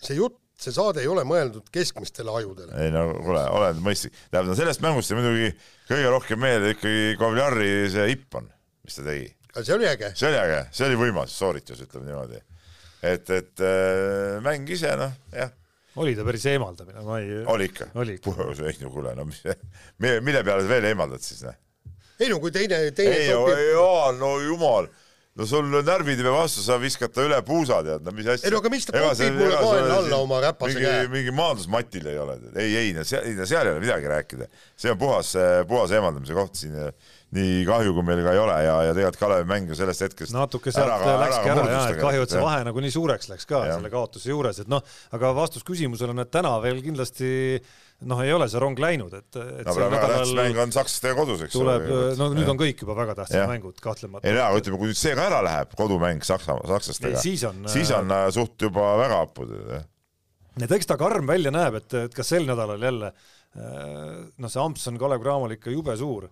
[0.03, 2.73] see jutt, see saade ei ole mõeldud keskmistele ajudele.
[2.85, 4.15] ei no kuule, ole mõistlik.
[4.31, 5.53] tähendab, sellest mängust jäi muidugi
[5.91, 8.49] kõige rohkem meelde ikkagi Kovljari see Ippon,
[8.87, 9.29] mis ta tegi.
[9.59, 10.15] see oli äge.
[10.17, 12.41] see oli äge, see oli võimas sooritus, ütleme niimoodi
[13.03, 15.51] et, et äh, mäng ise noh, jah
[16.01, 17.43] oli ta päris eemaldamine, ma ei.
[17.53, 17.91] oli ikka?
[18.01, 19.43] ei no kuule, no mis,
[19.99, 21.57] mille peale sa veel eemaldad siis, noh?
[22.19, 24.89] ei no kui teine, teine ei no, jaa, no jumal,
[25.37, 28.49] no sul närvid ei pea vastu, sa viskad ta üle puusa, tead, no mis asja.
[28.49, 31.09] ei no aga miks ta popib mulle kaela alla oma räpase mingi, käe?
[31.13, 34.49] mingi maandusmatil ei ole, ei, ei, no seal, seal ei ole midagi rääkida.
[34.73, 35.35] see on puhas,
[35.69, 36.79] puhas eemaldamise koht siin
[37.33, 40.35] nii kahju, kui meil ka ei ole ja, ja tegelikult Kalevi mäng ju sellest hetkest
[40.35, 43.31] natuke sealt ära, läkski ära, ära ja, et kahju, et see vahe nagu nii suureks
[43.31, 43.77] läks ka ja.
[43.77, 44.83] selle kaotuse juures, et noh,
[45.15, 47.31] aga vastus küsimusele on, et täna veel kindlasti
[48.09, 51.45] noh, ei ole see rong läinud, et, et no, väga tähtis mäng on sakslastega kodus,
[51.45, 51.87] eks tuleb,
[52.19, 54.27] no nüüd on kõik juba väga tähtsad mängud, kahtlemata.
[54.29, 57.91] ei jaa, ütleme, kui nüüd see ka ära läheb, kodumäng Saksa, sakslastega, siis on, siis
[57.95, 59.57] on äh, suht juba väga hapud.
[60.61, 64.63] et eks ta karm välja näeb, et, et kas sel nädalal jälle äh, noh, see
[64.63, 66.29] amps on Kalev Cramol ikka jube suur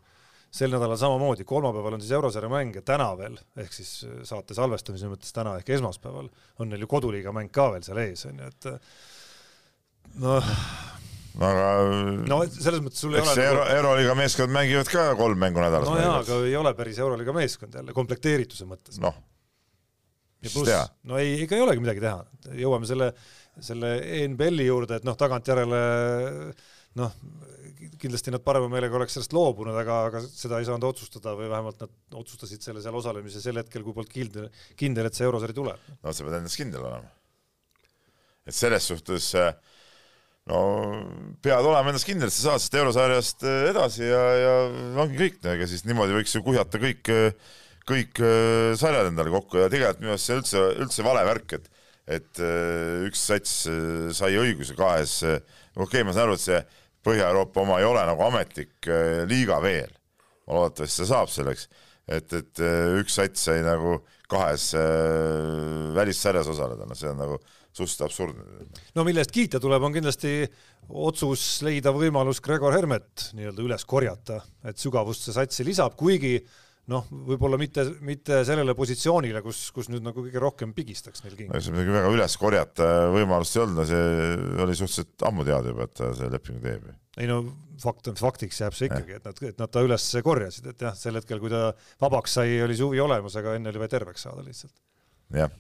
[0.52, 4.58] sel nädalal samamoodi, kolmapäeval on siis eurosarja mäng ja täna veel, ehk siis äh, saate
[4.58, 6.28] salvestamise mõttes täna ehk esmaspäeval
[6.60, 8.98] on neil ju koduliiga mäng ka veel seal ees, on ju, et äh,
[10.22, 10.52] noh
[11.40, 11.68] aga
[12.28, 13.76] no selles mõttes sul ei ole euro, nagu...
[13.78, 15.88] Euroliiga meeskond mängivad ka kolm mängu nädalas.
[15.88, 19.00] no jaa, aga ei ole päris Euroliiga meeskond jälle, komplekteerituse mõttes.
[19.04, 19.16] noh,
[20.44, 20.84] mis teha?
[21.08, 22.26] no ei, ega ei olegi midagi teha,
[22.60, 23.14] jõuame selle,
[23.64, 25.82] selle ENBL-i juurde, et noh, tagantjärele
[27.00, 27.16] noh,
[28.02, 31.84] kindlasti nad parema meelega oleks sellest loobunud, aga, aga seda ei saanud otsustada või vähemalt
[31.86, 34.48] nad otsustasid selle seal osalemise sel hetkel, kui polnud kindel,
[34.80, 35.92] kindel, et see eurosari tuleb.
[36.02, 37.12] no sa pead endas kindel olema.
[38.48, 39.32] et selles suhtes
[40.50, 40.62] no
[41.44, 44.54] pead olema endas kindel, et sa saad sellest eurosarjast äh, edasi ja, ja
[45.04, 47.14] ongi kõik, ega siis niimoodi võiks ju kuhjata kõik,
[47.90, 51.72] kõik äh, sarjad endale kokku ja tegelikult minu arust see üldse, üldse vale värk, et
[52.12, 53.52] et äh, üks sats
[54.18, 56.58] sai õiguse kahes, okei okay,, ma saan aru, et see
[57.06, 59.94] Põhja-Euroopa oma ei ole nagu ametlik äh, liiga veel.
[60.52, 61.68] loodetavasti see saab selleks,
[62.08, 67.40] et, et äh, üks sats sai nagu kahes äh, välissarjas osaleda, no see on nagu
[67.72, 68.68] suhteliselt absurdne.
[68.96, 70.34] no millest kiita tuleb, on kindlasti
[70.90, 76.38] otsus leida võimalus Gregor Hermet nii-öelda üles korjata, et sügavust see satsi lisab, kuigi
[76.92, 81.54] noh, võib-olla mitte, mitte sellele positsioonile, kus, kus nüüd nagu kõige rohkem pigistaks neil king.
[81.58, 85.96] see midagi väga üles korjata võimalust ei olnud, see oli suhteliselt ammu teada juba, et
[85.98, 86.92] ta selle lepingu teeb.
[87.22, 87.42] ei no
[87.82, 90.96] fakt on faktiks, jääb see ikkagi, et nad, et nad ta üles korjasid, et jah,
[90.98, 91.72] sel hetkel, kui ta
[92.04, 94.76] vabaks sai, oli see huvi olemas, aga enne oli vaja terveks saada lihtsalt.
[95.42, 95.52] jah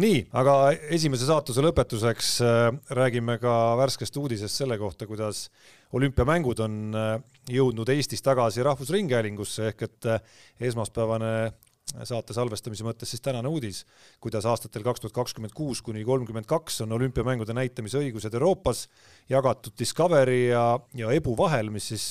[0.00, 0.56] nii, aga
[0.94, 2.60] esimese saatuse lõpetuseks äh,
[2.96, 5.48] räägime ka värskest uudisest selle kohta, kuidas
[5.92, 7.18] olümpiamängud on äh,
[7.52, 10.24] jõudnud Eestis tagasi Rahvusringhäälingusse ehk et äh,
[10.60, 11.52] esmaspäevane
[12.06, 13.82] saate salvestamise mõttes siis tänane uudis,
[14.22, 18.86] kuidas aastatel kaks tuhat kakskümmend kuus kuni kolmkümmend kaks on olümpiamängude näitamise õigused Euroopas
[19.28, 20.64] jagatud Discovery ja,
[20.96, 22.06] ja Ebu vahel, mis siis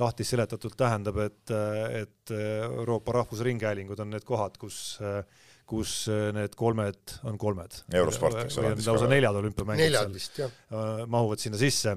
[0.00, 1.52] lahti seletatult tähendab, et,
[2.00, 5.20] et Euroopa Rahvusringhäälingud on need kohad, kus äh,
[5.68, 7.76] kus äh, need kolmed on kolmed.
[7.92, 8.74] eurosport, eks ole.
[8.84, 10.52] lausa neljad olümpiamängud neljad vist, jah.
[10.72, 11.96] Äh, mahuvad sinna sisse,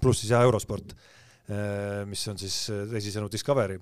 [0.00, 0.96] pluss siis jah, eurosport,
[1.50, 3.80] äh, mis on siis teisisõnu Discovery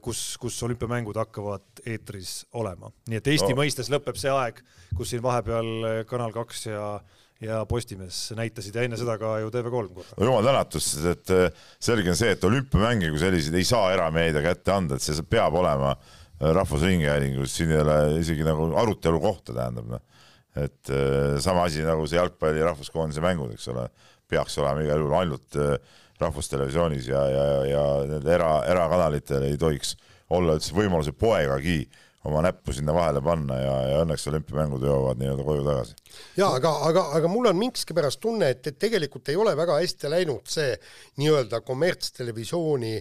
[0.00, 2.88] kus, kus olümpiamängud hakkavad eetris olema.
[3.12, 3.58] nii et Eesti no.
[3.58, 4.62] mõistes lõpeb see aeg,
[4.96, 6.86] kus siin vahepeal Kanal kaks ja
[7.42, 10.16] ja Postimees näitasid ja enne seda ka ju TV3 korra.
[10.18, 11.32] no jumal tänatud, et
[11.82, 15.56] selge on see, et olümpiamänge kui selliseid ei saa erameedia kätte anda, et see peab
[15.60, 20.04] olema äh, Rahvusringhäälingus, siin ei ole isegi nagu arutelu kohta, tähendab noh.
[20.54, 23.88] et äh, sama asi nagu see jalgpalli rahvuskoondise mängud, eks ole,
[24.34, 25.76] peaks olema igal juhul ainult äh,
[26.20, 29.96] Rahvustelevisioonis ja, ja, ja need era, erakanalitel ei tohiks
[30.34, 31.82] olla üldse võimaluse poegagi
[32.24, 35.96] oma näppu sinna vahele panna ja, ja õnneks olümpiamängud jõuavad nii-öelda koju tagasi.
[36.38, 40.12] ja aga, aga, aga mul on miskipärast tunne, et, et tegelikult ei ole väga hästi
[40.12, 40.72] läinud see
[41.20, 42.94] nii-öelda kommertstelevisiooni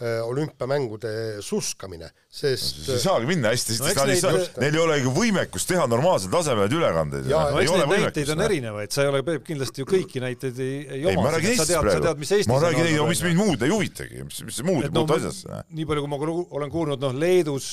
[0.00, 1.12] olümpiamängude
[1.44, 4.58] suskamine, sest see ei saagi minna hästi, sest no, neil, neid...
[4.64, 7.28] neil ei olegi võimekust teha normaalsel tasemel neid ülekandeid.
[7.28, 10.78] no eks neid näiteid on erinevaid, sa ei ole, Peep, kindlasti ju kõiki näiteid ei,
[10.96, 11.26] ei oma.
[11.26, 12.14] ma räägin Eestist praegu,
[12.48, 15.64] ma räägin ei, mis mind muud ei huvitagi, mis, mis muud ei puutu asjasse.
[15.68, 17.68] nii palju, kui ma olen kuulnud, noh, Leedus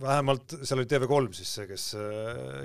[0.00, 1.88] vähemalt seal oli TV3 siis see, kes,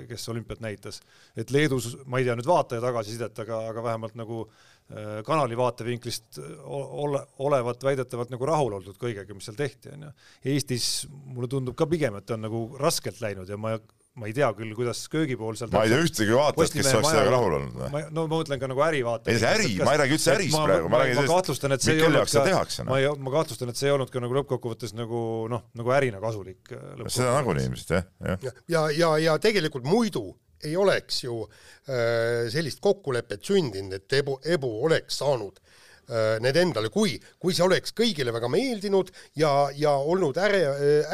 [0.08, 1.00] kes olümpiat näitas,
[1.36, 6.38] et Leedus, ma ei tea nüüd vaataja tagasisidet, aga, aga vähemalt nagu äh, kanali vaatevinklist
[6.64, 10.12] ole, olevat väidetavalt nagu rahul oldud kõigega, mis seal tehti, onju.
[10.54, 13.76] Eestis mulle tundub ka pigem, et on nagu raskelt läinud ja ma
[14.14, 17.32] ma ei tea küll, kuidas köögipool seal ma ei tea ühtegi vaatajat, kes oleks sellega
[17.34, 17.80] rahul olnud.
[18.14, 19.30] no ma mõtlen ka nagu ärivaatajat.
[19.32, 22.44] ei see äri, ma ei räägi üldse ärist praegu, ma räägin sellest, kelle jaoks seda
[22.46, 22.84] tehakse.
[22.86, 26.20] ma ei, ma kahtlustan, et see ei olnud ka nagu lõppkokkuvõttes nagu noh, nagu ärina
[26.22, 26.62] kasulik.
[26.70, 28.44] Äh, seda nagunii ilmselt jah, jah.
[28.46, 30.28] ja, ja, ja, ja tegelikult muidu
[30.64, 36.92] ei oleks ju äh, sellist kokkulepet sündinud, et Ebu, Ebu oleks saanud äh, need endale,
[36.94, 39.10] kui, kui see oleks kõigile väga meeldinud
[39.42, 40.62] ja, ja olnud äri,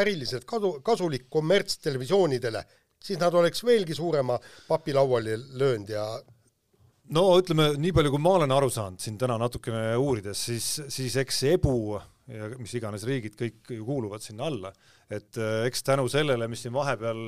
[0.05, 2.62] äriliselt kasu, kasulik kommertstelevisioonidele
[3.01, 4.38] siis nad oleks veelgi suurema
[4.68, 6.05] papi lauale löönud ja
[7.16, 11.16] no ütleme, nii palju, kui ma olen aru saanud siin täna natukene uurides, siis, siis
[11.22, 11.76] eks Ebu
[12.30, 14.70] ja mis iganes riigid kõik ju kuuluvad sinna alla,
[15.11, 17.22] et äh, eks tänu sellele, mis siin vahepeal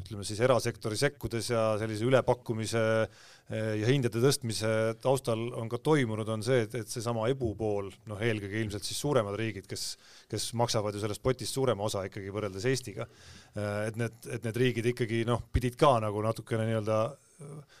[0.00, 4.68] ütleme siis erasektori sekkudes ja sellise ülepakkumise äh, ja hindade tõstmise
[4.98, 8.98] taustal on ka toimunud, on see, et, et seesama Ebu pool, noh, eelkõige ilmselt siis
[9.04, 9.84] suuremad riigid, kes,
[10.30, 13.06] kes maksavad ju sellest potist suurema osa ikkagi võrreldes Eestiga,
[13.54, 17.00] äh, et need, et need riigid ikkagi noh, pidid ka nagu natukene nii-öelda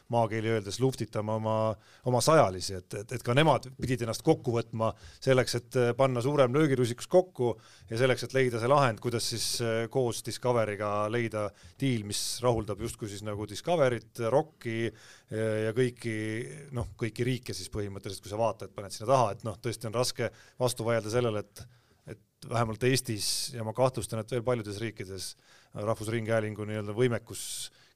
[0.08, 1.54] maakeeli öeldes luftitama oma,
[2.04, 4.90] oma sajalisi, et, et, et ka nemad pidid ennast kokku võtma
[5.24, 7.54] selleks, et panna suurem löögirusikus kokku
[7.90, 9.46] ja selleks, et leida see lahend, kuidas siis
[9.92, 11.48] koos Discoveriga leida
[11.80, 14.90] diil, mis rahuldab justkui siis nagu Discoverit, Rocki
[15.30, 16.12] ja kõiki
[16.76, 19.96] noh, kõiki riike siis põhimõtteliselt, kui sa vaatad, paned sinna taha, et noh, tõesti on
[19.96, 21.66] raske vastu vaielda sellele, et
[22.06, 25.32] et vähemalt Eestis ja ma kahtlustan, et veel paljudes riikides
[25.74, 27.40] Rahvusringhäälingu nii-öelda võimekus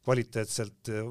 [0.04, 1.06] kvaliteetselt äh,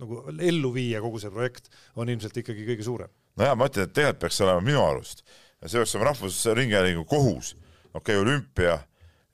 [0.00, 3.10] nagu ellu viia kogu see projekt, on ilmselt ikkagi kõige suurem.
[3.40, 5.24] nojah, ma ütlen, et tegelikult peaks olema minu arust,
[5.64, 7.54] see peaks olema Rahvusringhäälingu kohus,
[7.90, 8.78] okei okay,, olümpia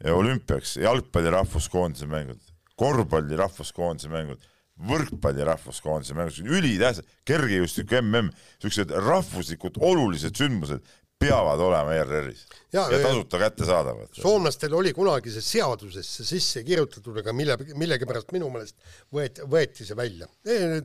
[0.05, 2.41] ja olümpiaks, jalgpalli rahvuskoondise mängud,
[2.79, 4.43] korvpalli rahvuskoondise mängud,
[4.77, 10.85] võrkpalli rahvuskoondise mängud, ülitähtsad, kergejõustiku mm, niisugused rahvuslikud olulised sündmused
[11.17, 12.43] peavad olema ERR-is
[12.75, 14.11] ja, ja tasuta kättesaadavad.
[14.19, 18.77] soomlastel oli kunagi see seadusesse sisse kirjutatud, aga mille, millegipärast minu meelest
[19.15, 20.29] võeti, võeti see välja.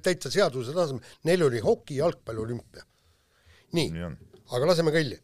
[0.03, 2.85] täitsa seaduse tasemel, neil oli hoki, jalgpall, olümpia.
[3.75, 4.13] nii, nii,
[4.55, 5.19] aga laseme kõlli.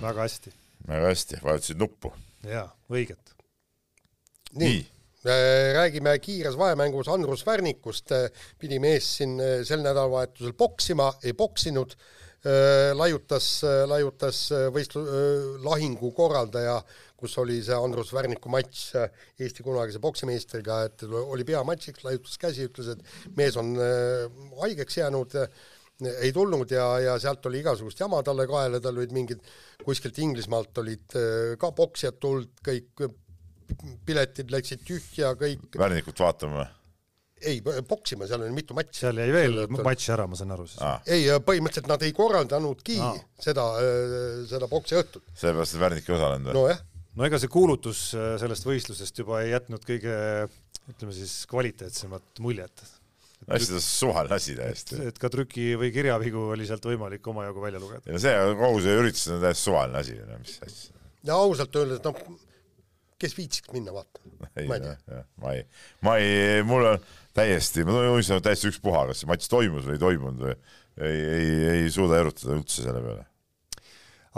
[0.00, 0.54] väga hästi.
[0.88, 2.14] väga hästi, vajutasid nuppu.
[2.48, 3.36] jaa, õiget.
[4.56, 4.80] nii, nii
[5.24, 11.96] räägime kiires vahemängus Andrus Värnikust, äh, pidi mees siin äh, sel nädalavahetusel poksima, ei poksinud,
[12.96, 13.46] laiutas,
[13.84, 14.38] laiutas
[14.72, 15.02] võistlu-,
[15.60, 16.78] lahingu korraldaja,
[17.20, 18.94] kus oli see Andrus Värniku matš
[19.36, 23.74] Eesti kunagise poksimeistriga, et oli peamatšiks, laiutas käsi, ütles, et mees on
[24.62, 25.36] haigeks jäänud,
[26.14, 29.44] ei tulnud ja, ja sealt oli igasugust jama talle kaela, tal olid mingid,
[29.84, 31.20] kuskilt Inglismaalt olid
[31.60, 33.04] ka poksijad tulnud, kõik
[34.06, 35.70] piletid läksid tühja, kõik.
[35.78, 36.68] Värnikut vaatama või?
[37.40, 39.00] ei, poksima, seal oli mitu matši.
[39.04, 40.80] seal jäi veel matš ära, ma saan aru siis.
[41.08, 43.14] ei, põhimõtteliselt nad ei korraldanudki Aa.
[43.40, 44.14] seda, äh,
[44.50, 45.24] seda poksiõhtut.
[45.32, 46.56] sellepärast, et Värnik ei osalenud või?
[46.58, 46.82] nojah.
[47.16, 50.16] no ega see kuulutus äh, sellest võistlusest juba ei jätnud kõige
[50.90, 52.84] ütleme siis kvaliteetsemat muljet.
[53.48, 55.00] hästi suvaline asi täiesti.
[55.08, 58.04] et ka trüki või kirjavigu oli sealt võimalik omajagu välja lugeda.
[58.06, 61.02] ei no see kogu see üritus on täiesti suvaline asi, mis asja.
[61.24, 62.48] ja ausalt öeldes, noh
[63.20, 64.50] kes viitsiks minna vaatama?
[64.68, 65.22] ma ei tea.
[65.42, 65.64] ma ei,
[66.06, 70.04] ma ei, mul on täiesti, ma tunnistan täiesti ükspuha, kas see matš toimus või ei
[70.04, 70.54] toimunud või
[71.00, 73.29] ei, ei, ei suuda erutada üldse selle peale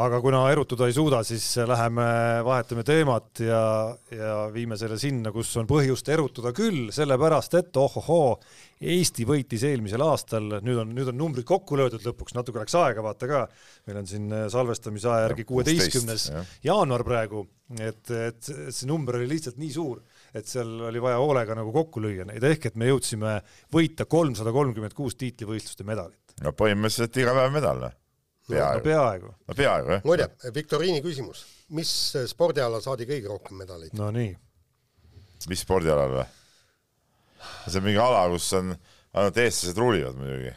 [0.00, 2.04] aga kuna erutuda ei suuda, siis läheme
[2.46, 3.60] vahetame teemat ja,
[4.08, 8.38] ja viime selle sinna, kus on põhjust erutuda küll, sellepärast et ohohoo,
[8.82, 13.04] Eesti võitis eelmisel aastal, nüüd on, nüüd on numbrid kokku löödud lõpuks, natuke läks aega,
[13.04, 13.44] vaata ka,
[13.86, 16.26] meil on siin salvestamise aja järgi kuueteistkümnes
[16.66, 17.44] jaanuar praegu,
[17.76, 20.00] et, et see number oli lihtsalt nii suur,
[20.34, 23.38] et seal oli vaja hoolega nagu kokku lüüa neid, ehk et me jõudsime
[23.76, 26.38] võita kolmsada kolmkümmend kuus tiitlivõistluste medalit.
[26.42, 27.98] no põhimõtteliselt iga päev medal noh
[28.52, 28.84] peaaegu no,.
[28.86, 29.32] peaaegu.
[29.48, 30.06] no peaaegu, jah.
[30.08, 31.44] muide, viktoriini küsimus,
[31.76, 31.90] mis
[32.30, 33.94] spordialal saadi kõige rohkem medaleid?
[33.98, 34.32] no nii.
[35.52, 36.26] mis spordialal või?
[37.66, 40.54] see on mingi ala, kus on ainult eestlased ruulivad muidugi.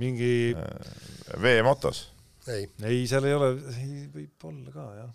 [0.00, 0.34] mingi,
[1.42, 2.04] veemotos.
[2.48, 3.50] ei, ei, seal ei ole,
[4.14, 5.10] võib olla ka jah.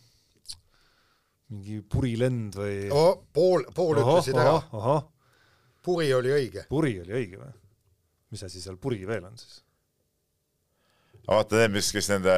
[1.54, 2.76] mingi purilend või
[3.34, 4.60] pool, pool ütlesid ära,
[5.86, 6.68] puri oli õige.
[6.70, 7.58] puri oli õige või?
[8.30, 9.64] mis asi seal puri veel on siis?
[11.30, 12.36] Vaata need, mis, kes nende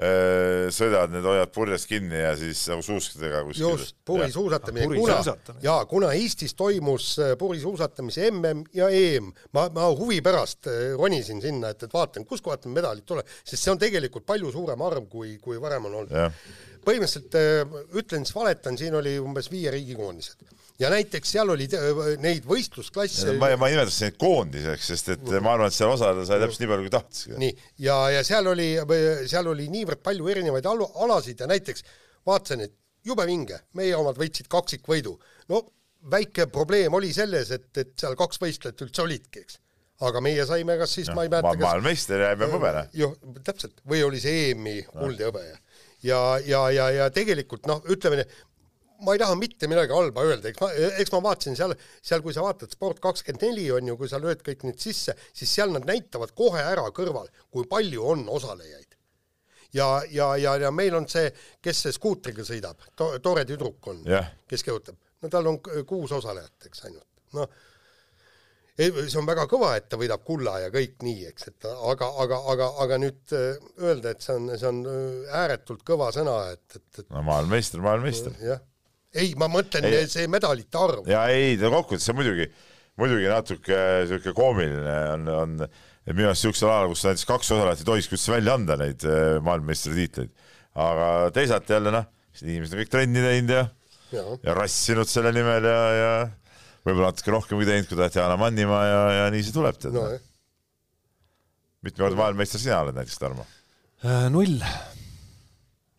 [0.00, 3.66] öö, sõidavad, need hoiavad purjest kinni ja siis nagu suuskadega kuskil.
[3.66, 5.18] just, purisuusatamine, kuna
[5.64, 11.84] jaa, kuna Eestis toimus purisuusatamise MM ja EM, ma, ma huvi pärast ronisin sinna, et,
[11.84, 15.60] et vaatan, kuskohast need medalid tulevad, sest see on tegelikult palju suurem arv, kui, kui
[15.60, 16.40] varem on olnud.
[16.86, 20.48] põhimõtteliselt ütlen siis valetan, siin oli umbes viie riigi koondised
[20.80, 21.66] ja näiteks seal oli
[22.22, 26.24] neid võistlusklasse ma, ma ei nimetaks neid koondiseks, sest et ma arvan, et seal osaleda
[26.28, 27.26] sai täpselt nii palju, kui tahtis.
[27.40, 27.56] nii,
[27.86, 28.70] ja, ja seal oli,
[29.30, 31.84] seal oli niivõrd palju erinevaid alu- alasid ja näiteks
[32.26, 32.76] vaatasin, et
[33.06, 35.16] jube vinge, meie omad võitsid kaksikvõidu.
[35.52, 35.64] no
[36.10, 39.60] väike probleem oli selles, et, et seal kaks võistlejat üldse olidki, eks.
[40.08, 42.86] aga meie saime kas siis, ma ei mäleta, kas maailmameister ja MM hõbene.
[42.96, 45.44] jah, täpselt, või oli see EM-i kuld ja hõbe
[46.02, 48.24] ja, ja, ja, ja, tegelikult noh, ütleme
[49.04, 50.70] ma ei taha mitte midagi halba öelda, eks ma,
[51.02, 54.20] eks ma vaatasin seal, seal kui sa vaatad Sport kakskümmend neli on ju, kui sa
[54.22, 58.96] lööd kõik need sisse, siis seal nad näitavad kohe ära kõrval, kui palju on osalejaid.
[59.76, 61.30] ja, ja, ja, ja meil on see,
[61.62, 66.12] kes see skuutriga sõidab to,, tore tüdruk on Jah., kes kehutab, no tal on kuus
[66.12, 67.50] osalejat, eks ainult, noh
[68.80, 72.08] ei, see on väga kõva, et ta võidab kulla ja kõik nii, eks, et aga,
[72.24, 76.36] aga, aga, aga nüüd äh, öelda, et see on, see on äh, ääretult kõva sõna,
[76.54, 78.36] et, et, no maailmameister, maailmameister.
[78.38, 78.62] et jah.
[79.16, 80.06] ei, ma mõtlen Ei.
[80.10, 81.08] see medalite arv.
[81.10, 82.46] ja ei, ta kokkuvõttes see on muidugi,
[83.00, 83.80] muidugi natuke
[84.10, 85.56] sihuke koomiline on, on
[86.14, 89.36] minu arust siuksel ajal, kus näiteks kaks osalejat ei tohikski üldse välja anda neid eh,
[89.46, 90.32] maailmameistritiitleid.
[90.80, 92.08] aga teisalt jälle noh,
[92.40, 93.64] inimesed on kõik trenni teinud ja,
[94.14, 96.12] ja, ja rassinud selle nimel ja, ja
[96.86, 100.06] võib-olla natuke rohkemgi teinud kui Tatjana Mannimaa ja, ja nii see tuleb tead no,.
[100.06, 100.28] nojah,
[101.86, 103.46] mitme kord maailmameister sina oled näiteks, Tarmo?
[104.04, 104.62] Äh, null.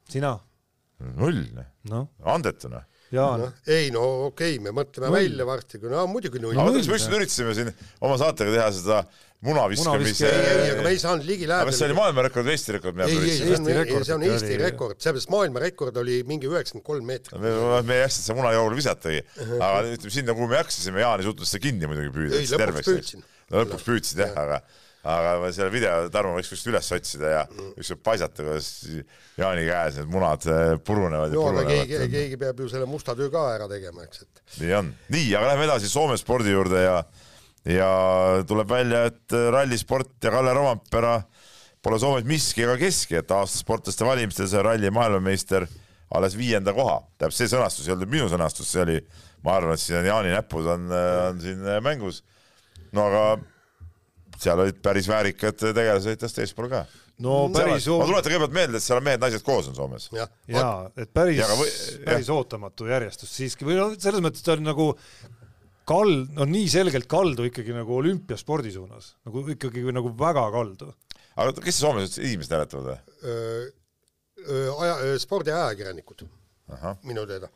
[0.09, 0.37] sina?
[1.17, 1.43] null,
[1.89, 2.83] noh, andetuna.
[3.11, 5.17] Jaan noh, ei no okei okay,, me mõtleme Null.
[5.17, 6.77] välja varsti, kui no muidugi null aga no,.
[6.77, 9.01] kas me ükskord üritasime siin oma saatega teha seda
[9.41, 11.99] munaviskamise ei, ei, aga me ei saanud ligi aga kas see oli lähedale.
[11.99, 14.99] maailmarekord või Eesti rekord, ei, ei, see on, Eesti rekord see on Eesti oli- rekord,
[15.01, 17.39] seepärast maailmarekord oli mingi üheksakümmend kolm meetrit.
[17.41, 17.55] me,
[17.87, 19.23] me ei jaksa seda munajoogule visatagi,
[19.57, 22.37] aga ütleme sinna, kuhu me jaksasime, Jaan ei suutnud seda kinni muidugi püüda.
[22.37, 23.25] Ei, lõpuks püüdsin.
[23.49, 24.61] no lõpuks püüdsid jah, aga,
[25.01, 27.41] aga ma selle video, Tarmo võiks kuskilt üles otsida ja
[27.71, 28.67] ükskord paisata, kuidas
[29.39, 32.13] Jaani käes need munad eh, purunevad ja aga keegi, purunevad.
[32.13, 34.91] keegi peab ju selle musta töö ka ära tegema, eks, et nii on.
[35.15, 36.97] nii, aga lähme edasi Soome spordi juurde ja,
[37.65, 37.91] ja
[38.47, 41.17] tuleb välja, et rallisport ja Kalle Rompera
[41.81, 45.65] pole Soomes miski ega keski, et aasta sportlaste valimistel sai ralli maailmameister
[46.13, 46.99] alles viienda koha.
[47.17, 48.99] tähendab, see sõnastus ei olnud minu sõnastus, see oli,
[49.47, 52.21] ma arvan, et siin on Jaani näpud on, on siin mängus.
[52.93, 53.25] no aga
[54.41, 56.85] seal olid päris väärikad tegelased tast eespool ka.
[57.21, 60.09] no päris ma tuletan kõigepealt meelde, et seal on mehed-naised koos on Soomes.
[60.15, 61.49] jah, jaa, et päris Ja
[62.05, 64.87] päris ootamatu järjestus siiski või noh, selles mõttes ta on nagu
[65.91, 70.91] kald, no nii selgelt kaldu ikkagi nagu olümpiaspordi suunas, nagu ikkagi nagu väga kaldu.
[71.35, 73.71] aga kes Soomes üldse inimesed hääletavad või?
[74.81, 76.25] aja, spordiajakirjanikud
[76.73, 77.49] ahah, minu teada.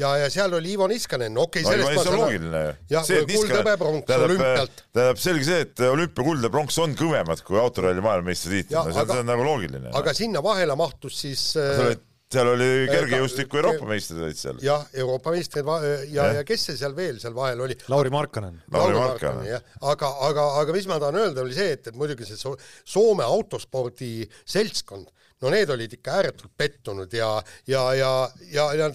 [0.00, 2.72] ja, ja seal oli Ivo Niskanen, okei no okay,, see sellest on loogiline ju.
[2.94, 4.82] jah, kuld hõbepronks olümpialt.
[4.94, 8.98] tähendab selge see, et olümpia kuld ja pronks on kõvemad kui autoralli maailmameistritiitlid, no see
[8.98, 9.92] on, aga- see on nagu loogiline.
[10.00, 12.00] aga sinna vahele mahtus siis seal äh, oli,
[12.34, 14.58] seal oli ka- kergejõustiku Euroopa meistrid olid seal.
[14.64, 16.34] jah, Euroopa meistrid va- ja, Jah.
[16.40, 17.76] ja kes see seal veel seal vahel oli?
[17.92, 18.56] Lauri Markkanen.
[18.74, 19.46] Lauri Markkanen.
[19.52, 19.62] Jah,
[19.94, 23.22] aga, aga, aga mis ma tahan öelda, oli see, et, et muidugi see So- Soome
[23.22, 25.06] autospordi seltskond,
[25.44, 27.30] no need olid ikka ääretult pettunud ja,
[27.68, 28.12] ja, ja,
[28.52, 28.88] ja, ja,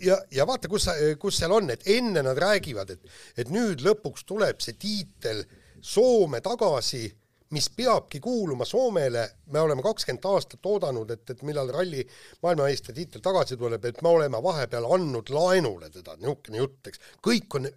[0.00, 0.86] ja, ja vaata, kus,
[1.18, 5.44] kus seal on, et enne nad räägivad, et, et nüüd lõpuks tuleb see tiitel
[5.82, 7.08] Soome tagasi
[7.52, 12.04] mis peabki kuuluma Soomele, me oleme kakskümmend aastat oodanud, et, et millal ralli
[12.44, 17.02] maailmameistritiitel tagasi tuleb, et me oleme vahepeal andnud laenule teda, niisugune jutt, eks.
[17.28, 17.68] kõik on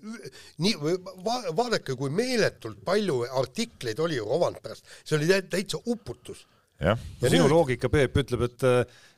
[0.63, 6.45] nii va,, vaadake, kui meeletult palju artikleid oli ju Rovanperast, see oli tä- täitsa uputus.
[6.82, 8.65] Ja Ja sinu nüüd- loogika, Peep, ütleb, et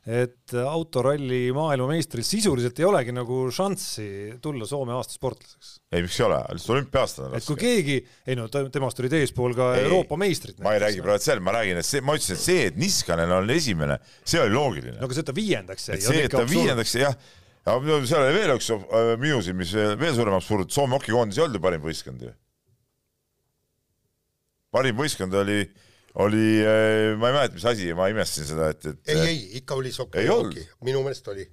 [0.08, 5.82] et autoralli maailmameistril sisuliselt ei olegi nagu šanssi tulla Soome aasta sportlaseks.
[5.92, 7.66] ei miks ei ole, lihtsalt olümpia-aastane on et kui raske.
[7.66, 7.98] keegi,
[8.32, 10.62] ei no temast olid eespool ka Ei, Euroopa meistrid.
[10.64, 13.34] ma ei räägi praegu seal, ma räägin, et see, ma ütlesin, et see, et Niskanen
[13.36, 15.04] on esimene, see oli loogiline no.
[15.04, 16.46] aga see, et ta viiendaks jäi see, et ta.
[16.54, 17.20] viiendaks, jah,
[17.68, 21.60] aga seal oli veel üks äh, miusi, mis veel suurem absurd, Soome hokikoondis ei olnud
[21.60, 22.32] ju parim võistkond ju.
[24.72, 25.66] parim võistkond oli,
[26.24, 26.48] oli,
[27.20, 30.30] ma ei mäleta, mis asi, ma imestasin seda, et, et ei, ei, ikka oli Ei
[30.34, 31.46] olnud., minu meelest oli.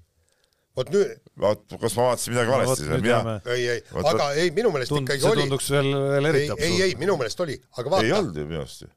[0.75, 4.29] vot nüüd, vaat kas ma vaatasin midagi valesti vot või mina ei, ei, Vot- aga
[4.41, 5.45] ei, minu meelest tund-, ikkagi see oli.
[5.45, 8.41] tunduks veel, veel ei eriti, ei, absurdne ei, minu meelest oli, aga ei vaata, olnud
[8.41, 8.91] ju minu arust ju.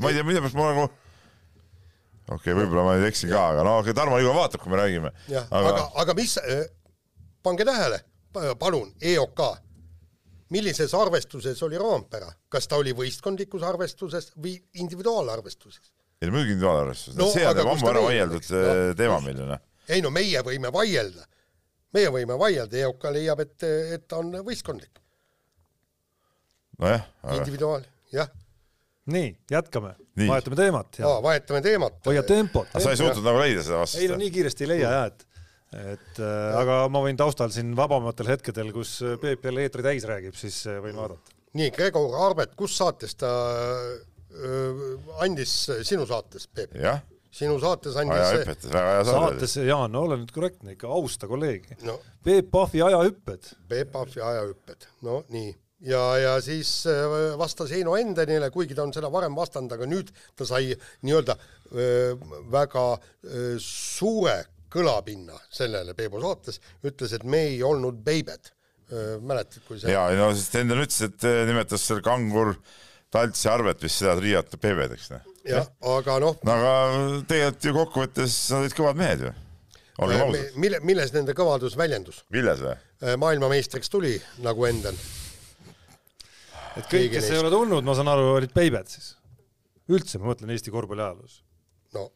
[0.00, 3.66] ma ei tea, mille pärast ma nagu okei okay,, võib-olla ma nüüd eksin ka, aga
[3.66, 5.12] no okei, Tarmo juba vaatab, kui me räägime.
[5.32, 6.38] jah, aga, aga mis,
[7.44, 8.00] pange tähele,
[8.62, 9.44] palun, EOK,
[10.52, 15.92] millises arvestuses oli Roompere, kas ta oli võistkondlikus arvestuses või individuaalarvestuses?
[16.22, 18.50] ei no muidugi individuaalarvestus No see on aga juba kus ammu ära vaieldud?
[18.52, 19.62] No, eh, teema meil ju noh.
[19.88, 21.26] ei no meie võime vaielda,
[21.96, 23.56] meie võime vaielda, EOK leiab, et,
[23.96, 25.02] et ta on võistkondlik,
[26.82, 28.30] nojah, individuaal, jah,
[29.12, 31.98] nii, jätkame, vahetame teemat ja vahetame teemat.
[32.06, 32.70] hoia tempot.
[32.78, 34.18] sa ei suutnud nagu leida seda ei no vastust?
[34.22, 35.26] nii kiiresti ei leia jah, et
[35.72, 40.36] et äh, aga ma võin taustal siin vabamatel hetkedel, kus Peep jälle eetri täis räägib,
[40.36, 41.32] siis äh, võin vaadata.
[41.56, 43.30] nii, Gregor Arbet, kus saates ta
[44.32, 44.92] öö,
[45.24, 45.54] andis
[45.88, 46.76] sinu saates, Peep?
[47.32, 51.78] sinu saates andis, hüpetas, väga hea saade saates, Jaan, ole nüüd korrektne ikka, austa kolleegi.
[51.88, 53.52] no Peep Pahvi ajahüpped.
[53.68, 55.54] Peep Pahvi ajahüpped, no nii.
[55.88, 60.12] ja, ja siis äh, vastas Heino Endenile, kuigi ta on seda varem vastanud, aga nüüd
[60.36, 61.36] ta sai nii-öelda
[62.52, 62.88] väga
[63.64, 64.34] suure
[64.72, 68.52] kõlapinna sellele Peebu saates, ütles, et me ei olnud beibed.
[69.24, 72.50] mäletad, kui see ja, no sest Endel ütles, et eh, nimetas seal Kangur,
[73.12, 75.30] Talts ja Arvet vist seda triiat beebedeks, noh.
[75.48, 76.74] jah, aga noh, no aga
[77.30, 79.32] tegelikult ju kokkuvõttes nad olid kõvad mehed ju.
[80.04, 80.60] olgem ausad.
[80.66, 82.20] mille, milles nende kõvadus väljendus?
[82.36, 82.76] Villes või?
[83.24, 84.12] maailmameistriks tuli
[84.44, 84.98] nagu Enden.
[86.76, 87.32] et kõik, kes neist.
[87.32, 89.14] ei ole tulnud, ma saan aru, olid beibed siis.
[89.88, 91.40] üldse, ma mõtlen Eesti korvpalli ajaloos.
[91.96, 92.10] no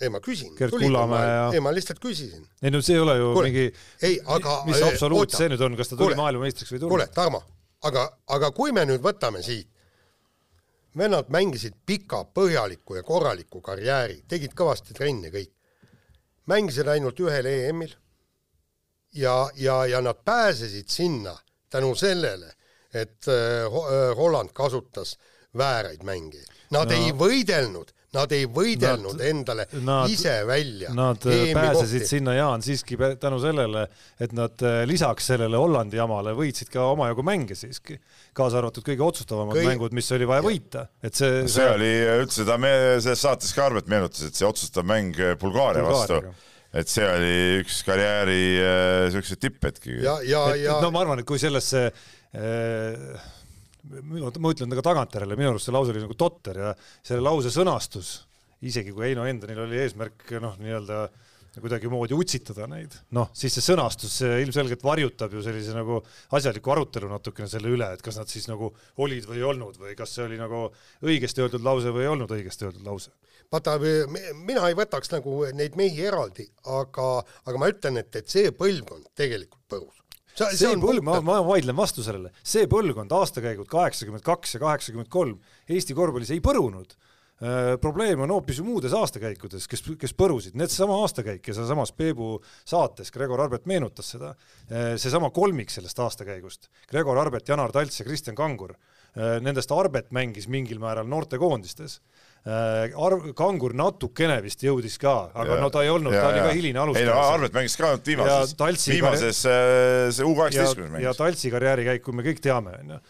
[0.00, 0.52] ei, ma küsin.
[0.58, 2.46] Gerd Kullamäe ja- ei, ma lihtsalt küsisin.
[2.62, 3.66] ei no see ei ole ju Kuule, mingi,
[4.02, 6.16] ei, aga- mis eh, absoluut see nüüd on, kas ta tuli Kuule.
[6.22, 7.14] maailmameistriks või ei kuule, tulnud?
[7.14, 7.42] Tarmo,
[7.88, 8.04] aga,
[8.36, 9.68] aga kui me nüüd võtame siit,
[10.96, 15.50] vennad mängisid pika, põhjaliku ja korraliku karjääri, tegid kõvasti trenni kõik,
[16.48, 17.92] mängisid ainult ühel EM-il
[19.16, 21.34] ja, ja, ja nad pääsesid sinna
[21.70, 22.52] tänu sellele,
[22.94, 25.16] et äh, Ho- äh, Holland kasutas
[25.56, 26.48] vääraid mängijaid.
[26.74, 26.96] Nad No.
[26.96, 30.90] ei võidelnud, nad ei võidelnud Nad- endale nad- ise välja.
[30.94, 33.84] Nad äh, pääsesid sinna, Jaan, siiski tänu sellele,
[34.20, 38.00] et nad äh, lisaks sellele Hollandi jamale võitsid ka omajagu mänge siiski,
[38.34, 42.44] kaasa arvatud kõige otsustavamad Kõi- mängud, mis oli vaja võita, et see, see oli üldse,
[42.48, 46.22] ta me selles saates ka Arvet meenutas, et see otsustav mäng Bulgaaria vastu
[46.76, 50.00] et see oli üks karjääri äh, siukseid tipphetki.
[50.02, 51.86] ja, ja, ja no ma arvan, et kui sellesse
[52.34, 53.32] äh,
[54.00, 56.74] minu, ma ütlen ka tagantjärele, minu arust see lause oli nagu totter ja
[57.06, 58.18] selle lause sõnastus,
[58.66, 61.06] isegi kui Heino Endenil oli eesmärk noh, nii-öelda
[61.60, 66.02] kuidagimoodi utsitada neid, noh, siis see sõnastus see ilmselgelt varjutab ju sellise nagu
[66.36, 68.72] asjaliku arutelu natukene selle üle, et kas nad siis nagu
[69.02, 70.66] olid või ei olnud või kas see oli nagu
[71.06, 73.14] õigesti öeldud lause või ei olnud õigesti öeldud lause.
[73.52, 73.78] vaata,
[74.36, 77.08] mina ei võtaks nagu neid mehi eraldi, aga,
[77.46, 80.02] aga ma ütlen, et, et see põlvkond tegelikult põrus.
[80.36, 85.38] See põlv, ma, ma vaidlen vastu sellele, see põlvkond, aastakäigud kaheksakümmend kaks ja kaheksakümmend kolm
[85.68, 86.96] Eesti korvpallis ei põrunud.
[87.80, 93.12] probleem on hoopis ju muudes aastakäikudes, kes, kes põrusid, needsama aastakäik ja sealsamas Peebu saates
[93.12, 94.30] Gregor Arbet meenutas seda,
[94.96, 98.72] seesama kolmik sellest aastakäigust, Gregor Arbet, Janar Talts ja Kristjan Kangur,
[99.44, 102.00] nendest Arbet mängis mingil määral noortekoondistes
[102.46, 106.70] Arv-, Kangur natukene vist jõudis ka, aga no ta ei olnud, ta oli ka hiline
[106.70, 107.16] ei no alustaja.
[107.34, 111.20] Arvet mängis ka ainult viimases Ja, viimases äh, see U ja kaheksateistkümnes, ja mängis.
[111.20, 113.00] Taltsi karjäärikäiku me kõik teame, onju.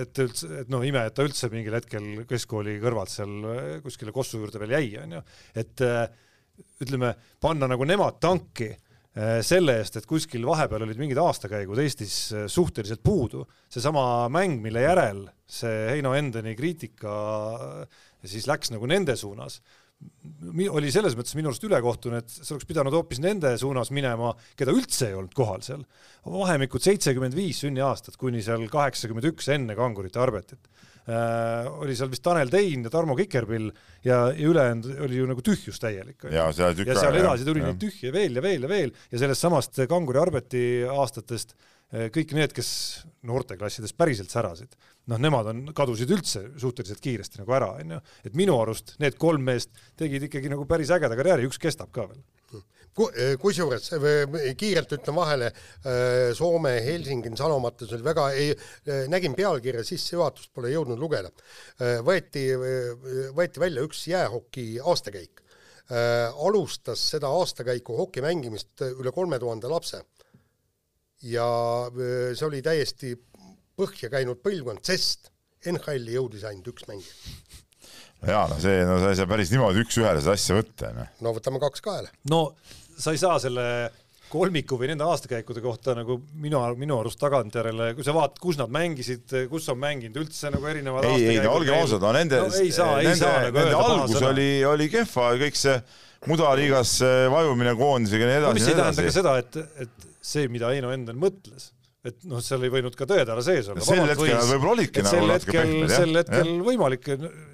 [0.00, 4.14] et üldse, et noh, ime, et ta üldse mingil hetkel keskkooli kõrvalt seal äh, kuskile
[4.14, 5.24] Kossu juurde veel jäi, onju.
[5.58, 6.04] et äh,
[6.84, 12.16] ütleme, panna nagu nemad tanki äh, selle eest, et kuskil vahepeal olid mingid aastakäigud Eestis
[12.36, 17.12] äh, suhteliselt puudu, seesama mäng, mille järel see Heino Endeni kriitika
[18.20, 19.60] äh, siis läks nagu nende suunas,
[20.72, 24.72] oli selles mõttes minu arust ülekohtune, et see oleks pidanud hoopis nende suunas minema, keda
[24.72, 25.82] üldse ei olnud kohal seal.
[26.24, 30.70] vahemikud seitsekümmend viis sünniaastat kuni seal kaheksakümmend üks enne Kangurite Arbetit
[31.04, 31.68] äh,.
[31.80, 33.70] oli seal vist Tanel Tein ja Tarmo Kikerpill
[34.04, 36.24] ja, ja ülejäänud oli ju nagu tühjus täielik.
[36.32, 39.84] ja seal ja edasi tuli neid tühje veel ja veel ja veel ja sellest samast
[39.88, 42.70] Kanguri Arbeti aastatest eh, kõik need, kes
[43.26, 44.76] noorteklassidest päriselt särasid,
[45.10, 47.98] noh, nemad on, kadusid üldse suhteliselt kiiresti nagu ära, onju.
[48.26, 52.06] et minu arust need kolm meest tegid ikkagi nagu päris ägeda karjääri, üks kestab ka
[52.10, 52.22] veel.
[52.94, 55.50] Ku- kusjuures eh, kiirelt ütlen vahele,
[56.34, 58.24] Soome Helsingin sanomates oli väga,
[59.10, 61.30] nägin pealkirja sissejuhatust, pole jõudnud lugeda.
[62.06, 62.48] võeti,
[63.36, 65.42] võeti välja üks jäähoki aastakäik.
[66.46, 70.02] alustas seda aastakäiku hoki mängimist üle kolme tuhande lapse.
[71.26, 71.46] Ja
[71.90, 73.14] eh, see oli täiesti
[73.80, 75.30] põhja käinud põlvkond, sest
[75.70, 77.14] NHL-i jõudis ainult üks mängija.
[78.28, 81.16] jaa, no see, no sa ei saa päris niimoodi üks-ühele seda asja võtta, noh.
[81.24, 82.12] no võtame kaks kaela.
[82.32, 82.44] no
[83.00, 83.66] sa ei saa selle
[84.30, 88.70] kolmiku või nende aastakäikude kohta nagu minu, minu arust tagantjärele, kui sa vaatad, kus nad
[88.72, 92.52] mängisid, kus on mänginud üldse nagu erinevad ei, ei no olgem ausad, no nende no,,
[92.54, 95.74] nende, nagu nende algus oli, oli kehva, kõik see
[96.30, 98.60] mudaliigasse vajumine koondisega ja nii edasi.
[98.60, 102.62] mis ei tähenda ka seda, et, et see, mida Heino endal mõtles et noh, seal
[102.64, 103.82] ei võinud ka tõetara sees olla.
[103.84, 105.98] sel hetkel võib-olla olidki nagu natuke pehmed, jah.
[106.00, 106.54] sel hetkel ja?
[106.64, 107.08] võimalik,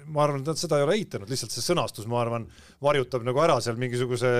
[0.07, 2.45] ma arvan, et nad seda ei ole eitanud, lihtsalt see sõnastus, ma arvan,
[2.83, 4.31] varjutab nagu ära seal mingisuguse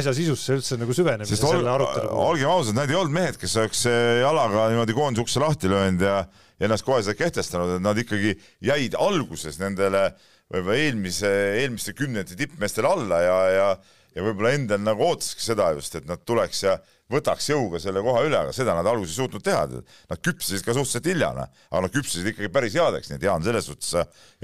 [0.00, 2.30] asja sisusse üldse nagu süvenemise Sest selle arutelu puhul.
[2.30, 6.08] olgem ausad, need ei olnud mehed, kes oleks eh, jalaga niimoodi koondise ukse lahti löönud
[6.08, 6.16] ja
[6.54, 10.06] ja ennast kohe seda kehtestanud, et nad ikkagi jäid alguses nendele
[10.54, 13.68] võib-olla eelmise, eelmiste kümnendite tippmeestele alla ja, ja
[14.14, 16.78] ja võib-olla endal nagu ootaski seda just, et nad tuleks ja
[17.12, 19.66] võtaks jõuga selle koha üle, aga seda nad alguses ei suutnud teha.
[20.10, 23.44] Nad küpsesid ka suhteliselt hilja, noh, aga nad küpsesid ikkagi päris headeks, nii et Jaan,
[23.44, 23.96] selles suhtes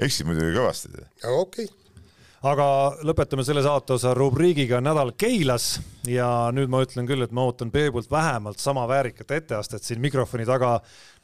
[0.07, 0.93] eksid muidugi kõvasti.
[1.23, 1.69] okei okay
[2.41, 2.65] aga
[3.05, 5.75] lõpetame selle saateosa rubriigiga Nädal Keilas
[6.09, 10.47] ja nüüd ma ütlen küll, et ma ootan Peebult vähemalt sama väärikat etteastet siin mikrofoni
[10.49, 10.79] taga,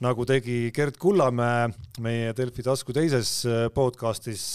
[0.06, 1.72] nagu tegi Gerd Kullamäe
[2.06, 3.32] meie Delfi tasku teises
[3.74, 4.46] podcastis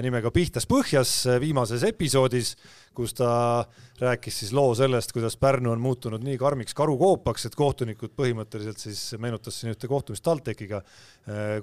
[0.00, 1.10] nimega Pihtas põhjas
[1.42, 2.54] viimases episoodis
[2.94, 3.64] kus ta
[4.00, 9.00] rääkis siis loo sellest, kuidas Pärnu on muutunud nii karmiks karukoopaks, et kohtunikud põhimõtteliselt siis
[9.22, 10.82] meenutas siin ühte kohtumist TalTechiga.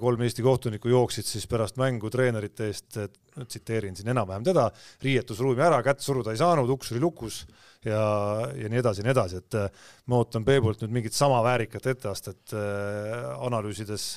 [0.00, 2.98] kolm Eesti kohtunikku jooksid siis pärast mängu treenerite eest,
[3.46, 4.70] tsiteerin siin enam-vähem teda,
[5.02, 7.44] riietusruumi ära, kätt suruda ei saanud, uks oli lukus
[7.84, 8.02] ja,
[8.56, 9.58] ja nii edasi ja nii edasi, et
[10.06, 12.56] ma ootan Peebult nüüd mingit sama väärikat etteastet
[13.38, 14.16] analüüsides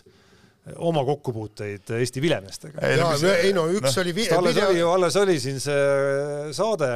[0.77, 2.79] oma kokkupuuteid Eesti vilemeestega.
[2.87, 4.29] ei no üks no, oli vi-.
[4.31, 4.69] alles video...
[4.69, 6.89] oli ju, alles oli siin see saade,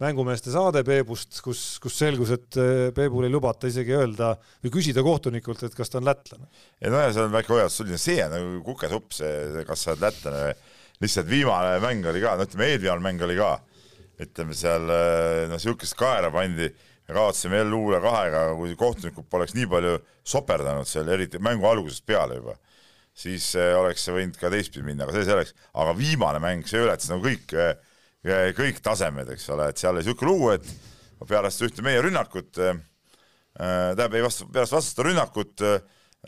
[0.00, 4.32] mängumeeste saade Peebust, kus, kus selgus, et eh, Peebul ei lubata isegi öelda
[4.64, 6.48] või küsida kohtunikult, et kas ta on lätlane.
[6.80, 10.06] ei no ja see on väike hoiatus, see on nagu kukesupp, see, kas sa oled
[10.06, 10.54] lätlane või
[11.04, 13.50] lihtsalt viimane mäng oli ka, no ütleme, eelviimane mäng oli ka,
[14.24, 19.52] ütleme seal eh, noh, niisugust kaera pandi ja kaotasime jälle luule kahega, kui kohtunikud poleks
[19.56, 19.92] nii palju
[20.24, 22.56] soperdanud seal, eriti mängu algusest peale juba
[23.18, 26.82] siis äh, oleks see võinud ka teistpidi minna, aga see selleks, aga viimane mäng, see
[26.84, 27.74] ületas nagu kõik, äh,
[28.26, 32.52] äh, kõik tasemed, eks ole, et seal oli niisugune lugu, et pärast ühte meie rünnakut,
[32.54, 35.64] tähendab, ei vastu, pärast vastaste rünnakut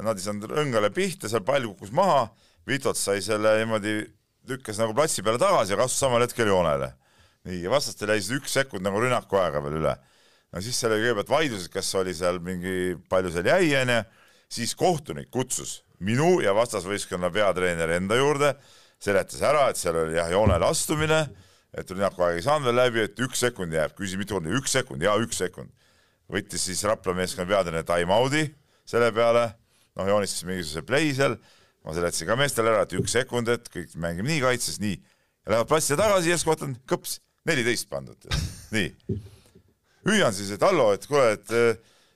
[0.02, 2.24] nad ei saanud õngale pihta, seal pall kukkus maha,
[2.68, 3.94] Vitots sai selle niimoodi,
[4.50, 6.90] lükkas nagu platsi peale tagasi ja kasvas samal hetkel joonele.
[7.48, 9.94] nii, ja vastastel jäi siis üks sekund nagu rünnaku aega veel üle.
[10.52, 14.00] no siis seal oli kõigepealt vaidlused, kas oli seal mingi, palju seal jäi, onju,
[14.58, 18.54] siis kohtunik kutsus minu ja vastasvõistkonna peatreeneri enda juurde,
[19.00, 21.20] seletas ära, et seal oli jah, joonele astumine,
[21.76, 24.74] et rünnaku aeg ei saanud veel läbi, et üks sekund jääb, küsis mitu korda, üks
[24.76, 25.70] sekund, jaa, üks sekund.
[26.30, 28.44] võttis siis Rapla meeskonna peatreener time-out'i
[28.86, 29.48] selle peale,
[29.98, 31.34] noh, joonistas mingisuguse play seal,
[31.84, 34.98] ma seletasin ka meestele ära, et üks sekund, et kõik mängime nii kaitses, nii.
[35.50, 38.30] lähevad platsile tagasi, järsku vaatan, kõps, neliteist pandud,
[38.76, 39.18] nii.
[40.08, 41.54] hüüan siis, et hallo, et kuule, et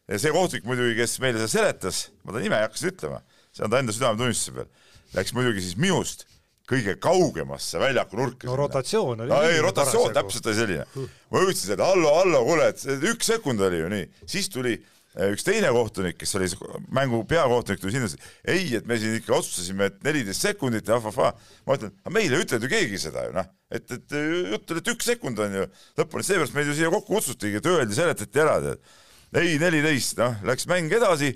[0.08, 3.22] ja see kohtunik muidugi, kes meile seda seletas, ma ta nime ei hakka ütlema
[3.54, 4.70] see on ta enda südametunnistuse peal.
[5.14, 6.26] Läks muidugi siis minust
[6.68, 8.48] kõige kaugemasse väljaku nurka.
[8.48, 9.30] no rotatsioon oli.
[9.30, 10.86] no ei, rotatsioon täpselt oli selline.
[11.30, 15.28] ma ütlesin, et hallo, hallo, kuule, et üks sekund oli ju nii, siis tuli eh,
[15.34, 16.48] üks teine kohtunik, kes oli
[16.96, 18.08] mängu peakohtunik, tuli sinna,
[18.48, 21.34] ei, et me siin ikka otsustasime, et neliteist sekundit ja ahvahvaa.
[21.68, 24.18] ma ütlen, aga meile ei ütelnud ju keegi seda ju noh, et, et
[24.54, 27.72] jutt oli, et üks sekund on ju lõpuni, seepärast meid ju siia kokku kutsutigi, et
[27.74, 28.94] öeldi, seletati ära, tead.
[29.36, 31.34] ei, neliteist, noh, läks mäng edasi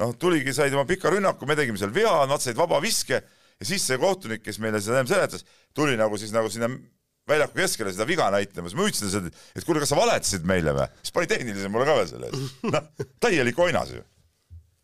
[0.00, 3.18] noh, tuligi, said oma pika rünnaku, me tegime seal vea, nad said vaba viske
[3.62, 5.44] ja siis see kohtunik, kes meile seda seletas,
[5.76, 6.70] tuli nagu siis nagu sinna
[7.28, 10.74] väljaku keskele seda viga näitama, siis ma ütlesin talle, et kuule, kas sa valetasid meile
[10.74, 10.88] või?
[11.04, 12.64] siis pani tehnilise mulle ka veel selle eest.
[12.72, 14.02] noh, täielik oinas ju.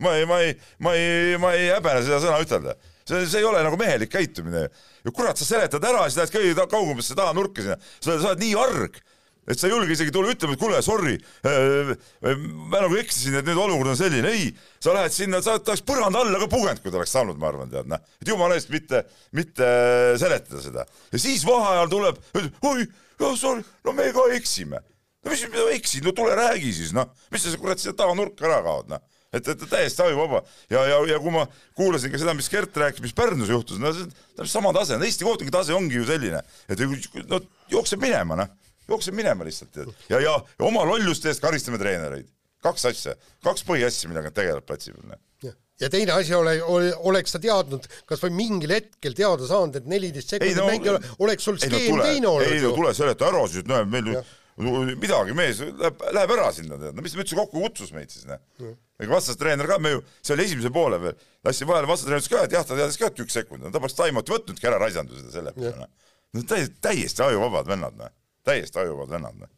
[0.04, 0.54] ma ei, ma ei,
[0.84, 2.76] ma ei, ma ei häbene seda sõna ütelda.
[3.02, 4.68] see, see ei ole nagu mehelik käitumine.
[4.68, 8.54] ja kurat, sa seletad ära, siis lähed kõige kaugemasse taha nurka sinna, sa oled nii
[8.62, 9.02] arg
[9.48, 11.16] et sa ei julge isegi tulla ütlema, et kuule, sorry,
[11.48, 14.50] äh, äh, ma nagu eksisin, et nüüd olukord on selline, ei,
[14.84, 17.72] sa lähed sinna, sa oleks põranda alla ka pugenud, kui ta oleks saanud, ma arvan,
[17.72, 19.02] tead, noh, et jumala eest mitte,
[19.36, 19.68] mitte
[20.20, 20.86] seletada seda.
[21.12, 22.20] ja siis vaheajal tuleb,
[22.68, 22.88] oi,
[23.40, 24.84] sorry, no me ka eksime.
[25.24, 28.60] no mis, mida eksid, no tule räägi siis, noh, mis sa kurat siia tavanurka ära
[28.66, 29.04] kaod, noh?
[29.28, 30.38] Et, et täiesti ajuvaba.
[30.72, 31.42] Ja, ja, ja kui ma
[31.76, 34.06] kuulasin ka seda, mis Gert rääkis, mis Pärnus juhtus, no see
[34.40, 36.80] on sama tase, Eesti kohtunike tase ongi ju selline, et
[37.28, 38.54] no jookseb minema, noh
[38.88, 39.94] jookseb minema lihtsalt tead.
[40.08, 42.28] ja, ja, ja oma lolluste eest karistame treenereid.
[42.64, 43.14] kaks asja,
[43.46, 45.18] kaks põhiasja, millega nad tegelevad platsi peal.
[45.78, 49.86] Ja teine asi ole, ole, oleks sa teadnud, kas või mingil hetkel teada saanud, et
[49.86, 52.50] neliteist sekundit no, mängi ole, oleks sul skeem no, teine olnud.
[52.50, 54.24] ei no tule seleta ära siis, näe meil ja.
[54.98, 58.26] midagi, mees läheb, läheb ära sinna, tead, no mis ta üldse kokku kutsus meid siis,
[58.26, 58.74] noh.
[58.98, 62.42] ega vastastreener ka, me ju, see oli esimese poole veel, lassin vahele vastastreener ütles ka,
[62.48, 65.14] et jah, ta teadis ka, et üks sekund on, ta poleks time-out'i võtnudki ära, raisanud
[65.14, 66.14] seda selle peale, noh.
[66.34, 68.16] no täiesti, täiesti ajuvabad vennad, noh
[68.48, 69.38] täiesti ajuvad vennad.
[69.44, 69.54] Noh.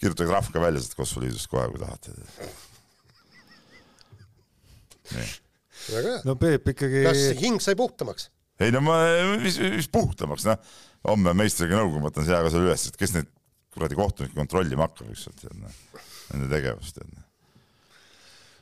[0.00, 2.14] kirjutage rahv ka välja sealt Kosmoliidust kohe, kui tahate.
[5.90, 6.20] väga hea.
[6.24, 7.04] no Peep ikkagi.
[7.08, 8.30] kas hing sai puhtamaks?
[8.60, 9.00] ei no ma,
[9.40, 10.72] mis, mis puhtamaks, noh,
[11.08, 13.30] homme meistriga nõukogu, ma võtan selle ajaga selle üles, et kes neid
[13.72, 17.24] kuradi kohtunikke kontrollima hakkab ükskord, tead noh, nende tegevust, tead noh.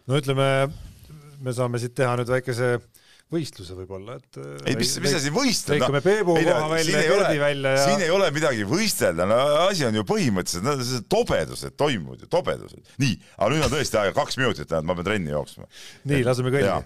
[0.09, 0.49] no ütleme,
[1.43, 2.77] me saame siit teha nüüd väikese
[3.33, 7.83] võistluse võib-olla, et ei, mis, mis asi võistleda lõikame Peebu koha välja, Gerdi välja ja
[7.85, 12.31] siin ei ole midagi võistelda, no asi on ju põhimõtteliselt, no see tobedused toimuvad ju,
[12.33, 12.95] tobedused.
[13.03, 15.69] nii, aga nüüd on tõesti aega kaks minutit, ma pean trenni jooksma.
[16.09, 16.79] nii, laseme kõndi.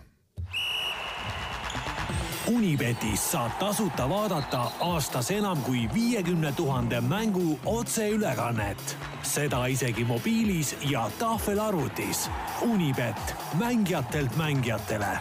[2.51, 8.97] Unibetis saab tasuta vaadata aastas enam kui viiekümne tuhande mängu otseülekannet.
[9.23, 12.27] seda isegi mobiilis ja tahvelarvutis.
[12.67, 15.21] Unibet, mängijatelt mängijatele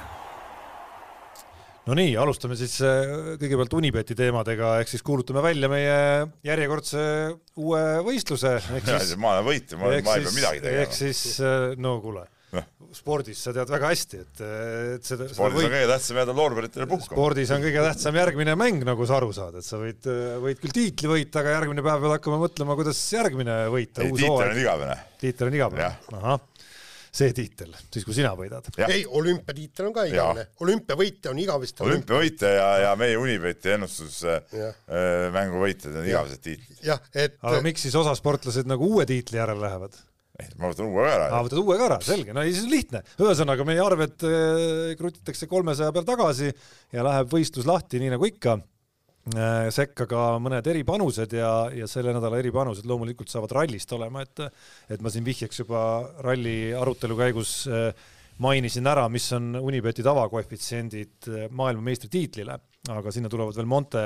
[1.87, 5.95] no nii, alustame siis äh, kõigepealt Unibeti teemadega, ehk siis kuulutame välja meie
[6.45, 7.05] järjekordse
[7.61, 8.57] uue võistluse.
[9.21, 10.85] ma olen võitja, ma, ma ei pea midagi tegema.
[10.85, 12.63] ehk siis, äh, no kuule no.,
[12.93, 14.43] spordis sa tead väga hästi, et,
[14.97, 15.29] et seda.
[15.31, 17.17] spordis on kõige tähtsam jääda loorberitele puhkama.
[17.17, 20.05] spordis on kõige tähtsam järgmine mäng, nagu sa aru saad, et sa võid,
[20.45, 24.05] võid küll tiitli võita, aga järgmine päev pead hakkama mõtlema, kuidas järgmine võita.
[24.05, 25.01] ei, tiitel on igavene.
[25.23, 26.47] tiitel on igavene, ahah
[27.11, 28.67] see tiitel, siis kui sina võidad.
[28.87, 31.83] ei, olümpiatiitel on ka igavene, olümpiavõitja on igavesti.
[31.83, 36.79] olümpiavõitja ja, ja meie Unibeti ennustusmängu äh, võitjad on igavesed tiitlid.
[36.87, 37.35] jah, et.
[37.43, 39.99] aga miks siis osa sportlased nagu uue tiitli järele lähevad?
[40.57, 41.27] ma võtan uue ka ära.
[41.27, 43.03] aa, võtad uue ka ära, selge, no siis on lihtne.
[43.19, 46.51] ühesõnaga, meie arved äh, krutitakse kolmesaja peal tagasi
[46.95, 48.55] ja läheb võistlus lahti, nii nagu ikka
[49.69, 54.41] sekka ka mõned eripanused ja, ja selle nädala eripanused loomulikult saavad rallist olema, et
[54.89, 55.83] et ma siin vihjeks juba
[56.25, 57.93] ralli arutelu käigus äh,
[58.41, 62.57] mainisin ära, mis on Unibeti tavakoefitsiendid äh, maailmameistritiitlile,
[62.89, 64.05] aga sinna tulevad veel Monte,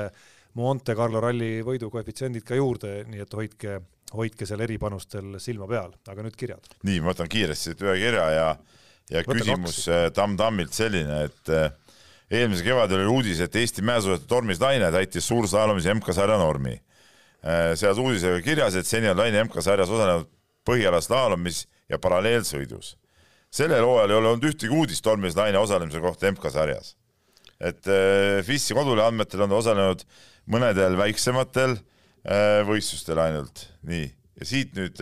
[0.60, 3.80] Monte Carlo ralli võidukoefitsiendid ka juurde, nii et hoidke,
[4.12, 6.68] hoidke seal eripanustel silma peal, aga nüüd kirjad.
[6.84, 8.46] nii, ma võtan kiiresti siit ühe kirja ja,
[9.08, 9.82] ja Võtta küsimus
[10.12, 11.54] Tamm Tammilt selline, et
[12.30, 16.74] eelmisel kevadel oli uudis, et Eesti mäesuusataja Tormis Laine täitis suurslaalomis MK-sarja normi.
[17.46, 20.30] Äh, seas uudisega kirjas, et seni on Laine MK-sarjas osalenud
[20.66, 22.96] põhialas slaalomis ja paralleelsõidus.
[23.56, 26.96] sellel hooajal ei ole olnud ühtegi uudist Tormis Laine osalemise kohta MK-sarjas.
[27.60, 30.02] et äh, FIS-i kodule andmetel on ta osalenud
[30.50, 35.00] mõnedel väiksematel äh, võistlustel ainult, nii, ja siit nüüd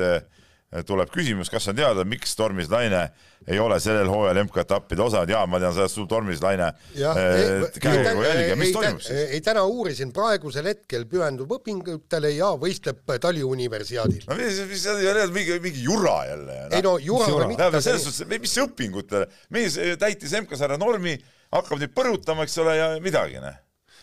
[0.82, 3.04] tuleb küsimus, kas on teada, miks Tormis Laine
[3.46, 8.56] ei ole sellel hooajal MK-etappide osanud ja ma tean sellest, sul Tormis Laine käekäigu jälgida,
[8.58, 9.20] mis toimub siis?
[9.36, 14.24] ei, täna uurisin, praegusel hetkel pühendub õpingutele ja võistleb Tali universiaadil.
[14.30, 16.56] no mis, mis see on mingi, mingi jura jälle.
[16.70, 17.84] ei no juraga mitte.
[17.84, 21.14] selles suhtes, mis õpingutele, mees täitis MK-sarja normi,
[21.54, 23.60] hakkab nüüd põrutama, eks ole, ja midagi, noh.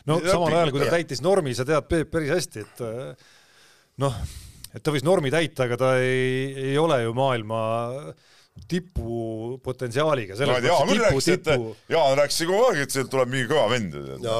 [0.07, 2.85] no samal ajal, kui ta täitis normi, sa tead, Peep, päris hästi, et
[4.05, 4.23] noh,
[4.75, 7.61] et ta võis normi täita, aga ta ei, ei ole ju maailma
[8.67, 10.35] tipupotentsiaaliga.
[10.45, 11.47] no Jaan küll rääkis, et
[11.89, 13.95] Jaan rääkis kogu aeg, et sealt tuleb mingi kõva vend.
[14.21, 14.39] no,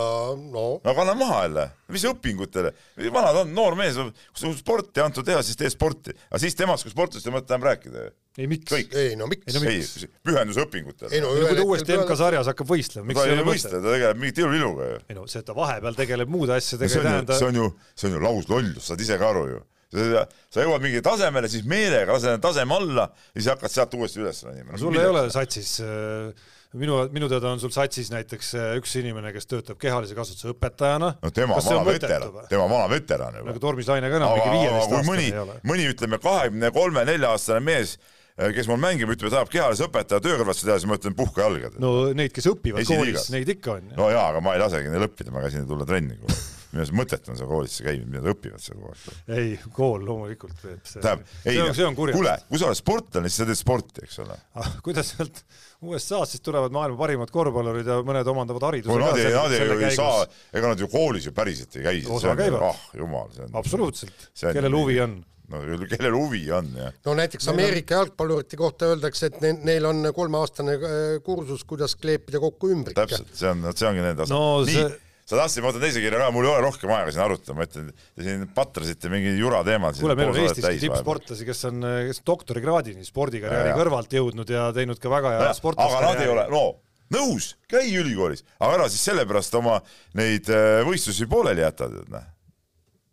[0.52, 0.66] no.
[0.84, 2.74] no kanna maha jälle, mis õpingutele,
[3.08, 6.86] vanad on, noor mees, kui sul sporti antud teha, siis tee sporti, aga siis temast
[6.86, 8.14] kui sportlasest ei mõtle enam rääkida ju.
[8.44, 8.76] ei miks?
[8.76, 9.48] ei no miks?
[9.56, 11.12] ei, no, pühendus õpingutele.
[11.16, 14.38] ei no kui ta uuesti MK-sarjas hakkab võistlema, miks ta ei võistle, ta tegeleb mingi
[14.42, 15.04] tiluliluga ju.
[15.08, 18.12] ei no see, et ta vahepeal tegeleb muude asjadega ei tähenda see on ju, see
[18.12, 22.42] on ju lauslollus, saad ise ka aru ju sa jõuad mingile tasemele, siis meelega lased
[22.44, 24.80] taseme alla ja siis hakkad sealt uuesti üles ronima.
[24.80, 26.32] sul ei ole satsis äh,
[26.80, 31.12] minu, minu teada on sul satsis näiteks äh, üks inimene, kes töötab kehalise kasvatuse õpetajana.
[31.20, 33.52] no tema vana veteran, tema vana veteran juba.
[33.52, 35.60] nagu Tormis Laine ka enam mingi viieteist-aastane ei ole.
[35.74, 39.90] mõni ütleme kahekümne kolme, nelja aastane mees äh, kes mul mängib, ütleb, et tahab kehalise
[39.90, 41.76] õpetaja töökõlvatuse teha, siis ma ütlen puhka jalga.
[41.84, 43.94] no neid, kes õpivad koolis, neid ikka on.
[44.00, 46.84] no jaa, aga ma ei lasegi neil õppida, ma käisin tulla trenni kogu aeg minu
[46.84, 49.18] arust mõttetu on seal koolisse käimine, mida nad õpivad seal kogu aeg.
[49.38, 51.02] ei, kool loomulikult teeb see.
[51.04, 51.58] tähendab, ei,
[51.98, 54.70] kuule, kui sa oled sportlane, siis sa teed sporti, eks ole ah,.
[54.86, 55.42] kuidas sealt
[55.82, 59.90] USA-st siis tulevad maailma parimad korvpallurid ja mõned omandavad hariduse no, nad ei, nad ei,
[59.90, 60.24] ei saa,
[60.54, 62.06] ega nad ju koolis ju päriselt ei käi.
[62.08, 62.70] osa käivad.
[62.70, 63.60] ah jumal, see on.
[63.62, 65.20] absoluutselt, kellel huvi on
[65.52, 65.62] no
[65.92, 66.98] kellel huvi on, jah.
[67.06, 72.40] no näiteks Ameerika jalgpallurite kohta öeldakse, et ne, neil on kolmeaastane äh, kursus, kuidas kleepida
[72.40, 72.96] kokku ümbrik.
[72.96, 74.62] täpselt, see on, see ongi nende tase no,.
[74.68, 74.92] nii see
[75.32, 77.66] sa tahtsid, ma võtan teise kirja ka, mul ei ole rohkem aega siin arutada, ma
[77.68, 79.96] ütlen, te siin patrasite mingi jura teemal.
[79.96, 85.00] kuule, meil on Eestis tippsportlasi, kes on, kes on doktorikraadini spordikarjääri kõrvalt jõudnud ja teinud
[85.02, 86.08] ka väga hea sportlaskarjääri.
[86.08, 86.64] aga nad ei ole, no
[87.12, 89.80] nõus, käi ülikoolis, aga ära siis sellepärast oma
[90.18, 92.28] neid äh, võistlusi pooleli jäta, tead noh.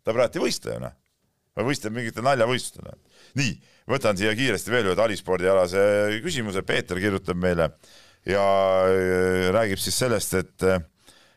[0.03, 0.95] ta praegu ei võistle ju noh,
[1.59, 2.87] või võistleb mingitel naljavõistlustel.
[2.87, 3.23] Noh.
[3.39, 3.55] nii,
[3.89, 5.81] võtan siia kiiresti veel ühe talispordialase
[6.23, 7.71] küsimuse, Peeter kirjutab meile
[8.27, 8.45] ja
[8.87, 10.83] äh, räägib siis sellest, et äh,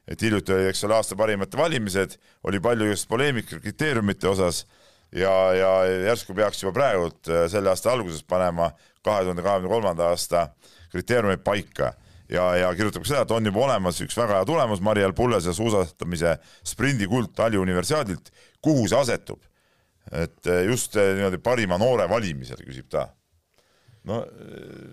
[0.09, 2.17] et hiljuti oli, eks ole, aasta parimate valimised,
[2.49, 4.65] oli palju just poleemikat kriteeriumite osas.
[5.13, 5.71] Ja, ja
[6.09, 8.71] järsku peaks juba praegult äh, selle aasta alguses panema
[9.05, 10.47] kahe tuhande kahekümne kolmanda aasta
[10.93, 11.93] kriteeriumid paika.
[12.33, 15.53] Ja, ja kirjutab ka seda, et on juba olemas üks väga hea tulemus Mariel Pullase
[15.53, 18.33] suusatamise sprindikuld Tali universiaadilt,
[18.65, 19.43] kuhu see asetub?
[20.11, 23.05] et äh, just äh, niimoodi parima noore valimisel, küsib ta.
[24.09, 24.25] no,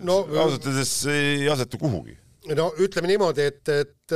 [0.06, 2.14] no ausalt öeldes ei asetu kuhugi
[2.56, 4.14] no ütleme niimoodi, et, et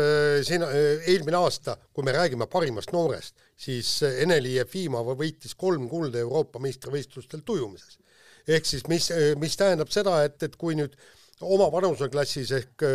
[0.47, 6.61] siin eelmine aasta, kui me räägime parimast noorest, siis Eneli Jefimova võitis kolm kulda Euroopa
[6.63, 7.99] meistrivõistlustel tujumises.
[8.47, 9.09] ehk siis mis,
[9.39, 10.95] mis tähendab seda, et, et kui nüüd
[11.43, 12.85] oma vanuseklassis ehk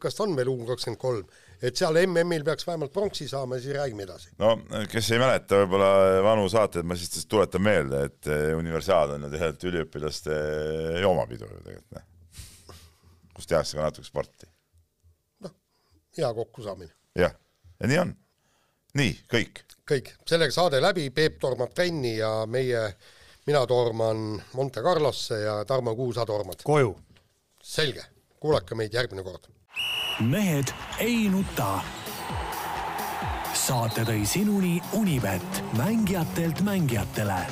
[0.00, 3.76] kas ta on veel U kakskümmend kolm, et seal MM-il peaks vähemalt pronksi saama, siis
[3.76, 4.30] räägime edasi.
[4.38, 4.54] no
[4.90, 9.66] kes ei mäleta võib-olla vanu saateid, ma siis tuletan meelde, et universaal on ju tegelikult
[9.72, 10.38] üliõpilaste
[11.02, 12.86] joomapidu ju tegelikult, noh.
[13.34, 14.47] kus tehakse ka natuke sporti.
[16.18, 16.92] Hea kokkusaamine.
[17.18, 17.34] jah,
[17.80, 18.14] ja nii on.
[18.98, 22.82] nii, kõik kõik, sellega saade läbi, Peep tormab trenni ja meie,
[23.48, 26.62] mina torman Monte Carlosse ja Tarmo Kuusa tormad.
[26.64, 26.96] koju.
[27.62, 28.04] selge,
[28.40, 29.48] kuulake meid järgmine kord.
[30.20, 31.80] mehed ei nuta.
[33.54, 37.42] saate tõi sinuni Unibet, mängijatelt mängijatele